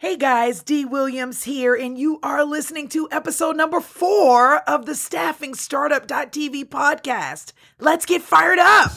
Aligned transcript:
Hey 0.00 0.16
guys, 0.16 0.62
D. 0.62 0.84
Williams 0.84 1.42
here, 1.42 1.74
and 1.74 1.98
you 1.98 2.20
are 2.22 2.44
listening 2.44 2.86
to 2.90 3.08
episode 3.10 3.56
number 3.56 3.80
four 3.80 4.58
of 4.58 4.86
the 4.86 4.94
Staffing 4.94 5.54
Startup.tv 5.54 6.66
podcast. 6.66 7.50
Let's 7.80 8.06
get 8.06 8.22
fired 8.22 8.60
up. 8.60 8.92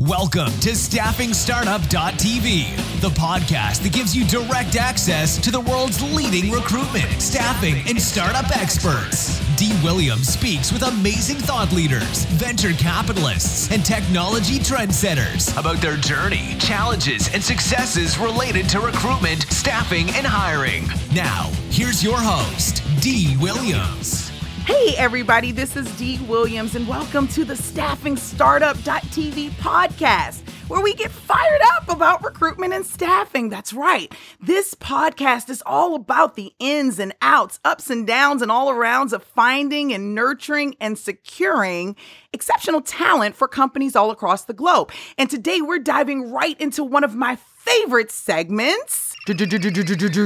Welcome 0.00 0.50
to 0.58 0.74
Staffing 0.74 1.32
Startup.tv, 1.32 3.00
the 3.00 3.10
podcast 3.10 3.84
that 3.84 3.92
gives 3.92 4.16
you 4.16 4.24
direct 4.24 4.74
access 4.74 5.38
to 5.38 5.52
the 5.52 5.60
world's 5.60 6.02
leading 6.16 6.50
recruitment, 6.50 7.22
staffing, 7.22 7.76
and 7.88 8.02
startup 8.02 8.56
experts. 8.56 9.40
D. 9.56 9.72
Williams 9.82 10.28
speaks 10.28 10.70
with 10.70 10.82
amazing 10.82 11.38
thought 11.38 11.72
leaders, 11.72 12.26
venture 12.26 12.74
capitalists, 12.74 13.70
and 13.72 13.82
technology 13.82 14.58
trendsetters 14.58 15.58
about 15.58 15.78
their 15.78 15.96
journey, 15.96 16.56
challenges, 16.58 17.32
and 17.32 17.42
successes 17.42 18.18
related 18.18 18.68
to 18.68 18.80
recruitment, 18.80 19.44
staffing, 19.44 20.10
and 20.10 20.26
hiring. 20.26 20.86
Now, 21.14 21.50
here's 21.70 22.04
your 22.04 22.18
host, 22.18 22.82
D. 23.00 23.34
Williams. 23.40 24.28
Hey, 24.66 24.94
everybody, 24.98 25.52
this 25.52 25.74
is 25.74 25.86
D. 25.96 26.18
Williams, 26.28 26.74
and 26.74 26.86
welcome 26.86 27.26
to 27.28 27.46
the 27.46 27.56
Staffing 27.56 28.16
Startup.tv 28.18 29.50
podcast, 29.52 30.45
where 30.68 30.82
we 30.82 30.94
get 30.94 31.10
fired 31.10 31.60
up 31.74 31.88
about 31.88 32.24
recruitment 32.24 32.72
and 32.72 32.84
staffing. 32.84 33.48
That's 33.48 33.72
right. 33.72 34.12
This 34.40 34.74
podcast 34.74 35.48
is 35.48 35.62
all 35.64 35.94
about 35.94 36.34
the 36.36 36.52
ins 36.58 36.98
and 36.98 37.14
outs, 37.22 37.60
ups 37.64 37.90
and 37.90 38.06
downs, 38.06 38.42
and 38.42 38.50
all 38.50 38.72
arounds 38.72 39.12
of 39.12 39.22
finding 39.22 39.92
and 39.92 40.14
nurturing 40.14 40.74
and 40.80 40.98
securing 40.98 41.96
exceptional 42.32 42.80
talent 42.80 43.36
for 43.36 43.48
companies 43.48 43.94
all 43.96 44.10
across 44.10 44.44
the 44.44 44.54
globe. 44.54 44.92
And 45.16 45.30
today 45.30 45.60
we're 45.60 45.78
diving 45.78 46.32
right 46.32 46.60
into 46.60 46.82
one 46.82 47.04
of 47.04 47.14
my 47.14 47.36
favorite 47.36 48.10
segments 48.10 49.14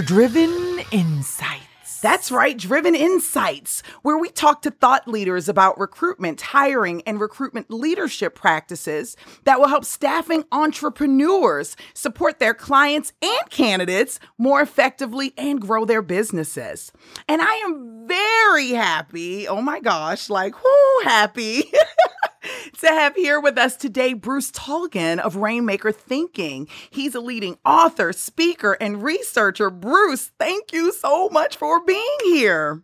Driven 0.03 0.81
Insight. 0.91 1.70
That's 2.03 2.33
right, 2.33 2.57
Driven 2.57 2.95
Insights, 2.95 3.83
where 4.01 4.17
we 4.17 4.31
talk 4.31 4.63
to 4.63 4.71
thought 4.71 5.07
leaders 5.07 5.51
about 5.51 5.79
recruitment, 5.79 6.41
hiring, 6.41 7.03
and 7.03 7.21
recruitment 7.21 7.71
leadership 7.71 8.35
practices 8.35 9.19
that 9.45 9.61
will 9.61 9.69
help 9.69 9.85
staffing 9.85 10.45
entrepreneurs 10.51 11.77
support 11.93 12.39
their 12.39 12.55
clients 12.55 13.13
and 13.21 13.51
candidates 13.51 14.19
more 14.39 14.63
effectively 14.63 15.35
and 15.37 15.61
grow 15.61 15.85
their 15.85 16.01
businesses. 16.01 16.91
And 17.29 17.43
I 17.43 17.55
am 17.67 18.07
very 18.09 18.71
happy, 18.71 19.47
oh 19.47 19.61
my 19.61 19.81
gosh, 19.81 20.31
like, 20.31 20.55
whoo, 20.65 21.05
happy. 21.05 21.65
to 22.81 22.87
have 22.89 23.15
here 23.15 23.41
with 23.41 23.59
us 23.59 23.77
today 23.77 24.15
Bruce 24.15 24.51
Tulgan 24.51 25.19
of 25.19 25.37
Rainmaker 25.37 25.93
Thinking. 25.93 26.69
He's 26.91 27.15
a 27.15 27.21
leading 27.21 27.59
author, 27.65 28.13
speaker, 28.13 28.77
and 28.81 29.03
researcher. 29.03 29.71
Bruce, 29.71 30.33
thank 30.39 30.73
you 30.73 30.93
so 30.93 31.29
much 31.29 31.57
for 31.57 31.85
being 31.85 32.17
here. 32.25 32.83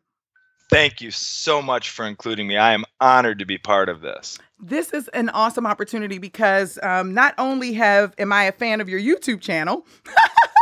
Thank 0.69 1.01
you 1.01 1.13
so 1.13 1.63
much 1.63 1.91
for 1.91 2.07
including 2.07 2.49
me. 2.49 2.57
I 2.57 2.73
am 2.73 2.85
honored 3.01 3.39
to 3.39 3.47
be 3.47 3.57
part 3.57 3.89
of 3.89 4.01
this. 4.01 4.39
This 4.59 4.93
is 4.93 5.07
an 5.09 5.29
awesome 5.31 5.67
opportunity 5.67 6.19
because 6.19 6.79
um, 6.83 7.15
not 7.15 7.35
only 7.39 7.73
have 7.75 8.15
am 8.19 8.33
I 8.33 8.45
a 8.45 8.53
fan 8.53 8.81
of 8.81 8.89
your 8.89 9.01
YouTube 9.01 9.41
channel, 9.41 9.87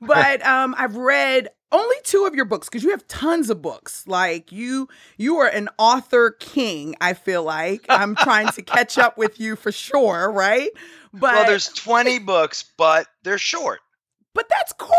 but 0.00 0.44
um, 0.44 0.74
I've 0.78 0.96
read 0.96 1.48
only 1.72 1.96
two 2.04 2.24
of 2.26 2.34
your 2.34 2.44
books 2.44 2.68
because 2.68 2.82
you 2.82 2.90
have 2.90 3.06
tons 3.06 3.50
of 3.50 3.62
books. 3.62 4.06
Like 4.06 4.50
you 4.50 4.88
you 5.16 5.36
are 5.36 5.48
an 5.48 5.68
author 5.78 6.32
king 6.32 6.96
i 7.00 7.12
feel 7.14 7.42
like. 7.42 7.86
I'm 7.88 8.16
trying 8.16 8.48
to 8.48 8.62
catch 8.62 8.98
up 8.98 9.16
with 9.16 9.38
you 9.40 9.56
for 9.56 9.72
sure 9.72 10.30
right? 10.30 10.70
But 11.12 11.34
well 11.34 11.46
there's 11.46 11.68
20 11.68 12.18
books 12.20 12.64
but 12.76 13.06
they're 13.22 13.38
short 13.38 13.80
but 14.34 14.48
that's 14.48 14.72
cool 14.74 14.90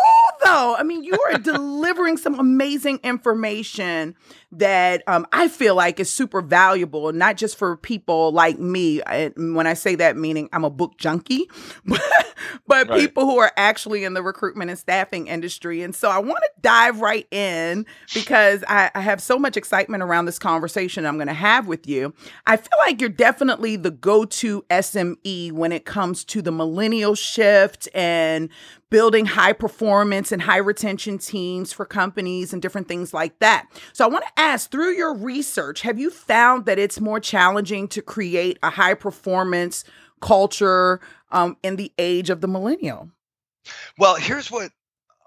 though. 0.43 0.75
I 0.77 0.83
mean, 0.83 1.03
you 1.03 1.17
are 1.29 1.37
delivering 1.37 2.17
some 2.17 2.39
amazing 2.39 2.99
information 3.03 4.15
that 4.51 5.03
um, 5.07 5.25
I 5.31 5.47
feel 5.47 5.75
like 5.75 5.99
is 5.99 6.11
super 6.11 6.41
valuable, 6.41 7.11
not 7.13 7.37
just 7.37 7.57
for 7.57 7.77
people 7.77 8.31
like 8.31 8.59
me. 8.59 9.01
And 9.03 9.55
when 9.55 9.67
I 9.67 9.73
say 9.73 9.95
that, 9.95 10.17
meaning 10.17 10.49
I'm 10.51 10.65
a 10.65 10.69
book 10.69 10.97
junkie, 10.97 11.49
but, 11.85 12.01
but 12.67 12.89
right. 12.89 12.99
people 12.99 13.25
who 13.25 13.39
are 13.39 13.51
actually 13.55 14.03
in 14.03 14.13
the 14.13 14.21
recruitment 14.21 14.69
and 14.69 14.79
staffing 14.79 15.27
industry. 15.27 15.81
And 15.81 15.95
so 15.95 16.09
I 16.09 16.19
want 16.19 16.43
to 16.43 16.49
dive 16.61 16.99
right 16.99 17.27
in 17.31 17.85
because 18.13 18.63
I, 18.67 18.91
I 18.93 19.01
have 19.01 19.21
so 19.21 19.39
much 19.39 19.55
excitement 19.55 20.03
around 20.03 20.25
this 20.25 20.39
conversation 20.39 21.05
I'm 21.05 21.15
going 21.15 21.27
to 21.27 21.33
have 21.33 21.67
with 21.67 21.87
you. 21.87 22.13
I 22.45 22.57
feel 22.57 22.77
like 22.79 22.99
you're 22.99 23.09
definitely 23.09 23.77
the 23.77 23.91
go 23.91 24.25
to 24.25 24.63
SME 24.69 25.51
when 25.53 25.71
it 25.71 25.85
comes 25.85 26.25
to 26.25 26.41
the 26.41 26.51
millennial 26.51 27.15
shift 27.15 27.87
and 27.93 28.49
building 28.91 29.25
high 29.25 29.53
performance 29.53 30.31
and 30.31 30.43
high 30.43 30.57
retention 30.57 31.17
teams 31.17 31.73
for 31.73 31.85
companies 31.85 32.53
and 32.53 32.61
different 32.61 32.87
things 32.87 33.11
like 33.13 33.39
that. 33.39 33.67
So 33.93 34.05
I 34.05 34.09
want 34.09 34.25
to 34.25 34.39
ask 34.39 34.69
through 34.69 34.91
your 34.91 35.15
research, 35.15 35.81
have 35.81 35.97
you 35.97 36.11
found 36.11 36.65
that 36.65 36.77
it's 36.77 36.99
more 36.99 37.19
challenging 37.19 37.87
to 37.87 38.01
create 38.03 38.59
a 38.61 38.69
high 38.69 38.93
performance 38.93 39.83
culture 40.19 40.99
um, 41.31 41.57
in 41.63 41.77
the 41.77 41.91
age 41.97 42.29
of 42.29 42.41
the 42.41 42.47
millennial? 42.47 43.09
Well, 43.97 44.15
here's 44.15 44.51
what 44.51 44.71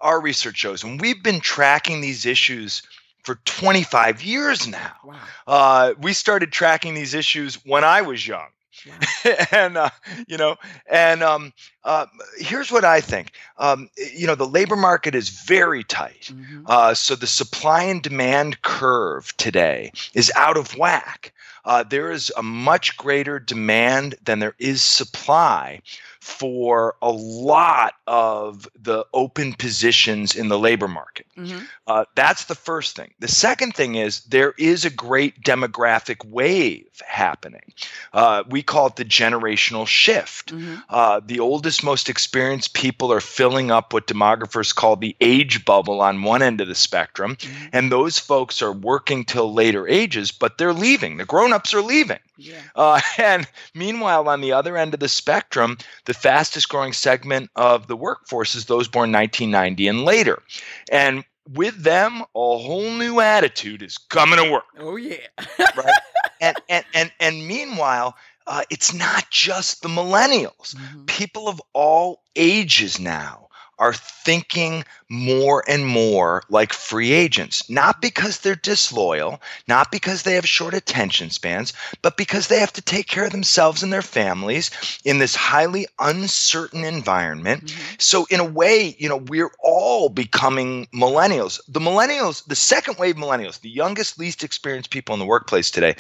our 0.01 0.21
research 0.21 0.59
shows, 0.59 0.85
and 0.85 1.01
we've 1.01 1.23
been 1.23 1.41
tracking 1.41 2.03
these 2.03 2.27
issues 2.27 2.83
for 3.23 3.37
25 3.47 4.23
years 4.23 4.69
now. 4.69 4.93
Wow. 5.03 5.21
Uh, 5.47 5.95
we 5.99 6.13
started 6.13 6.53
tracking 6.53 6.93
these 6.93 7.15
issues 7.15 7.55
when 7.65 7.83
I 7.83 8.03
was 8.03 8.27
young. 8.27 8.49
and 9.53 9.77
uh, 9.77 9.91
you 10.27 10.37
know, 10.37 10.57
and 10.91 11.23
um, 11.23 11.53
uh, 11.85 12.07
here's 12.39 12.71
what 12.71 12.85
I 12.85 13.01
think. 13.01 13.33
Um, 13.59 13.89
you 14.15 14.27
know, 14.27 14.35
the 14.35 14.47
labor 14.47 14.77
market 14.77 15.15
is 15.15 15.29
very 15.29 15.85
tight, 15.85 16.33
mm-hmm. 16.33 16.65
uh, 16.67 16.95
so 16.95 17.15
the 17.15 17.27
supply 17.27 17.85
and 17.85 18.03
demand 18.03 18.63
curve 18.63 19.37
today 19.37 19.93
is 20.15 20.33
out 20.37 20.57
of 20.57 20.77
whack. 20.77 21.33
Uh, 21.65 21.83
there 21.83 22.11
is 22.11 22.31
a 22.37 22.43
much 22.43 22.97
greater 22.97 23.39
demand 23.39 24.15
than 24.23 24.39
there 24.39 24.55
is 24.59 24.83
supply 24.83 25.81
for 26.25 26.97
a 27.03 27.11
lot 27.11 27.93
of 28.07 28.67
the 28.81 29.05
open 29.13 29.53
positions 29.53 30.35
in 30.35 30.49
the 30.49 30.59
labor 30.59 30.89
market. 30.89 31.27
Mm-hmm. 31.37 31.59
Uh, 31.87 32.07
that's 32.15 32.47
the 32.47 32.55
first 32.55 32.97
thing. 32.97 33.13
The 33.21 33.29
second 33.29 33.75
thing 33.75 33.97
is 33.97 34.21
there 34.21 34.55
is 34.57 34.87
a 34.87 34.91
great 34.91 35.43
demographic 35.43 36.25
wave 36.25 36.89
happening. 37.07 37.75
Uh, 38.15 38.43
we 38.49 38.63
call 38.63 38.87
it 38.87 38.97
the 38.97 39.05
generational 39.05 39.87
shift. 39.87 40.55
Mm-hmm. 40.55 40.77
Uh, 40.89 41.21
the 41.23 41.41
oldest, 41.41 41.85
most 41.85 42.09
experienced 42.09 42.73
people 42.73 43.13
are 43.13 43.21
filling 43.21 43.71
up 43.71 43.93
what 43.93 44.07
demographers 44.07 44.75
call 44.75 44.97
the 44.97 45.15
age 45.21 45.67
bubble 45.67 46.01
on 46.01 46.23
one 46.23 46.41
end 46.41 46.63
of 46.63 46.69
the 46.69 46.75
spectrum, 46.75 47.37
mm-hmm. 47.37 47.67
and 47.75 47.93
those 47.93 48.19
folks 48.19 48.63
are 48.63 48.73
working 48.73 49.27
till 49.27 49.53
later 49.53 49.87
ages, 49.87 50.33
but 50.33 50.57
they're 50.57 50.73
leaving. 50.73 51.19
The 51.19 51.27
grown-ups 51.27 51.75
are 51.75 51.83
leaving. 51.83 52.19
Yeah. 52.37 52.63
Uh, 52.75 53.01
and 53.19 53.47
meanwhile, 53.75 54.29
on 54.29 54.41
the 54.41 54.53
other 54.53 54.77
end 54.77 54.95
of 54.95 55.01
the 55.01 55.09
spectrum, 55.09 55.79
the 56.07 56.14
fastest 56.15 56.69
growing 56.69 56.93
segment 56.93 57.51
of 57.57 57.87
the 57.87 57.97
workforce 57.97 58.55
is 58.55 58.67
those 58.67 58.89
born 58.89 59.13
1990 59.13 59.89
and 59.89 60.05
later. 60.05 60.43
And 60.91 61.25
with 61.53 61.83
them, 61.83 62.23
a 62.23 62.25
whole 62.35 62.91
new 62.91 63.21
attitude 63.21 63.83
is 63.83 63.99
coming 63.99 64.39
to 64.43 64.51
work. 64.51 64.65
Oh 64.79 64.97
yeah. 64.97 65.17
right. 65.59 65.87
And 66.41 66.57
and 66.69 66.85
and 66.93 67.13
and 67.21 67.47
meanwhile, 67.47 68.17
uh, 68.47 68.65
it's 68.69 68.93
not 68.93 69.31
just 69.31 69.83
the 69.83 69.89
millennials. 69.89 70.75
Mm-hmm. 70.75 71.05
People 71.05 71.49
of 71.49 71.63
all 71.73 72.23
ages 72.37 72.99
now 72.99 73.44
are 73.79 73.93
thinking 73.93 74.85
more 75.09 75.63
and 75.69 75.87
more 75.87 76.43
like 76.49 76.73
free 76.73 77.13
agents, 77.13 77.69
not 77.69 78.01
because 78.01 78.41
they're 78.41 78.55
disloyal, 78.55 79.41
not 79.69 79.91
because 79.91 80.23
they 80.23 80.35
have 80.35 80.49
short 80.49 80.75
attention 80.75 81.31
spans, 81.31 81.73
but 82.03 82.17
because 82.17 82.49
they 82.49 82.59
have 82.59 82.73
to 82.73 82.83
take 82.83 83.07
care 83.07 83.27
of 83.27 83.33
themselves 83.33 83.83
and 83.83 83.93
their 83.93 84.03
families 84.03 84.71
in 85.05 85.19
this 85.19 85.35
highly 85.35 85.87
uncertain 85.99 86.85
environment. 86.85 87.65
Mm-hmm. 87.67 87.95
So, 87.99 88.27
in 88.31 88.41
a 88.41 88.45
way, 88.45 88.97
you 88.99 89.09
know, 89.09 89.19
we're 89.19 89.53
all 89.63 90.09
becoming 90.09 90.87
millennials. 90.95 91.61
The 91.69 91.81
millennials, 91.81 92.45
the 92.47 92.57
second 92.57 92.99
wave 92.99 93.17
millennials, 93.17 93.61
the 93.61 93.71
youngest, 93.71 94.19
least 94.19 94.43
experienced 94.43 94.91
people 94.91 95.13
in 95.13 95.21
the 95.21 95.27
workplace 95.27 95.71
today, 95.71 95.97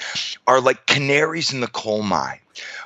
are 0.47 0.61
like 0.61 0.87
canaries 0.87 1.53
in 1.53 1.61
the 1.61 1.69
coal 1.69 2.03
mine. 2.03 2.41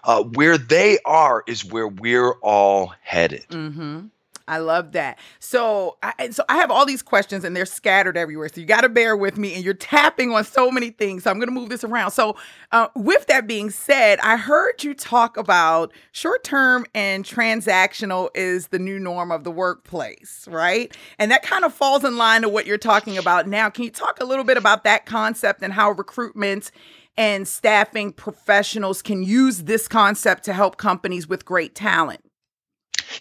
Uh, 0.05 0.23
where 0.23 0.57
they 0.57 0.99
are 1.05 1.45
is 1.47 1.65
where 1.65 1.89
we're 1.89 2.33
all 2.41 2.95
headed. 3.03 3.47
Mm-hmm. 3.51 4.07
I 4.49 4.59
love 4.59 4.93
that. 4.93 5.19
So, 5.39 5.99
I, 6.03 6.31
so 6.31 6.43
I 6.49 6.57
have 6.57 6.71
all 6.71 6.87
these 6.87 7.03
questions 7.03 7.45
and 7.45 7.55
they're 7.55 7.67
scattered 7.67 8.17
everywhere. 8.17 8.49
So 8.49 8.61
you 8.61 8.67
got 8.67 8.81
to 8.81 8.89
bear 8.89 9.17
with 9.17 9.37
me, 9.37 9.55
and 9.55 9.65
you're 9.65 9.75
tapping 9.75 10.33
on 10.33 10.45
so 10.45 10.71
many 10.71 10.91
things. 10.91 11.25
So 11.25 11.31
I'm 11.31 11.37
going 11.37 11.49
to 11.49 11.55
move 11.55 11.69
this 11.69 11.85
around. 11.85 12.13
So, 12.13 12.37
uh, 12.73 12.89
with 12.97 13.27
that 13.27 13.47
being 13.47 13.71
said, 13.71 14.19
I 14.21 14.37
heard 14.37 14.83
you 14.83 14.95
talk 14.95 15.37
about 15.37 15.93
short 16.13 16.45
term 16.45 16.87
and 16.95 17.25
transactional 17.25 18.31
is 18.35 18.69
the 18.69 18.79
new 18.79 18.99
norm 18.99 19.31
of 19.31 19.45
the 19.45 19.51
workplace, 19.51 20.47
right? 20.51 20.97
And 21.19 21.31
that 21.31 21.43
kind 21.43 21.65
of 21.65 21.75
falls 21.75 22.05
in 22.05 22.17
line 22.17 22.43
to 22.43 22.49
what 22.49 22.67
you're 22.67 22.79
talking 22.79 23.19
about 23.19 23.47
now. 23.47 23.69
Can 23.71 23.85
you 23.85 23.91
talk 23.91 24.21
a 24.21 24.25
little 24.25 24.45
bit 24.45 24.57
about 24.57 24.85
that 24.85 25.07
concept 25.07 25.63
and 25.63 25.73
how 25.73 25.91
recruitment? 25.91 26.71
And 27.17 27.49
staffing 27.49 28.13
professionals 28.13 29.03
can 29.03 29.25
use 29.25 29.65
this 29.65 29.89
concept 29.89 30.45
to 30.45 30.53
help 30.53 30.77
companies 30.77 31.27
with 31.27 31.45
great 31.45 31.75
talent. 31.75 32.28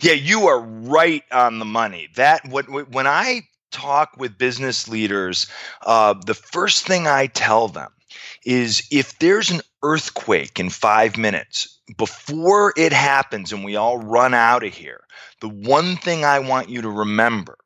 Yeah, 0.01 0.13
you 0.13 0.47
are 0.47 0.59
right 0.59 1.23
on 1.31 1.59
the 1.59 1.65
money. 1.65 2.09
That 2.15 2.47
what 2.47 2.65
when 2.91 3.07
I 3.07 3.41
talk 3.71 4.11
with 4.17 4.37
business 4.37 4.87
leaders, 4.87 5.47
uh, 5.85 6.13
the 6.25 6.33
first 6.33 6.85
thing 6.85 7.07
I 7.07 7.27
tell 7.27 7.67
them 7.67 7.91
is 8.45 8.87
if 8.91 9.17
there's 9.19 9.49
an 9.49 9.61
earthquake 9.83 10.59
in 10.59 10.69
five 10.69 11.17
minutes 11.17 11.79
before 11.97 12.73
it 12.77 12.93
happens 12.93 13.51
and 13.51 13.63
we 13.63 13.75
all 13.75 13.97
run 13.97 14.33
out 14.33 14.63
of 14.63 14.73
here, 14.73 15.03
the 15.41 15.49
one 15.49 15.95
thing 15.97 16.25
I 16.25 16.39
want 16.39 16.69
you 16.69 16.81
to 16.81 16.89
remember 16.89 17.57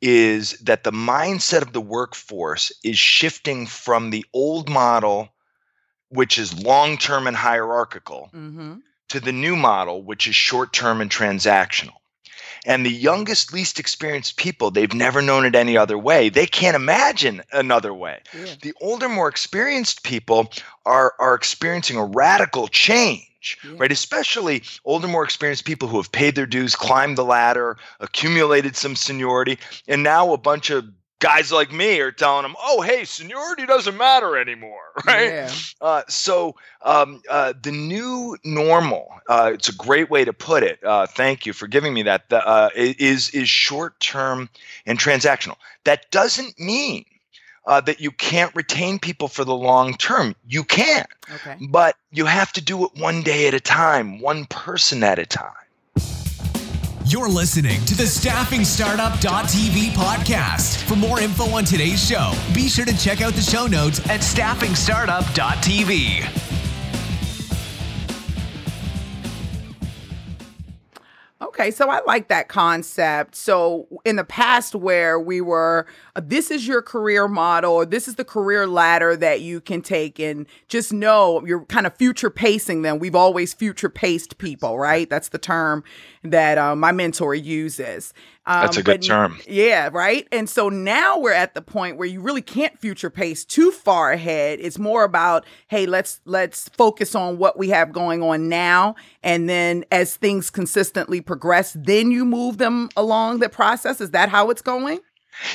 is 0.00 0.52
that 0.60 0.84
the 0.84 0.92
mindset 0.92 1.62
of 1.62 1.72
the 1.72 1.80
workforce 1.80 2.72
is 2.84 2.98
shifting 2.98 3.66
from 3.66 4.10
the 4.10 4.24
old 4.32 4.68
model, 4.68 5.28
which 6.08 6.38
is 6.38 6.62
long 6.62 6.96
term 6.96 7.26
and 7.26 7.36
hierarchical, 7.36 8.30
mm-hmm. 8.34 8.76
To 9.10 9.20
the 9.20 9.32
new 9.32 9.56
model, 9.56 10.02
which 10.02 10.26
is 10.26 10.34
short 10.34 10.72
term 10.72 11.00
and 11.00 11.10
transactional. 11.10 11.94
And 12.66 12.84
the 12.84 12.90
youngest, 12.90 13.52
least 13.52 13.78
experienced 13.78 14.36
people, 14.36 14.70
they've 14.70 14.92
never 14.92 15.22
known 15.22 15.46
it 15.46 15.54
any 15.54 15.76
other 15.76 15.96
way. 15.96 16.28
They 16.28 16.46
can't 16.46 16.76
imagine 16.76 17.42
another 17.52 17.94
way. 17.94 18.20
Yeah. 18.34 18.54
The 18.60 18.74
older, 18.82 19.08
more 19.08 19.28
experienced 19.28 20.02
people 20.02 20.52
are, 20.84 21.14
are 21.18 21.34
experiencing 21.34 21.96
a 21.96 22.04
radical 22.04 22.68
change 22.68 23.30
yeah. 23.64 23.72
right? 23.78 23.92
Especially 23.92 24.62
older, 24.84 25.08
more 25.08 25.24
experienced 25.24 25.64
people 25.64 25.88
who 25.88 25.96
have 25.96 26.12
paid 26.12 26.34
their 26.34 26.46
dues, 26.46 26.76
climbed 26.76 27.16
the 27.18 27.24
ladder, 27.24 27.76
accumulated 28.00 28.76
some 28.76 28.96
seniority, 28.96 29.58
and 29.88 30.02
now 30.02 30.32
a 30.32 30.38
bunch 30.38 30.70
of 30.70 30.84
guys 31.20 31.52
like 31.52 31.72
me 31.72 32.00
are 32.00 32.10
telling 32.10 32.42
them, 32.42 32.56
"Oh, 32.60 32.80
hey, 32.80 33.04
seniority 33.04 33.66
doesn't 33.66 33.96
matter 33.96 34.36
anymore," 34.36 34.82
right? 35.06 35.28
Yeah. 35.28 35.52
Uh, 35.80 36.02
so 36.08 36.56
um, 36.82 37.22
uh, 37.30 37.52
the 37.62 37.70
new 37.70 38.36
normal, 38.42 39.08
uh, 39.28 39.52
it's 39.54 39.68
a 39.68 39.74
great 39.74 40.10
way 40.10 40.24
to 40.24 40.32
put 40.32 40.64
it. 40.64 40.82
Uh, 40.82 41.06
thank 41.06 41.46
you 41.46 41.52
for 41.52 41.68
giving 41.68 41.94
me 41.94 42.02
that. 42.02 42.24
Uh, 42.30 42.70
is 42.74 43.30
is 43.30 43.48
short 43.48 44.00
term 44.00 44.48
and 44.86 44.98
transactional. 44.98 45.56
That 45.84 46.10
doesn't 46.10 46.58
mean 46.58 47.04
uh, 47.66 47.80
that 47.82 48.00
you 48.00 48.10
can't 48.10 48.54
retain 48.56 48.98
people 48.98 49.28
for 49.28 49.44
the 49.44 49.54
long 49.54 49.94
term. 49.94 50.34
You 50.48 50.64
can, 50.64 51.04
okay. 51.32 51.56
but 51.68 51.96
you 52.10 52.26
have 52.26 52.52
to 52.54 52.60
do 52.60 52.84
it 52.84 52.92
one 52.96 53.22
day 53.22 53.46
at 53.46 53.54
a 53.54 53.60
time, 53.60 54.20
one 54.20 54.46
person 54.46 55.04
at 55.04 55.18
a 55.18 55.26
time. 55.26 55.52
You're 57.10 57.28
listening 57.28 57.84
to 57.86 57.96
the 57.96 58.04
StaffingStartup.tv 58.04 59.90
podcast. 59.94 60.84
For 60.84 60.94
more 60.94 61.18
info 61.18 61.46
on 61.46 61.64
today's 61.64 62.00
show, 62.00 62.32
be 62.54 62.68
sure 62.68 62.84
to 62.84 62.96
check 62.96 63.20
out 63.20 63.32
the 63.32 63.42
show 63.42 63.66
notes 63.66 63.98
at 64.08 64.20
StaffingStartup.tv. 64.20 66.49
Okay, 71.60 71.70
so 71.70 71.90
I 71.90 72.00
like 72.06 72.28
that 72.28 72.48
concept. 72.48 73.36
So 73.36 73.86
in 74.06 74.16
the 74.16 74.24
past, 74.24 74.74
where 74.74 75.20
we 75.20 75.42
were, 75.42 75.86
uh, 76.16 76.22
this 76.24 76.50
is 76.50 76.66
your 76.66 76.80
career 76.80 77.28
model, 77.28 77.74
or 77.74 77.84
this 77.84 78.08
is 78.08 78.14
the 78.14 78.24
career 78.24 78.66
ladder 78.66 79.14
that 79.16 79.42
you 79.42 79.60
can 79.60 79.82
take, 79.82 80.18
and 80.18 80.46
just 80.68 80.90
know 80.90 81.44
you're 81.44 81.66
kind 81.66 81.86
of 81.86 81.94
future 81.94 82.30
pacing 82.30 82.80
them. 82.80 82.98
We've 82.98 83.14
always 83.14 83.52
future 83.52 83.90
paced 83.90 84.38
people, 84.38 84.78
right? 84.78 85.10
That's 85.10 85.28
the 85.28 85.38
term 85.38 85.84
that 86.24 86.56
uh, 86.56 86.74
my 86.74 86.92
mentor 86.92 87.34
uses. 87.34 88.14
Um, 88.50 88.62
That's 88.62 88.78
a 88.78 88.82
good 88.82 89.00
term. 89.02 89.38
Yeah, 89.46 89.90
right. 89.92 90.26
And 90.32 90.50
so 90.50 90.68
now 90.68 91.20
we're 91.20 91.32
at 91.32 91.54
the 91.54 91.62
point 91.62 91.98
where 91.98 92.08
you 92.08 92.20
really 92.20 92.42
can't 92.42 92.76
future 92.80 93.08
pace 93.08 93.44
too 93.44 93.70
far 93.70 94.10
ahead. 94.10 94.58
It's 94.60 94.76
more 94.76 95.04
about, 95.04 95.44
hey, 95.68 95.86
let's 95.86 96.20
let's 96.24 96.68
focus 96.70 97.14
on 97.14 97.38
what 97.38 97.56
we 97.56 97.68
have 97.68 97.92
going 97.92 98.24
on 98.24 98.48
now, 98.48 98.96
and 99.22 99.48
then 99.48 99.84
as 99.92 100.16
things 100.16 100.50
consistently 100.50 101.20
progress, 101.20 101.76
then 101.78 102.10
you 102.10 102.24
move 102.24 102.58
them 102.58 102.88
along 102.96 103.38
the 103.38 103.48
process. 103.48 104.00
Is 104.00 104.10
that 104.10 104.30
how 104.30 104.50
it's 104.50 104.62
going? 104.62 104.98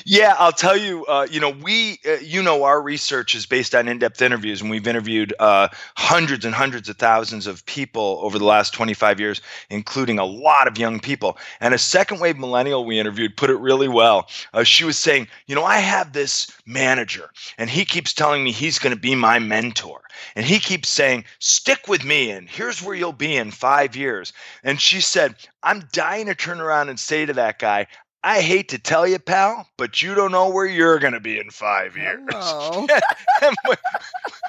Yeah, 0.06 0.36
I'll 0.38 0.52
tell 0.52 0.78
you. 0.78 1.06
Uh, 1.06 1.28
you 1.30 1.40
know, 1.40 1.50
we, 1.50 2.00
uh, 2.08 2.14
you 2.22 2.42
know, 2.42 2.64
our 2.64 2.82
research 2.82 3.36
is 3.36 3.46
based 3.46 3.76
on 3.76 3.88
in-depth 3.88 4.22
interviews, 4.22 4.62
and 4.62 4.70
we've 4.70 4.88
interviewed 4.88 5.34
uh, 5.40 5.68
hundreds 5.98 6.46
and 6.46 6.54
hundreds 6.54 6.90
of 6.90 6.98
thousands 6.98 7.48
of 7.48 7.66
people 7.66 8.20
over 8.22 8.38
the 8.38 8.46
last 8.46 8.74
25 8.74 9.20
years, 9.20 9.42
including 9.70 10.20
a 10.20 10.26
lot 10.26 10.68
of 10.68 10.78
young 10.78 11.00
people. 11.00 11.38
And 11.60 11.74
a 11.74 11.78
second-wave 11.78 12.38
millennial 12.38 12.86
we 12.86 13.00
interviewed 13.00 13.38
put 13.38 13.50
it 13.50 13.58
really 13.58 13.88
well. 13.88 14.28
Uh, 14.54 14.64
she 14.64 14.84
was 14.84 14.98
saying, 14.98 15.28
you 15.48 15.56
know, 15.56 15.64
I 15.64 15.78
have 15.78 16.14
this 16.14 16.52
manager, 16.66 17.30
and 17.58 17.70
he 17.70 17.86
keeps 17.86 18.14
telling 18.14 18.44
me 18.44 18.52
he's 18.52 18.80
going 18.80 18.94
to 18.94 19.00
be 19.00 19.16
my 19.16 19.40
mentor, 19.40 20.02
and 20.36 20.46
he 20.46 20.60
keeps 20.60 20.90
saying, 20.90 21.26
stick 21.40 21.88
with 21.88 22.04
me, 22.04 22.32
and 22.32 22.50
here's 22.50 22.82
where 22.82 22.96
you'll 22.96 23.12
be 23.14 23.36
in 23.36 23.52
five 23.52 23.96
years. 23.96 24.34
And 24.64 24.80
she 24.80 25.02
said, 25.02 25.36
I'm 25.64 25.84
dying 25.92 26.28
to 26.28 26.36
turn 26.36 26.62
around 26.62 26.90
and 26.90 27.00
say 27.00 27.26
to 27.26 27.34
that 27.34 27.60
guy, 27.60 27.88
I 28.26 28.42
hate 28.42 28.70
to 28.70 28.80
tell 28.80 29.08
you, 29.08 29.20
pal, 29.20 29.70
but 29.78 30.02
you 30.02 30.16
don't 30.16 30.32
know 30.32 30.50
where 30.50 30.66
you're 30.66 30.98
going 30.98 31.14
to 31.14 31.20
be 31.20 31.38
in 31.38 31.52
five 31.52 31.96
years. 31.96 32.24
what, 32.32 33.80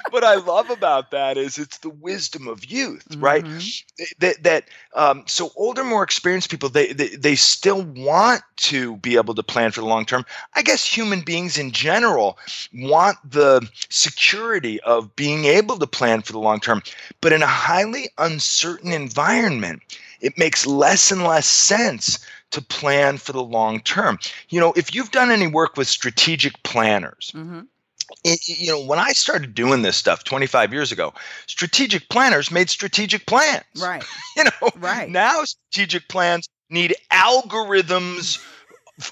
what, 0.09 0.23
I 0.23 0.33
love 0.37 0.71
about 0.71 1.11
that 1.11 1.37
is 1.37 1.59
it's 1.59 1.77
the 1.77 1.91
wisdom 1.91 2.47
of 2.47 2.65
youth, 2.65 3.07
mm-hmm. 3.07 3.23
right? 3.23 3.45
That 4.17 4.41
that 4.41 4.63
um, 4.95 5.25
so 5.27 5.51
older, 5.55 5.83
more 5.83 6.01
experienced 6.01 6.49
people 6.49 6.69
they, 6.69 6.91
they 6.91 7.09
they 7.09 7.35
still 7.35 7.83
want 7.83 8.41
to 8.57 8.97
be 8.97 9.15
able 9.15 9.35
to 9.35 9.43
plan 9.43 9.69
for 9.69 9.81
the 9.81 9.87
long 9.87 10.07
term. 10.07 10.25
I 10.55 10.63
guess 10.63 10.83
human 10.83 11.21
beings 11.21 11.59
in 11.59 11.69
general 11.69 12.39
want 12.73 13.17
the 13.23 13.69
security 13.89 14.81
of 14.81 15.15
being 15.15 15.45
able 15.45 15.77
to 15.77 15.85
plan 15.85 16.23
for 16.23 16.31
the 16.31 16.39
long 16.39 16.59
term, 16.59 16.81
but 17.21 17.31
in 17.31 17.43
a 17.43 17.47
highly 17.47 18.09
uncertain 18.17 18.91
environment, 18.91 19.83
it 20.19 20.35
makes 20.35 20.65
less 20.65 21.11
and 21.11 21.23
less 21.23 21.45
sense 21.45 22.17
to 22.51 22.61
plan 22.61 23.17
for 23.17 23.33
the 23.33 23.43
long 23.43 23.79
term. 23.81 24.19
You 24.49 24.59
know, 24.59 24.73
if 24.75 24.93
you've 24.93 25.11
done 25.11 25.31
any 25.31 25.47
work 25.47 25.77
with 25.77 25.87
strategic 25.87 26.61
planners, 26.63 27.31
mm-hmm. 27.35 27.61
It, 28.23 28.39
you 28.47 28.71
know, 28.71 28.81
when 28.81 28.99
I 28.99 29.11
started 29.11 29.53
doing 29.53 29.81
this 29.81 29.97
stuff 29.97 30.23
25 30.23 30.71
years 30.71 30.91
ago, 30.91 31.13
strategic 31.45 32.07
planners 32.09 32.51
made 32.51 32.69
strategic 32.69 33.25
plans. 33.25 33.65
Right. 33.77 34.03
you 34.37 34.45
know, 34.45 34.69
right. 34.77 35.09
Now 35.09 35.43
strategic 35.43 36.07
plans 36.07 36.47
need 36.69 36.95
algorithms 37.11 38.41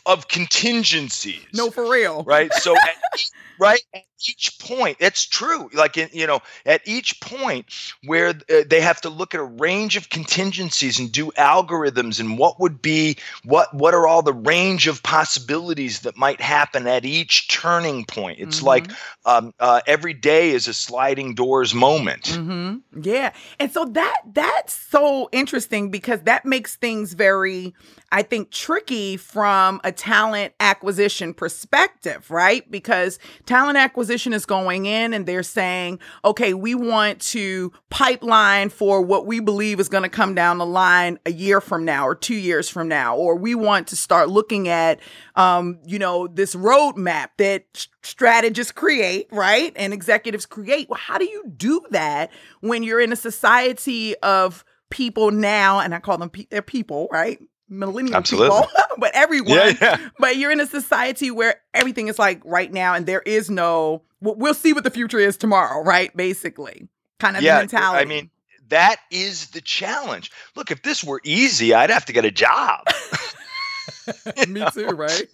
of 0.05 0.27
contingencies. 0.27 1.45
No, 1.53 1.69
for 1.69 1.89
real. 1.89 2.23
Right. 2.23 2.51
So, 2.53 2.75
right 3.59 3.81
at 3.93 4.03
each 4.27 4.57
point, 4.59 4.97
it's 4.99 5.25
true. 5.25 5.69
Like 5.73 5.97
in, 5.97 6.09
you 6.11 6.25
know, 6.25 6.41
at 6.65 6.81
each 6.85 7.19
point 7.21 7.65
where 8.05 8.29
uh, 8.29 8.63
they 8.67 8.81
have 8.81 9.01
to 9.01 9.09
look 9.09 9.33
at 9.33 9.39
a 9.39 9.45
range 9.45 9.97
of 9.97 10.09
contingencies 10.09 10.99
and 10.99 11.11
do 11.11 11.31
algorithms 11.31 12.19
and 12.19 12.37
what 12.37 12.59
would 12.59 12.81
be 12.81 13.17
what 13.43 13.73
what 13.73 13.93
are 13.93 14.07
all 14.07 14.21
the 14.21 14.33
range 14.33 14.87
of 14.87 15.03
possibilities 15.03 16.01
that 16.01 16.17
might 16.17 16.41
happen 16.41 16.87
at 16.87 17.05
each 17.05 17.47
turning 17.47 18.05
point. 18.05 18.39
It's 18.39 18.57
mm-hmm. 18.57 18.65
like 18.65 18.91
um, 19.25 19.53
uh, 19.59 19.81
every 19.85 20.13
day 20.13 20.51
is 20.51 20.67
a 20.67 20.73
sliding 20.73 21.35
doors 21.35 21.73
moment. 21.73 22.23
Mm-hmm. 22.23 23.01
Yeah, 23.01 23.33
and 23.59 23.71
so 23.71 23.85
that 23.85 24.21
that's 24.33 24.73
so 24.73 25.29
interesting 25.31 25.91
because 25.91 26.21
that 26.21 26.45
makes 26.45 26.75
things 26.75 27.13
very 27.13 27.73
I 28.15 28.23
think, 28.23 28.49
tricky 28.49 29.17
from 29.17 29.81
a 29.83 29.91
talent 29.91 30.53
acquisition 30.61 31.33
perspective, 31.33 32.31
right? 32.31 32.69
Because 32.71 33.19
talent 33.45 33.77
acquisition 33.77 34.33
is 34.33 34.45
going 34.45 34.85
in 34.85 35.13
and 35.13 35.25
they're 35.25 35.43
saying, 35.43 35.99
okay, 36.23 36.53
we 36.53 36.75
want 36.75 37.21
to 37.21 37.71
pipeline 37.89 38.69
for 38.69 39.01
what 39.01 39.25
we 39.25 39.39
believe 39.39 39.79
is 39.79 39.89
going 39.89 40.03
to 40.03 40.09
come 40.09 40.35
down 40.35 40.57
the 40.57 40.65
line 40.65 41.19
a 41.25 41.31
year 41.31 41.61
from 41.61 41.85
now 41.85 42.07
or 42.07 42.15
two 42.15 42.35
years 42.35 42.69
from 42.69 42.87
now, 42.87 43.15
or 43.15 43.35
we 43.35 43.55
want 43.55 43.87
to 43.87 43.95
start 43.95 44.29
looking 44.29 44.67
at, 44.67 44.99
um, 45.35 45.79
you 45.85 45.99
know, 45.99 46.27
this 46.27 46.55
roadmap 46.55 47.29
that 47.37 47.87
strategists 48.03 48.71
create, 48.71 49.27
right? 49.31 49.73
And 49.75 49.93
executives 49.93 50.45
create. 50.45 50.89
Well, 50.89 50.99
how 50.99 51.17
do 51.17 51.25
you 51.25 51.43
do 51.55 51.81
that 51.91 52.31
when 52.61 52.83
you're 52.83 53.01
in 53.01 53.11
a 53.11 53.17
society 53.17 54.15
of 54.17 54.63
people 54.89 55.31
now, 55.31 55.79
and 55.79 55.93
I 55.93 55.99
call 55.99 56.17
them 56.17 56.29
pe- 56.29 56.61
people, 56.61 57.07
right? 57.11 57.39
Millennial 57.79 58.15
Absolutely. 58.15 58.49
people, 58.49 58.71
but 58.97 59.11
everyone. 59.13 59.53
Yeah, 59.53 59.73
yeah. 59.81 60.09
But 60.19 60.37
you're 60.37 60.51
in 60.51 60.59
a 60.59 60.67
society 60.67 61.31
where 61.31 61.61
everything 61.73 62.07
is 62.07 62.19
like 62.19 62.41
right 62.45 62.71
now, 62.71 62.93
and 62.93 63.05
there 63.05 63.21
is 63.21 63.49
no. 63.49 64.01
We'll 64.21 64.53
see 64.53 64.73
what 64.73 64.83
the 64.83 64.89
future 64.89 65.19
is 65.19 65.37
tomorrow, 65.37 65.83
right? 65.83 66.15
Basically, 66.15 66.87
kind 67.19 67.37
of 67.37 67.43
yeah, 67.43 67.59
mentality. 67.59 68.01
I 68.01 68.05
mean, 68.05 68.29
that 68.69 68.97
is 69.11 69.49
the 69.49 69.61
challenge. 69.61 70.31
Look, 70.55 70.71
if 70.71 70.81
this 70.81 71.03
were 71.03 71.21
easy, 71.23 71.73
I'd 71.73 71.89
have 71.89 72.05
to 72.05 72.13
get 72.13 72.25
a 72.25 72.31
job. 72.31 72.85
Me 74.47 74.65
too, 74.73 74.87
right? 74.87 75.27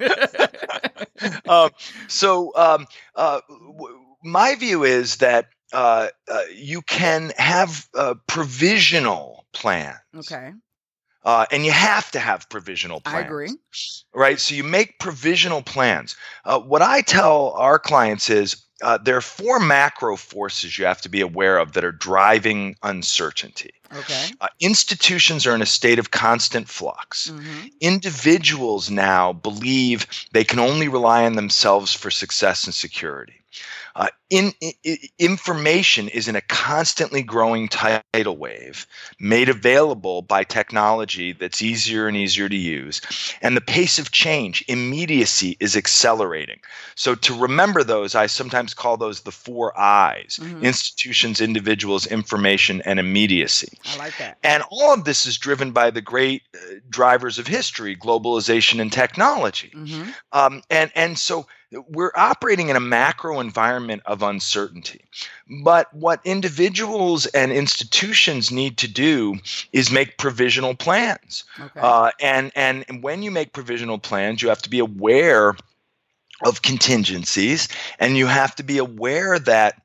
um, 1.50 1.70
so, 2.08 2.52
um, 2.56 2.88
uh, 3.16 3.42
w- 3.50 4.00
my 4.24 4.56
view 4.56 4.84
is 4.84 5.18
that 5.18 5.48
uh, 5.74 6.10
uh, 6.30 6.42
you 6.54 6.82
can 6.82 7.32
have 7.38 7.88
provisional 8.28 9.46
plans. 9.54 9.98
Okay. 10.16 10.52
Uh, 11.24 11.46
and 11.52 11.66
you 11.66 11.72
have 11.72 12.10
to 12.12 12.20
have 12.20 12.50
provisional 12.50 13.00
plans. 13.02 13.18
I 13.18 13.22
agree. 13.22 13.50
Right. 14.14 14.40
So 14.40 14.56
you 14.56 14.64
make 14.64 15.00
provisional 15.00 15.62
plans. 15.62 16.16
Uh, 16.46 16.60
what 16.60 16.82
I 16.82 17.02
tell 17.02 17.52
our 17.52 17.78
clients 17.78 18.30
is 18.30 18.66
uh, 18.82 18.98
there 18.98 19.16
are 19.16 19.22
four 19.22 19.60
macro 19.60 20.16
forces 20.16 20.78
you 20.78 20.86
have 20.86 21.02
to 21.02 21.10
be 21.10 21.22
aware 21.22 21.58
of 21.58 21.74
that 21.74 21.84
are 21.84 21.92
driving 21.92 22.76
uncertainty. 22.84 23.72
Okay. 23.96 24.32
Uh, 24.40 24.48
institutions 24.60 25.46
are 25.46 25.54
in 25.54 25.62
a 25.62 25.68
state 25.68 26.00
of 26.00 26.12
constant 26.12 26.68
flux. 26.68 27.30
Mm-hmm. 27.30 27.68
Individuals 27.82 28.90
now 28.90 29.34
believe 29.34 30.08
they 30.32 30.44
can 30.44 30.60
only 30.60 30.88
rely 30.88 31.26
on 31.26 31.34
themselves 31.34 31.94
for 31.94 32.10
success 32.10 32.66
and 32.66 32.74
security. 32.74 33.34
Uh, 33.96 34.08
in, 34.32 34.54
in, 34.62 34.98
information 35.20 36.08
is 36.08 36.28
in 36.28 36.36
a 36.38 36.42
constantly 36.42 37.22
growing 37.22 37.68
tidal 37.68 38.38
wave 38.38 38.88
made 39.20 39.50
available 39.50 40.22
by 40.22 40.44
technology 40.44 41.34
that's 41.34 41.62
easier 41.62 42.08
and 42.08 42.16
easier 42.18 42.48
to 42.50 42.56
use 42.56 43.02
and 43.42 43.56
the 43.58 43.62
pace 43.62 44.00
of 44.00 44.12
change 44.12 44.64
immediacy 44.70 45.58
is 45.60 45.76
accelerating 45.76 46.60
so 46.96 47.14
to 47.14 47.38
remember 47.38 47.84
those 47.84 48.16
i 48.16 48.26
sometimes 48.26 48.74
call 48.74 48.98
those 48.98 49.22
the 49.22 49.32
four 49.32 49.78
i's 49.80 50.40
Mhm. 50.42 50.62
institutions 50.64 51.42
individuals 51.42 52.08
information 52.08 52.82
and 52.86 53.00
immediacy 53.00 53.78
I 53.86 53.98
like 53.98 54.18
that. 54.18 54.38
and 54.44 54.64
all 54.72 54.94
of 54.94 55.04
this 55.04 55.26
is 55.26 55.38
driven 55.38 55.72
by 55.72 55.92
the 55.92 56.02
great 56.02 56.44
uh, 56.56 56.76
drivers 56.90 57.38
of 57.38 57.48
history 57.48 57.96
globalization 57.98 58.80
and 58.82 58.92
technology 58.92 59.72
Mm-hmm. 59.76 60.10
um, 60.32 60.62
and 60.70 60.90
and 60.96 61.20
so 61.20 61.46
we're 61.90 62.12
operating 62.16 62.68
in 62.70 62.76
a 62.76 62.82
macro 62.82 63.40
environment 63.40 64.02
of 64.06 64.21
uncertainty. 64.22 65.02
But 65.64 65.94
what 65.94 66.22
individuals 66.26 67.26
and 67.28 67.52
institutions 67.52 68.52
need 68.52 68.78
to 68.78 68.88
do 68.88 69.38
is 69.74 69.92
make 69.92 70.18
provisional 70.18 70.76
plans. 70.76 71.44
Okay. 71.60 71.80
Uh, 71.80 72.12
and, 72.20 72.52
and 72.56 72.86
when 73.02 73.24
you 73.24 73.32
make 73.32 73.54
provisional 73.54 74.00
plans, 74.00 74.42
you 74.42 74.50
have 74.50 74.62
to 74.62 74.70
be 74.70 74.80
aware 74.80 75.56
of 76.46 76.62
contingencies, 76.62 77.68
and 78.00 78.18
you 78.18 78.26
have 78.26 78.56
to 78.56 78.64
be 78.64 78.78
aware 78.78 79.38
that 79.38 79.82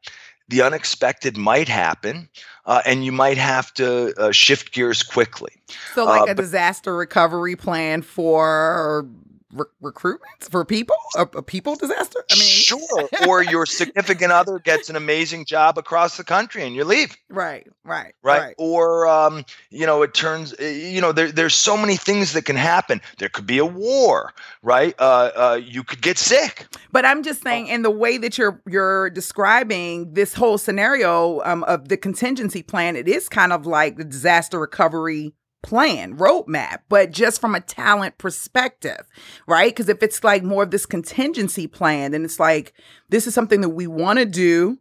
the 0.49 0.63
unexpected 0.63 1.37
might 1.37 1.69
happen, 1.69 2.29
uh, 2.67 2.83
and 2.87 3.05
you 3.05 3.13
might 3.13 3.37
have 3.37 3.75
to 3.75 4.15
uh, 4.17 4.33
shift 4.33 4.73
gears 4.73 5.03
quickly. 5.03 5.53
so, 5.95 6.05
like 6.05 6.29
uh, 6.29 6.33
a 6.33 6.35
disaster 6.35 6.95
recovery 6.95 7.57
plan 7.57 8.03
for 8.03 9.07
re- 9.57 9.67
recruitment 9.81 10.45
for 10.51 10.65
people, 10.65 10.97
a, 11.17 11.23
a 11.23 11.43
people 11.43 11.77
disaster. 11.77 12.25
I 12.31 12.35
mean, 12.35 12.45
sure. 12.45 13.09
Or 13.29 13.43
your 13.43 13.67
significant 13.81 14.33
other 14.33 14.59
gets 14.59 14.91
an 14.91 14.97
amazing 14.97 15.45
job 15.45 15.79
across 15.79 16.17
the 16.17 16.25
country, 16.25 16.63
and 16.65 16.75
you 16.75 16.85
leave. 16.85 17.17
right, 17.29 17.67
right, 17.85 18.15
right? 18.23 18.55
Or 18.59 19.07
um, 19.09 19.45
you 19.71 19.87
know, 19.87 20.03
it 20.03 20.15
turns 20.15 20.53
uh, 20.61 20.65
you 20.65 21.01
know 21.01 21.13
there, 21.13 21.31
there's 21.33 21.55
so 21.55 21.77
many 21.77 21.97
things 21.97 22.33
that 22.35 22.45
can 22.45 22.57
happen. 22.57 23.01
There 23.19 23.29
could 23.29 23.47
be 23.47 23.59
a 23.59 23.67
war, 23.67 24.33
right? 24.63 24.95
Uh, 24.99 25.31
uh, 25.35 25.61
you 25.63 25.83
could 25.85 26.03
get 26.03 26.19
sick. 26.19 26.67
But 26.93 27.05
I'm 27.05 27.23
just 27.23 27.41
Oh. 27.41 27.51
saying, 27.51 27.67
in 27.69 27.83
the 27.83 27.91
way 27.91 28.19
that 28.19 28.39
you're 28.39 28.61
you're 28.67 29.11
describing 29.11 30.15
this 30.15 30.35
whole 30.35 30.59
scenario 30.59 31.41
um, 31.45 31.63
of 31.65 31.89
the 31.89 31.97
contingency 31.97 32.63
plan, 32.63 32.97
it 32.97 33.07
is 33.09 33.29
kind 33.29 33.53
of 33.53 33.67
like 33.67 33.97
the 33.97 34.05
disaster 34.05 34.59
recovery 34.59 35.35
plan 35.67 36.17
roadmap, 36.17 36.79
but 36.89 37.11
just 37.11 37.41
from 37.41 37.57
a 37.57 37.61
talent 37.61 38.17
perspective, 38.19 39.05
right? 39.49 39.71
Because 39.71 39.89
if 39.89 40.01
it's 40.01 40.23
like 40.23 40.45
more 40.45 40.63
of 40.63 40.71
this 40.71 40.87
contingency 40.87 41.67
plan, 41.67 42.13
then 42.13 42.25
it's 42.25 42.39
like 42.39 42.73
this 43.09 43.27
is 43.27 43.35
something 43.35 43.63
that 43.63 43.71
we 43.71 43.89
want 43.89 44.21
to 44.21 44.25
do 44.25 44.79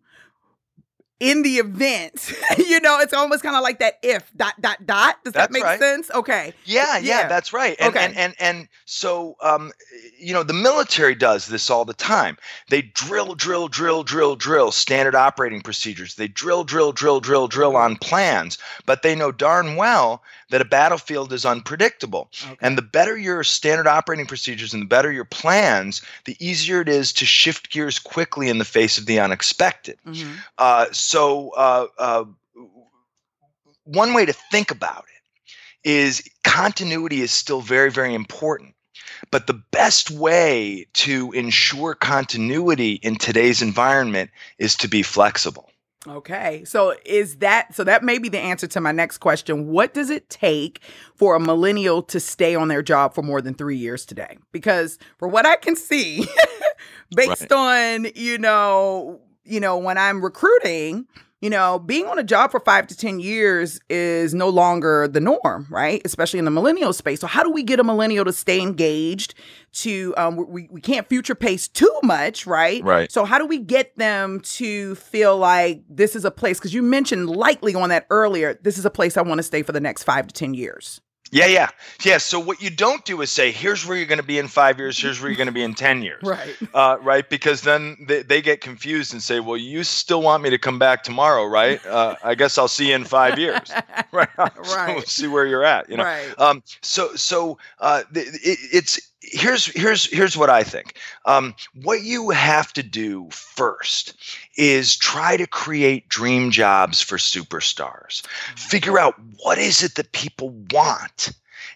in 1.19 1.43
the 1.43 1.55
event. 1.57 2.33
you 2.57 2.79
know, 2.81 2.99
it's 2.99 3.13
almost 3.13 3.41
kind 3.43 3.55
of 3.55 3.63
like 3.63 3.79
that 3.79 3.99
if 4.03 4.31
dot 4.35 4.53
dot 4.61 4.85
dot. 4.85 5.15
Does 5.23 5.33
that 5.33 5.51
make 5.51 5.63
right. 5.63 5.79
sense? 5.79 6.11
Okay. 6.11 6.53
Yeah, 6.65 6.97
yeah, 6.97 7.21
Yeah. 7.21 7.27
that's 7.27 7.53
right. 7.53 7.75
And, 7.79 7.95
Okay. 7.95 8.05
and 8.05 8.17
and 8.17 8.35
and 8.39 8.67
so 8.85 9.35
um, 9.41 9.71
you 10.19 10.33
know, 10.33 10.43
the 10.43 10.53
military 10.53 11.15
does 11.15 11.47
this 11.47 11.69
all 11.69 11.85
the 11.85 11.93
time. 11.93 12.37
They 12.69 12.81
drill, 12.81 13.35
drill, 13.35 13.67
drill, 13.69 14.03
drill, 14.03 14.35
drill 14.35 14.71
standard 14.71 15.15
operating 15.15 15.61
procedures. 15.61 16.15
They 16.15 16.27
drill, 16.27 16.63
drill, 16.63 16.91
drill, 16.91 17.19
drill, 17.21 17.47
drill 17.47 17.75
on 17.77 17.95
plans, 17.95 18.57
but 18.85 19.01
they 19.01 19.15
know 19.15 19.31
darn 19.31 19.75
well 19.77 20.21
that 20.51 20.61
a 20.61 20.65
battlefield 20.65 21.33
is 21.33 21.43
unpredictable. 21.43 22.29
okay. 22.45 22.55
And 22.61 22.77
the 22.77 22.81
better 22.83 23.17
your 23.17 23.43
standard 23.43 23.87
operating 23.87 24.27
procedures 24.27 24.73
and 24.73 24.81
the 24.83 24.85
better 24.87 25.11
your 25.11 25.25
plans, 25.25 26.01
the 26.25 26.37
easier 26.39 26.81
it 26.81 26.89
is 26.89 27.11
to 27.13 27.25
shift 27.25 27.71
gears 27.71 27.97
quickly 27.97 28.47
in 28.49 28.59
the 28.59 28.65
face 28.65 28.97
of 28.99 29.07
the 29.07 29.19
unexpected. 29.19 29.97
Mhm. 30.05 30.37
Uh, 30.59 30.85
so, 30.91 31.04
uh, 31.55 31.87
uh, 31.97 32.25
one 33.83 34.13
way 34.13 34.25
to 34.25 34.33
think 34.33 34.71
about 34.71 35.05
it 35.05 35.89
is 35.89 36.27
continuity 36.43 37.21
is 37.21 37.31
still 37.31 37.61
very, 37.61 37.91
very 37.91 38.13
important. 38.13 38.73
But 39.31 39.47
the 39.47 39.53
best 39.53 40.11
way 40.11 40.87
to 40.93 41.31
ensure 41.31 41.93
continuity 41.93 42.93
in 42.93 43.17
today's 43.17 43.61
environment 43.61 44.31
is 44.57 44.75
to 44.77 44.87
be 44.87 45.03
flexible. 45.03 45.69
Okay. 46.07 46.63
So 46.65 46.95
is 47.05 47.37
that 47.37 47.73
so 47.73 47.83
that 47.83 48.03
may 48.03 48.19
be 48.19 48.29
the 48.29 48.39
answer 48.39 48.67
to 48.67 48.81
my 48.81 48.91
next 48.91 49.17
question. 49.17 49.67
What 49.67 49.93
does 49.93 50.09
it 50.09 50.29
take 50.29 50.79
for 51.15 51.35
a 51.35 51.39
millennial 51.39 52.03
to 52.03 52.19
stay 52.19 52.53
on 52.55 52.67
their 52.67 52.83
job 52.83 53.15
for 53.15 53.23
more 53.23 53.41
than 53.41 53.55
3 53.55 53.75
years 53.75 54.05
today? 54.05 54.37
Because 54.51 54.99
for 55.17 55.27
what 55.27 55.45
I 55.45 55.55
can 55.55 55.75
see 55.75 56.27
based 57.15 57.51
on, 57.51 58.07
you 58.15 58.37
know, 58.37 59.21
you 59.45 59.59
know, 59.59 59.77
when 59.77 59.97
I'm 59.97 60.23
recruiting, 60.23 61.07
you 61.41 61.49
know, 61.49 61.77
being 61.77 62.07
on 62.07 62.17
a 62.17 62.23
job 62.23 62.49
for 62.49 62.59
5 62.59 62.87
to 62.87 62.97
10 62.97 63.19
years 63.19 63.79
is 63.89 64.33
no 64.33 64.49
longer 64.49 65.07
the 65.07 65.19
norm, 65.19 65.67
right? 65.69 66.01
Especially 66.05 66.39
in 66.39 66.45
the 66.45 66.51
millennial 66.51 66.93
space. 66.93 67.19
So 67.19 67.27
how 67.27 67.43
do 67.43 67.51
we 67.51 67.61
get 67.61 67.79
a 67.79 67.83
millennial 67.83 68.25
to 68.25 68.33
stay 68.33 68.59
engaged 68.59 69.35
to 69.73 70.13
um 70.17 70.37
we 70.37 70.67
we 70.71 70.81
can't 70.81 71.07
future 71.07 71.35
pace 71.35 71.67
too 71.67 71.99
much, 72.01 72.47
right? 72.47 72.83
Right. 72.83 73.11
So 73.11 73.25
how 73.25 73.37
do 73.37 73.45
we 73.45 73.59
get 73.59 73.95
them 73.97 74.39
to 74.41 74.95
feel 74.95 75.37
like 75.37 75.83
this 75.89 76.15
is 76.15 76.25
a 76.25 76.31
place 76.31 76.57
because 76.57 76.73
you 76.73 76.81
mentioned 76.81 77.29
lightly 77.29 77.75
on 77.75 77.89
that 77.89 78.07
earlier, 78.09 78.57
this 78.63 78.77
is 78.77 78.85
a 78.85 78.89
place 78.89 79.17
I 79.17 79.21
want 79.21 79.39
to 79.39 79.43
stay 79.43 79.61
for 79.61 79.71
the 79.71 79.81
next 79.81 80.03
5 80.03 80.27
to 80.27 80.33
10 80.33 80.53
years. 80.53 81.01
Yeah, 81.31 81.47
yeah, 81.47 81.69
yeah. 82.03 82.17
So 82.19 82.39
what 82.39 82.61
you 82.61 82.69
don't 82.69 83.03
do 83.03 83.21
is 83.21 83.31
say, 83.31 83.51
"Here's 83.51 83.85
where 83.85 83.97
you're 83.97 84.05
going 84.05 84.19
to 84.19 84.23
be 84.25 84.37
in 84.37 84.47
five 84.47 84.77
years. 84.77 84.97
Here's 84.97 85.19
where 85.19 85.29
you're 85.29 85.37
going 85.37 85.47
to 85.47 85.53
be 85.53 85.63
in 85.63 85.73
ten 85.73 86.01
years." 86.01 86.21
Right. 86.23 86.55
uh, 86.73 86.97
right? 87.01 87.27
Because 87.29 87.61
then 87.61 87.97
they, 88.07 88.21
they 88.21 88.41
get 88.41 88.61
confused 88.61 89.11
and 89.13 89.21
say, 89.21 89.39
"Well, 89.39 89.57
you 89.57 89.83
still 89.83 90.21
want 90.21 90.43
me 90.43 90.49
to 90.51 90.57
come 90.57 90.79
back 90.79 91.03
tomorrow, 91.03 91.45
right? 91.45 91.81
Uh, 91.95 92.15
I 92.23 92.35
guess 92.35 92.57
I'll 92.57 92.67
see 92.67 92.89
you 92.89 92.95
in 92.95 93.05
five 93.05 93.39
years, 93.39 93.71
right? 94.11 94.29
So 94.37 94.75
Right. 94.75 94.95
we'll 94.95 95.03
see 95.03 95.27
where 95.27 95.45
you're 95.45 95.63
at, 95.63 95.89
you 95.89 95.97
know." 95.97 96.03
Right. 96.03 96.39
Um, 96.39 96.61
so, 96.81 97.15
so 97.15 97.57
uh, 97.79 98.03
it, 98.13 98.59
it's 98.71 98.99
here's 99.31 99.65
here's 99.67 100.05
here's 100.11 100.37
what 100.37 100.49
I 100.49 100.63
think. 100.63 100.97
Um, 101.25 101.55
what 101.83 102.03
you 102.03 102.29
have 102.29 102.73
to 102.73 102.83
do 102.83 103.27
first 103.31 104.15
is 104.57 104.95
try 104.95 105.37
to 105.37 105.47
create 105.47 106.09
dream 106.09 106.51
jobs 106.51 107.01
for 107.01 107.17
superstars. 107.17 108.25
Figure 108.55 108.99
out 108.99 109.15
what 109.43 109.57
is 109.57 109.83
it 109.83 109.95
that 109.95 110.11
people 110.11 110.49
want. 110.71 111.31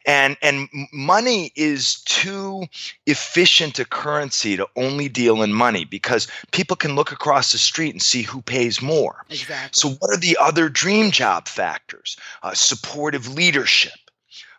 And 0.06 0.38
and 0.41 0.70
money 0.94 1.51
is 1.56 2.01
too 2.03 2.63
efficient 3.06 3.79
a 3.79 3.86
currency 3.86 4.56
to 4.56 4.68
only 4.75 5.10
deal 5.10 5.41
in 5.41 5.53
money 5.53 5.84
because 5.84 6.27
people 6.51 6.75
can 6.75 6.96
look 6.96 7.12
across 7.12 7.51
the 7.51 7.58
street 7.58 7.91
and 7.91 8.01
see 8.01 8.22
who 8.22 8.41
pays 8.41 8.82
more. 8.82 9.25
Exactly. 9.29 9.70
So, 9.74 9.89
what 10.00 10.12
are 10.12 10.20
the 10.20 10.38
other 10.39 10.70
dream 10.70 11.12
job 11.12 11.48
factors? 11.48 12.15
Uh, 12.44 12.53
supportive 12.53 13.34
leadership, 13.34 14.09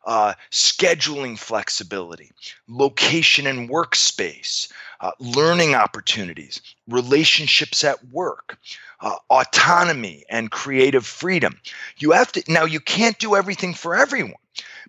uh, 0.06 0.34
scheduling 0.50 1.38
flexibility, 1.38 2.32
location 2.68 3.46
and 3.46 3.68
workspace, 3.68 4.70
uh, 5.00 5.12
learning 5.18 5.74
opportunities, 5.74 6.60
relationships 6.88 7.84
at 7.84 8.04
work, 8.08 8.58
uh, 9.00 9.16
autonomy 9.30 10.24
and 10.28 10.50
creative 10.50 11.06
freedom. 11.06 11.58
You 11.98 12.12
have 12.12 12.32
to 12.32 12.42
now. 12.48 12.64
You 12.64 12.80
can't 12.80 13.18
do 13.18 13.36
everything 13.36 13.74
for 13.74 13.96
everyone. 13.96 14.34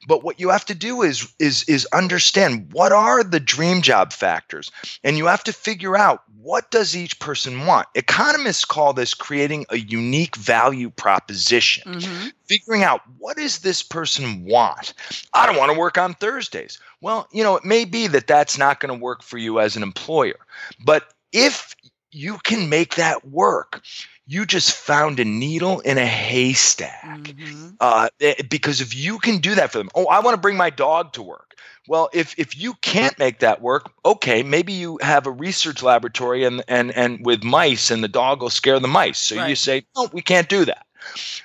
But 0.07 0.23
what 0.23 0.39
you 0.39 0.49
have 0.49 0.65
to 0.65 0.75
do 0.75 1.01
is 1.01 1.31
is 1.39 1.63
is 1.63 1.85
understand 1.93 2.71
what 2.71 2.91
are 2.91 3.23
the 3.23 3.39
dream 3.39 3.81
job 3.81 4.13
factors, 4.13 4.71
and 5.03 5.17
you 5.17 5.25
have 5.27 5.43
to 5.45 5.53
figure 5.53 5.97
out 5.97 6.23
what 6.41 6.71
does 6.71 6.95
each 6.95 7.19
person 7.19 7.65
want. 7.65 7.87
Economists 7.93 8.65
call 8.65 8.93
this 8.93 9.13
creating 9.13 9.65
a 9.69 9.77
unique 9.77 10.35
value 10.35 10.89
proposition. 10.89 11.93
Mhm. 11.93 12.31
Figuring 12.47 12.83
out 12.83 13.01
what 13.19 13.37
does 13.37 13.59
this 13.59 13.83
person 13.83 14.43
want. 14.45 14.93
I 15.33 15.45
don't 15.45 15.57
want 15.57 15.71
to 15.71 15.77
work 15.77 15.97
on 15.97 16.15
Thursdays. 16.15 16.79
Well, 16.99 17.27
you 17.31 17.43
know, 17.43 17.55
it 17.55 17.63
may 17.63 17.85
be 17.85 18.07
that 18.07 18.27
that's 18.27 18.57
not 18.57 18.79
going 18.79 18.89
to 18.89 19.03
work 19.03 19.23
for 19.23 19.37
you 19.37 19.59
as 19.59 19.75
an 19.75 19.83
employer. 19.83 20.39
But 20.83 21.13
if 21.31 21.75
you 22.11 22.37
can 22.43 22.69
make 22.69 22.95
that 22.95 23.27
work, 23.27 23.81
you 24.27 24.45
just 24.45 24.71
found 24.71 25.19
a 25.19 25.25
needle 25.25 25.79
in 25.81 25.97
a 25.97 26.05
haystack 26.05 27.05
Mhm. 27.05 27.77
uh, 27.79 28.09
eh, 28.19 28.35
because 28.49 28.81
if 28.81 28.95
you 28.95 29.19
can 29.19 29.37
do 29.39 29.55
that 29.55 29.71
for 29.71 29.77
them, 29.79 29.89
oh, 29.95 30.05
I 30.07 30.19
want 30.19 30.35
to 30.35 30.41
bring 30.41 30.57
my 30.57 30.69
dog 30.69 31.13
to 31.13 31.23
work. 31.23 31.55
Well, 31.87 32.09
if 32.13 32.35
if 32.37 32.55
you 32.57 32.75
can't 32.75 33.17
make 33.17 33.39
that 33.39 33.61
work, 33.61 33.91
okay, 34.05 34.43
maybe 34.43 34.73
you 34.73 34.99
have 35.01 35.25
a 35.25 35.31
research 35.31 35.81
laboratory 35.81 36.43
and 36.45 36.63
and 36.67 36.91
and 36.91 37.25
with 37.25 37.43
mice, 37.43 37.89
and 37.91 38.03
the 38.03 38.07
dog 38.07 38.41
will 38.41 38.49
scare 38.51 38.79
the 38.79 38.87
mice. 38.87 39.17
So 39.17 39.35
you 39.35 39.55
say, 39.55 39.83
no, 39.95 40.09
we 40.13 40.21
can't 40.21 40.47
do 40.47 40.65
that. 40.65 40.85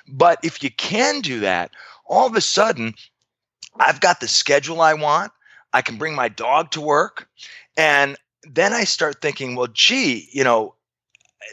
But 0.07 0.39
if 0.43 0.63
you 0.63 0.69
can 0.71 1.21
do 1.21 1.39
that, 1.41 1.71
all 2.05 2.27
of 2.27 2.35
a 2.35 2.41
sudden, 2.41 2.93
I've 3.79 3.99
got 3.99 4.19
the 4.19 4.27
schedule 4.27 4.81
I 4.81 4.93
want. 4.93 5.31
I 5.73 5.81
can 5.81 5.97
bring 5.97 6.15
my 6.15 6.29
dog 6.29 6.71
to 6.71 6.81
work, 6.81 7.27
and 7.75 8.15
then 8.53 8.73
I 8.73 8.83
start 8.83 9.21
thinking, 9.21 9.55
well, 9.55 9.67
gee, 9.71 10.29
you 10.31 10.43
know, 10.43 10.75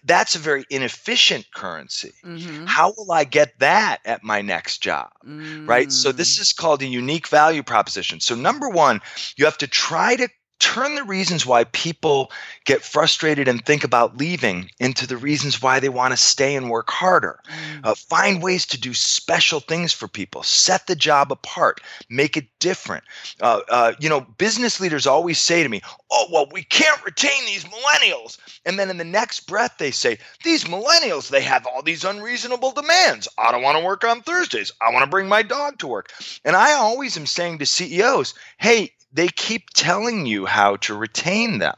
that's 0.04 0.34
a 0.34 0.38
very 0.38 0.64
inefficient 0.70 1.46
currency. 1.54 2.12
Mm-hmm. 2.24 2.66
How 2.66 2.94
will 2.96 3.12
I 3.12 3.24
get 3.24 3.58
that 3.60 3.98
at 4.04 4.24
my 4.24 4.42
next 4.42 4.82
job? 4.82 5.10
Mm. 5.24 5.68
Right. 5.68 5.92
So, 5.92 6.10
this 6.10 6.38
mm. 6.38 6.42
is 6.42 6.52
called 6.52 6.82
a 6.82 6.86
unique 6.86 7.28
value 7.28 7.62
proposition. 7.62 8.20
So, 8.20 8.34
number 8.34 8.68
one, 8.68 9.00
you 9.36 9.44
have 9.44 9.58
to 9.58 9.68
try 9.68 10.16
to 10.16 10.28
turn 10.64 10.94
the 10.94 11.04
reasons 11.04 11.44
why 11.44 11.64
people 11.64 12.32
get 12.64 12.82
frustrated 12.82 13.48
and 13.48 13.64
think 13.64 13.84
about 13.84 14.16
leaving 14.16 14.70
into 14.80 15.06
the 15.06 15.18
reasons 15.18 15.60
why 15.60 15.78
they 15.78 15.90
want 15.90 16.12
to 16.12 16.16
stay 16.16 16.56
and 16.56 16.70
work 16.70 16.90
harder. 16.90 17.38
Mm. 17.46 17.80
Uh, 17.84 17.94
find 17.94 18.42
ways 18.42 18.64
to 18.64 18.80
do 18.80 18.94
special 18.94 19.60
things 19.60 19.92
for 19.92 20.08
people. 20.08 20.42
Set 20.42 20.86
the 20.86 20.96
job 20.96 21.30
apart. 21.30 21.82
Make 22.08 22.38
it 22.38 22.46
different. 22.60 23.04
Uh, 23.42 23.60
uh, 23.68 23.92
you 24.00 24.08
know, 24.08 24.22
business 24.22 24.80
leaders 24.80 25.06
always 25.06 25.38
say 25.38 25.62
to 25.62 25.68
me, 25.68 25.82
"Oh, 26.10 26.28
well, 26.32 26.48
we 26.50 26.62
can't 26.62 27.04
retain 27.04 27.44
these 27.44 27.64
millennials," 27.64 28.38
and 28.64 28.78
then 28.78 28.88
in 28.88 28.96
the 28.96 29.04
next 29.04 29.40
breath 29.40 29.74
they 29.76 29.90
say, 29.90 30.18
"These 30.44 30.64
millennials, 30.64 31.28
they 31.28 31.42
have 31.42 31.66
all 31.66 31.82
these 31.82 32.04
unreasonable 32.04 32.70
demands. 32.72 33.28
I 33.36 33.52
don't 33.52 33.62
want 33.62 33.76
to 33.76 33.84
work 33.84 34.02
on 34.02 34.22
Thursdays. 34.22 34.72
I 34.80 34.90
want 34.90 35.04
to 35.04 35.10
bring 35.10 35.28
my 35.28 35.42
dog 35.42 35.78
to 35.80 35.86
work." 35.86 36.10
And 36.42 36.56
I 36.56 36.72
always 36.72 37.18
am 37.18 37.26
saying 37.26 37.58
to 37.58 37.66
CEOs, 37.66 38.32
"Hey, 38.56 38.94
they 39.14 39.28
keep 39.28 39.70
telling 39.70 40.26
you 40.26 40.44
how 40.44 40.76
to 40.76 40.94
retain 40.94 41.58
them. 41.58 41.74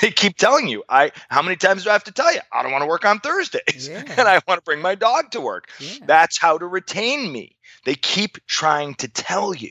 They 0.00 0.10
keep 0.10 0.36
telling 0.36 0.66
you, 0.66 0.82
I 0.88 1.12
how 1.28 1.42
many 1.42 1.56
times 1.56 1.84
do 1.84 1.90
I 1.90 1.92
have 1.92 2.04
to 2.04 2.12
tell 2.12 2.32
you? 2.32 2.40
I 2.52 2.62
don't 2.62 2.72
want 2.72 2.82
to 2.82 2.88
work 2.88 3.04
on 3.04 3.20
Thursdays 3.20 3.88
yeah. 3.90 4.02
and 4.18 4.28
I 4.28 4.40
want 4.46 4.58
to 4.58 4.64
bring 4.64 4.82
my 4.82 4.96
dog 4.96 5.30
to 5.30 5.40
work. 5.40 5.70
Yeah. 5.78 6.04
That's 6.04 6.38
how 6.38 6.58
to 6.58 6.66
retain 6.66 7.32
me. 7.32 7.56
They 7.84 7.94
keep 7.94 8.44
trying 8.46 8.96
to 8.96 9.08
tell 9.08 9.54
you. 9.54 9.70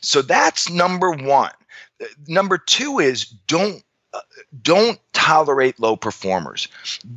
So 0.00 0.22
that's 0.22 0.70
number 0.70 1.10
1. 1.10 1.50
Number 2.28 2.56
2 2.56 3.00
is 3.00 3.24
don't 3.24 3.82
don't 4.62 4.98
tolerate 5.12 5.78
low 5.80 5.96
performers. 5.96 6.68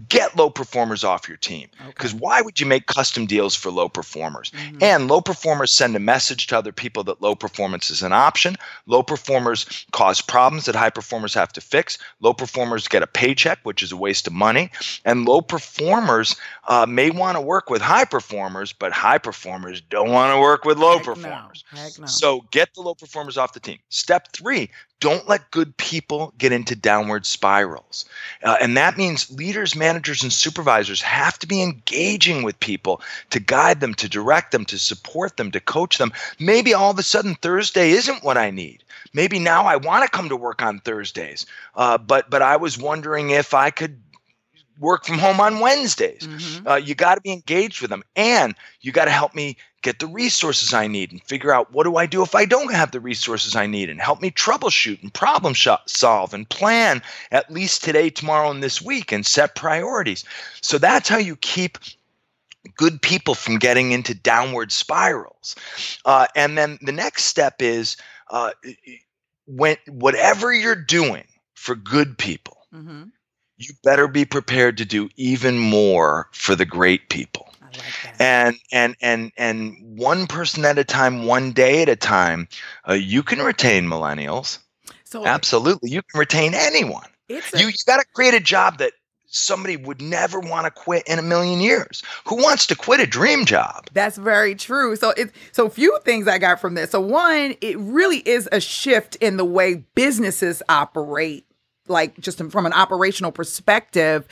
Get 0.10 0.36
low 0.36 0.50
performers 0.50 1.04
off 1.04 1.28
your 1.28 1.38
team. 1.38 1.70
Because 1.88 2.12
okay. 2.12 2.20
why 2.20 2.42
would 2.42 2.60
you 2.60 2.66
make 2.66 2.88
custom 2.88 3.26
deals 3.26 3.56
for 3.56 3.72
low 3.72 3.88
performers? 3.88 4.52
Mm-hmm. 4.52 4.84
And 4.84 5.08
low 5.08 5.22
performers 5.22 5.72
send 5.72 5.96
a 5.96 6.00
message 6.00 6.48
to 6.48 6.58
other 6.58 6.72
people 6.72 7.04
that 7.06 7.22
low 7.22 7.36
performance 7.36 7.90
is 7.90 8.02
an 8.02 8.12
option. 8.12 8.56
Low 8.86 9.04
performers 9.04 9.86
cause 9.92 10.20
problems 10.20 10.66
that 10.66 10.76
high 10.76 10.90
performers 10.90 11.34
have 11.36 11.54
to 11.54 11.62
fix. 11.62 11.98
Low 12.20 12.34
performers 12.34 12.88
get 12.88 13.04
a 13.04 13.08
paycheck, 13.08 13.60
which 13.64 13.84
is 13.84 13.92
a 13.92 13.98
waste 13.98 14.28
of 14.28 14.34
money. 14.34 14.72
And 15.06 15.26
low 15.26 15.42
performers 15.42 16.36
uh, 16.68 16.86
may 16.88 17.12
want 17.12 17.38
to 17.38 17.42
work 17.42 17.70
with 17.70 17.82
high 17.82 18.06
performers, 18.06 18.74
but 18.74 18.92
high 18.92 19.20
performers 19.20 19.80
don't 19.80 20.12
want 20.12 20.34
to 20.34 20.40
work 20.40 20.66
with 20.66 20.78
low 20.78 20.98
Heck 20.98 21.06
performers. 21.06 21.64
No. 21.74 21.90
No. 22.00 22.06
So 22.08 22.46
get 22.52 22.74
the 22.74 22.82
low 22.82 22.96
performers 22.96 23.38
off 23.38 23.54
the 23.54 23.60
team. 23.60 23.78
Step 23.90 24.34
three, 24.34 24.70
don't 25.02 25.28
let 25.28 25.52
good 25.52 25.76
people 25.78 26.34
get 26.38 26.54
into 26.54 26.76
downward 26.76 27.26
spirals. 27.26 28.06
Uh, 28.44 28.56
and 28.62 28.78
that 28.78 28.98
means 28.98 29.30
leaders, 29.32 29.76
managers, 29.76 30.24
and 30.24 30.32
supervisors 30.32 31.02
have 31.02 31.38
to 31.40 31.48
be 31.48 31.62
engaging 31.62 32.44
with 32.44 32.58
people 32.62 33.02
to 33.32 33.40
guide 33.40 33.82
them, 33.82 33.94
to 33.96 34.08
direct 34.08 34.52
them, 34.52 34.64
to 34.64 34.78
support 34.78 35.36
them, 35.36 35.52
to 35.52 35.60
coach 35.60 35.98
them. 35.98 36.14
Maybe 36.40 36.74
all 36.74 36.92
of 36.92 37.00
a 37.00 37.04
sudden 37.04 37.36
Thursday 37.36 37.92
isn't 37.92 38.24
what 38.24 38.38
I 38.38 38.52
need. 38.52 38.84
Maybe 39.12 39.40
now 39.40 39.66
I 39.66 39.76
want 39.76 40.06
to 40.06 40.18
come 40.18 40.30
to 40.30 40.38
work 40.38 40.62
on 40.62 40.80
Thursdays, 40.80 41.46
uh, 41.76 41.98
but 41.98 42.30
but 42.30 42.42
I 42.42 42.56
was 42.56 42.78
wondering 42.78 43.32
if 43.32 43.54
I 43.54 43.72
could 43.72 44.00
work 44.82 45.06
from 45.06 45.20
home 45.20 45.40
on 45.40 45.60
Wednesdays. 45.60 46.28
Mm-hmm. 46.28 46.68
Uh, 46.68 46.76
you 46.76 46.96
got 46.96 47.16
to 47.16 47.22
be 47.22 47.32
engaged 47.32 47.82
with 47.82 47.90
them, 47.90 48.04
and 48.16 48.56
you 48.82 48.92
got 48.92 49.06
to 49.06 49.12
help 49.12 49.34
me 49.34 49.56
get 49.82 50.00
the 50.00 50.08
resources 50.08 50.74
I 50.74 50.88
need 50.88 51.12
and 51.12 51.24
figure 51.24 51.54
out 51.54 51.72
what 51.72 51.86
do 51.86 51.96
I 51.96 52.06
do 52.06 52.22
if 52.22 52.36
I 52.36 52.46
don't 52.46 52.74
have 52.74 52.92
the 52.92 53.00
resources 53.00 53.56
I 53.56 53.68
need 53.68 53.90
and 53.90 54.02
help 54.02 54.22
me 54.22 54.30
troubleshoot 54.30 55.02
and 55.02 55.14
problem 55.14 55.54
sh- 55.54 55.70
solve 55.86 56.34
and 56.34 56.50
plan 56.50 57.02
at 57.32 57.52
least 57.52 57.84
today, 57.84 58.10
tomorrow, 58.10 58.52
and 58.52 58.62
this 58.62 58.82
week 58.82 59.12
and 59.12 59.26
set 59.26 59.56
priorities. 59.56 60.24
So 60.62 60.78
that's 60.78 61.10
how 61.10 61.18
you 61.18 61.36
keep 61.36 61.78
good 62.76 63.02
people 63.02 63.34
from 63.34 63.58
getting 63.58 63.92
into 63.92 64.14
downward 64.14 64.72
spirals. 64.72 65.56
Uh, 66.06 66.28
and 66.36 66.58
then 66.58 66.78
the 66.82 66.92
next 66.92 67.24
step 67.26 67.62
is 67.62 67.98
uh, 68.30 68.52
when 69.48 69.78
whatever 69.88 70.54
you're 70.54 70.76
doing 70.76 71.26
for 71.56 71.76
good 71.76 72.18
people. 72.18 72.58
Mm-hmm 72.74 73.04
you 73.68 73.74
better 73.84 74.08
be 74.08 74.26
prepared 74.26 74.78
to 74.78 74.86
do 74.86 75.10
even 75.18 75.58
more 75.58 76.28
for 76.32 76.56
the 76.56 76.66
great 76.66 77.10
people. 77.10 77.48
Like 77.74 78.20
and 78.20 78.56
and 78.72 78.96
and 79.02 79.32
and 79.38 79.78
one 79.82 80.28
person 80.28 80.66
at 80.66 80.78
a 80.78 80.84
time, 80.84 81.26
one 81.26 81.52
day 81.52 81.82
at 81.82 81.90
a 81.90 81.96
time, 81.96 82.48
uh, 82.88 82.94
you 82.94 83.24
can 83.24 83.40
retain 83.40 83.86
millennials. 83.86 84.60
So 85.06 85.26
absolutely, 85.26 85.90
you 85.90 86.02
can 86.02 86.20
retain 86.20 86.54
anyone. 86.54 87.08
A, 87.30 87.42
you 87.56 87.68
you 87.68 87.74
got 87.88 87.98
to 87.98 88.06
create 88.14 88.34
a 88.34 88.40
job 88.40 88.78
that 88.80 88.94
somebody 89.32 89.78
would 89.78 90.02
never 90.02 90.40
want 90.40 90.66
to 90.66 90.72
quit 90.72 91.08
in 91.08 91.18
a 91.18 91.22
million 91.22 91.62
years. 91.62 92.04
Who 92.26 92.36
wants 92.36 92.68
to 92.68 92.76
quit 92.76 93.00
a 93.00 93.08
dream 93.08 93.46
job? 93.46 93.88
That's 93.94 94.18
very 94.18 94.56
true. 94.56 94.96
So 94.96 95.12
it's 95.12 95.32
so 95.54 95.70
few 95.70 95.98
things 96.04 96.28
I 96.28 96.38
got 96.38 96.60
from 96.60 96.76
this. 96.76 96.92
So 96.92 97.00
one, 97.00 97.56
it 97.62 97.78
really 97.80 98.20
is 98.20 98.50
a 98.52 98.60
shift 98.60 99.16
in 99.18 99.38
the 99.38 99.46
way 99.46 99.86
businesses 99.96 100.62
operate 100.68 101.46
like 101.92 102.20
just 102.20 102.44
from 102.44 102.66
an 102.66 102.74
operational 102.74 103.32
perspective 103.32 104.28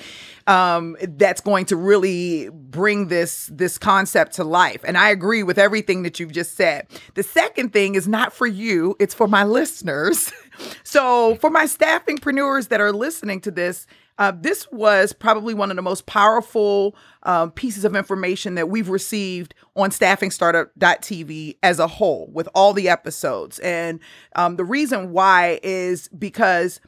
um, 0.48 0.98
that's 1.02 1.42
going 1.42 1.66
to 1.66 1.76
really 1.76 2.50
bring 2.50 3.08
this 3.08 3.50
this 3.54 3.78
concept 3.78 4.34
to 4.36 4.44
life. 4.44 4.82
And 4.84 4.98
i 4.98 5.10
agree 5.10 5.44
with 5.44 5.60
everything 5.60 6.04
that 6.04 6.20
you've 6.20 6.32
just 6.32 6.56
said. 6.56 6.88
The 7.14 7.24
second 7.24 7.72
thing 7.72 7.96
is 7.96 8.08
not 8.08 8.34
for 8.34 8.48
you 8.48 8.96
it's 9.00 9.14
for 9.14 9.28
my 9.28 9.44
listeners. 9.44 10.32
So 10.84 11.36
for 11.36 11.50
my 11.50 11.64
staffingpreneurs 11.64 12.68
that 12.68 12.82
are 12.82 12.92
listening 12.92 13.40
to 13.42 13.52
this 13.52 13.88
uh, 14.20 14.34
this 14.36 14.70
was 14.70 15.14
probably 15.14 15.54
one 15.54 15.72
of 15.72 15.78
the 15.78 15.82
most 15.82 16.06
powerful 16.06 16.94
um, 17.24 17.52
pieces 17.52 17.86
of 17.86 17.96
information 17.96 18.56
that 18.56 18.70
we've 18.70 18.90
received 18.90 19.56
on 19.78 19.92
staffingstartup.tv 19.92 21.58
as 21.64 21.80
a 21.80 21.88
whole 21.88 22.30
with 22.34 22.50
all 22.54 22.74
the 22.74 22.90
episodes. 22.90 23.60
And 23.60 24.02
um, 24.36 24.58
the 24.58 24.66
reason 24.66 25.14
why 25.14 25.62
is 25.64 26.10
because 26.10 26.82